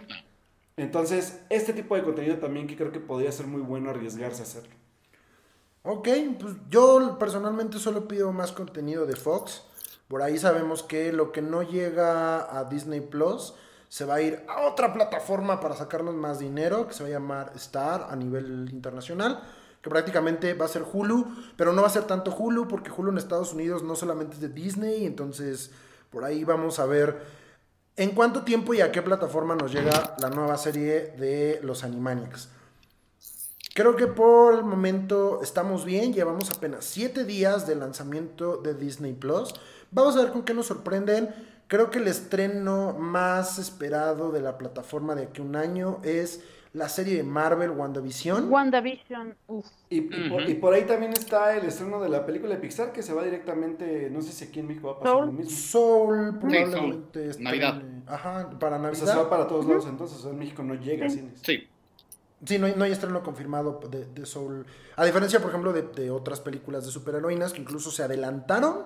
[0.76, 4.44] Entonces, este tipo de contenido también que creo que podría ser muy bueno arriesgarse a
[4.44, 4.74] hacerlo.
[5.82, 6.08] Ok,
[6.40, 9.62] pues yo personalmente solo pido más contenido de Fox.
[10.08, 13.54] Por ahí sabemos que lo que no llega a Disney Plus
[13.88, 17.12] se va a ir a otra plataforma para sacarnos más dinero, que se va a
[17.12, 19.42] llamar Star a nivel internacional,
[19.82, 21.26] que prácticamente va a ser Hulu,
[21.56, 24.40] pero no va a ser tanto Hulu, porque Hulu en Estados Unidos no solamente es
[24.40, 25.70] de Disney, entonces
[26.10, 27.18] por ahí vamos a ver
[27.96, 32.48] en cuánto tiempo y a qué plataforma nos llega la nueva serie de los Animaniacs.
[33.74, 36.12] Creo que por el momento estamos bien.
[36.12, 39.54] Llevamos apenas 7 días de lanzamiento de Disney Plus.
[39.92, 41.32] Vamos a ver con qué nos sorprenden.
[41.68, 46.40] Creo que el estreno más esperado de la plataforma de aquí un año es
[46.78, 48.50] la serie de Marvel WandaVision.
[48.50, 49.66] WandaVision, uf.
[49.90, 52.92] Y, y por, y por ahí también está el estreno de la película de Pixar
[52.92, 55.26] que se va directamente, no sé si aquí en México va a pasar Soul.
[55.26, 55.50] lo mismo.
[55.50, 57.42] Soul probablemente Soul.
[57.44, 57.82] Navidad.
[58.06, 59.06] Ajá, para O sea, Navidad.
[59.12, 61.40] se va para todos lados entonces, o sea, en México no llega a cines.
[61.42, 61.68] Sí.
[62.44, 64.64] Sí, no hay, no hay estreno confirmado de, de Soul.
[64.94, 68.84] A diferencia, por ejemplo, de, de otras películas de superheroínas que incluso se adelantaron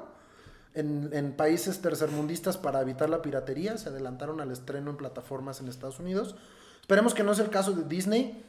[0.74, 3.76] en, en países tercermundistas para evitar la piratería.
[3.76, 6.34] Se adelantaron al estreno en plataformas en Estados Unidos.
[6.92, 8.44] Esperemos que no sea el caso de Disney.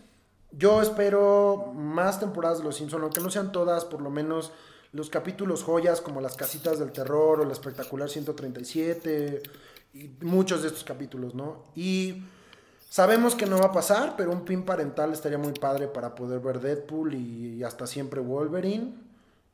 [0.51, 4.51] Yo espero más temporadas de Los Simpsons, aunque no sean todas, por lo menos
[4.91, 9.43] los capítulos joyas como Las Casitas del Terror o El Espectacular 137
[9.93, 11.63] y muchos de estos capítulos, ¿no?
[11.73, 12.21] Y
[12.89, 16.41] sabemos que no va a pasar, pero un pin parental estaría muy padre para poder
[16.41, 18.93] ver Deadpool y, y hasta siempre Wolverine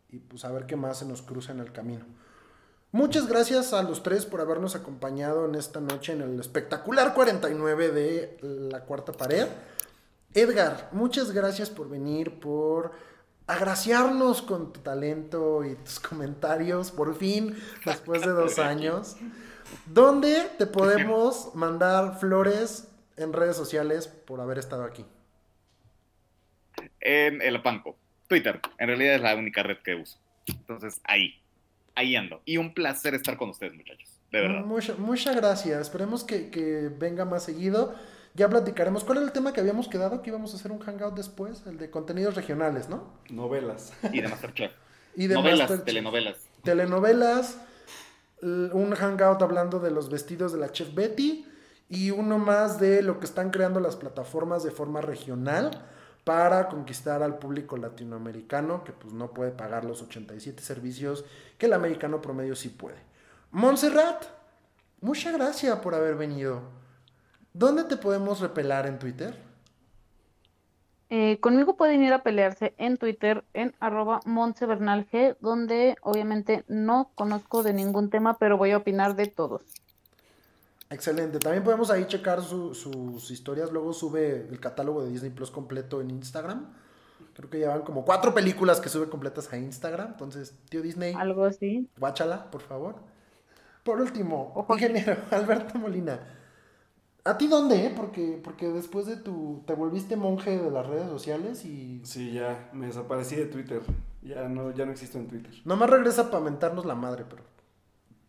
[0.09, 2.05] y pues a ver qué más se nos cruza en el camino.
[2.91, 7.89] Muchas gracias a los tres por habernos acompañado en esta noche en el espectacular 49
[7.91, 9.45] de La Cuarta Pared.
[10.33, 12.91] Edgar, muchas gracias por venir, por
[13.45, 17.55] agraciarnos con tu talento y tus comentarios, por fin,
[17.85, 19.17] después de dos años.
[19.85, 22.87] ¿Dónde te podemos mandar flores
[23.17, 25.05] en redes sociales por haber estado aquí?
[27.01, 27.97] En el banco,
[28.27, 28.59] Twitter.
[28.77, 30.17] En realidad es la única red que uso.
[30.47, 31.39] Entonces, ahí.
[31.99, 32.41] Ahí ando.
[32.45, 34.09] Y un placer estar con ustedes, muchachos.
[34.31, 34.63] De verdad.
[34.65, 35.81] Mucha- muchas gracias.
[35.81, 37.93] Esperemos que, que venga más seguido.
[38.35, 39.03] Ya platicaremos.
[39.03, 40.21] ¿Cuál era el tema que habíamos quedado?
[40.21, 43.11] Que íbamos a hacer un hangout después, el de contenidos regionales, ¿no?
[43.29, 43.91] Novelas.
[44.13, 44.71] Y de Masterchef.
[45.15, 45.85] Y de Novelas, Masterchef.
[45.85, 46.37] telenovelas.
[46.63, 47.57] telenovelas,
[48.41, 51.45] un hangout hablando de los vestidos de la chef Betty
[51.89, 55.71] y uno más de lo que están creando las plataformas de forma regional
[56.29, 61.25] para conquistar al público latinoamericano que pues no puede pagar los 87 servicios
[61.57, 62.97] que el americano promedio sí puede.
[63.49, 64.25] Montserrat,
[65.01, 66.61] muchas gracias por haber venido.
[67.51, 69.35] ¿Dónde te podemos repelar en Twitter?
[71.09, 77.63] Eh, conmigo pueden ir a pelearse en Twitter en arroba Montsebernalg, donde obviamente no conozco
[77.63, 79.63] de ningún tema, pero voy a opinar de todos.
[80.89, 81.37] Excelente.
[81.39, 83.71] También podemos ahí checar su- sus historias.
[83.71, 86.67] Luego sube el catálogo de Disney Plus completo en Instagram.
[87.35, 90.09] Creo que llevan como cuatro películas que sube completas a Instagram.
[90.11, 91.87] Entonces, tío Disney, Algo así.
[91.97, 92.95] guáchala, por favor.
[93.83, 94.73] Por último, Ojo.
[94.73, 96.19] ingeniero Alberto Molina.
[97.23, 97.85] ¿A ti dónde?
[97.85, 97.93] eh?
[97.95, 99.61] Porque, porque después de tu...
[99.67, 102.01] Te volviste monje de las redes sociales y...
[102.03, 103.81] Sí, ya, me desaparecí de Twitter.
[104.23, 105.51] Ya no, ya no existo en Twitter.
[105.65, 107.43] Nomás regresa para mentarnos la madre, pero...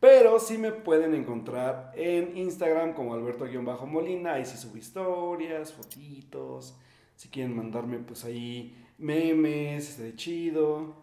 [0.01, 4.35] Pero sí me pueden encontrar en Instagram como Alberto-Molina.
[4.35, 6.74] Ahí sí subo historias, fotitos.
[7.16, 10.94] Si quieren mandarme, pues ahí memes, de chido.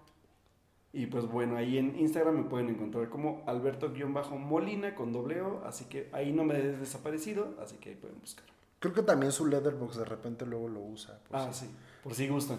[0.94, 5.62] Y pues bueno, ahí en Instagram me pueden encontrar como Alberto-Molina con doble O.
[5.64, 8.46] Así que ahí no me he desaparecido, así que ahí pueden buscar.
[8.80, 11.20] Creo que también su Letterbox de repente luego lo usa.
[11.28, 11.72] por Ah, si- sí,
[12.04, 12.58] por si gustan.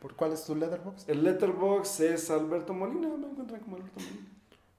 [0.00, 1.08] ¿Por cuál es tu Letterbox?
[1.08, 4.28] El letterbox es Alberto Molina, me encuentran como Alberto Molina.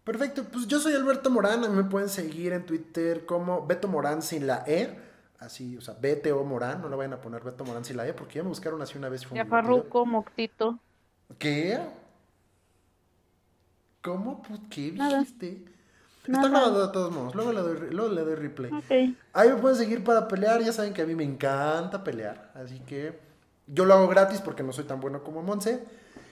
[0.05, 3.87] Perfecto, pues yo soy Alberto Morán, a mí me pueden seguir en Twitter como Beto
[3.87, 4.95] Morán sin la E,
[5.39, 8.13] así, o sea, BTO Morán, no le vayan a poner Beto Morán sin la E,
[8.13, 9.25] porque ya me buscaron así una vez.
[9.25, 9.45] fue Ya.
[9.45, 10.77] Farruco, Moctito.
[11.39, 11.79] ¿Qué?
[14.01, 14.43] ¿Cómo?
[14.69, 15.19] ¿Qué Nada.
[15.19, 15.65] dijiste?
[16.19, 16.49] Está Nada.
[16.49, 18.71] grabado de todos modos, luego le doy, luego le doy replay.
[19.33, 22.79] Ahí me pueden seguir para pelear, ya saben que a mí me encanta pelear, así
[22.81, 23.19] que
[23.65, 25.83] yo lo hago gratis porque no soy tan bueno como Monse.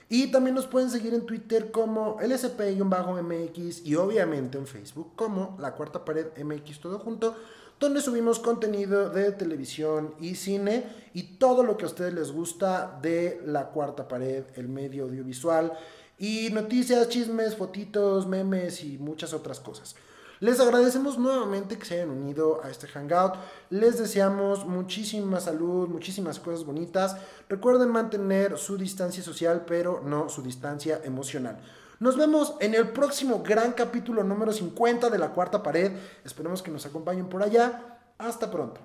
[0.09, 5.73] Y también nos pueden seguir en Twitter como LSP-MX y obviamente en Facebook como La
[5.73, 7.35] Cuarta Pared MX todo junto,
[7.79, 12.99] donde subimos contenido de televisión y cine y todo lo que a ustedes les gusta
[13.01, 15.73] de La Cuarta Pared, el medio audiovisual
[16.19, 19.95] y noticias, chismes, fotitos, memes y muchas otras cosas.
[20.43, 23.35] Les agradecemos nuevamente que se hayan unido a este hangout.
[23.69, 27.15] Les deseamos muchísima salud, muchísimas cosas bonitas.
[27.47, 31.59] Recuerden mantener su distancia social, pero no su distancia emocional.
[32.01, 35.93] Nos vemos en el próximo gran capítulo número 50 de La Cuarta Pared.
[36.25, 38.01] Esperemos que nos acompañen por allá.
[38.17, 38.81] Hasta pronto.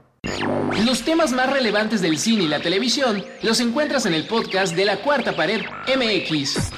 [0.86, 4.85] Los temas más relevantes del cine y la televisión los encuentras en el podcast de
[4.85, 6.70] la Cuarta Pared MX.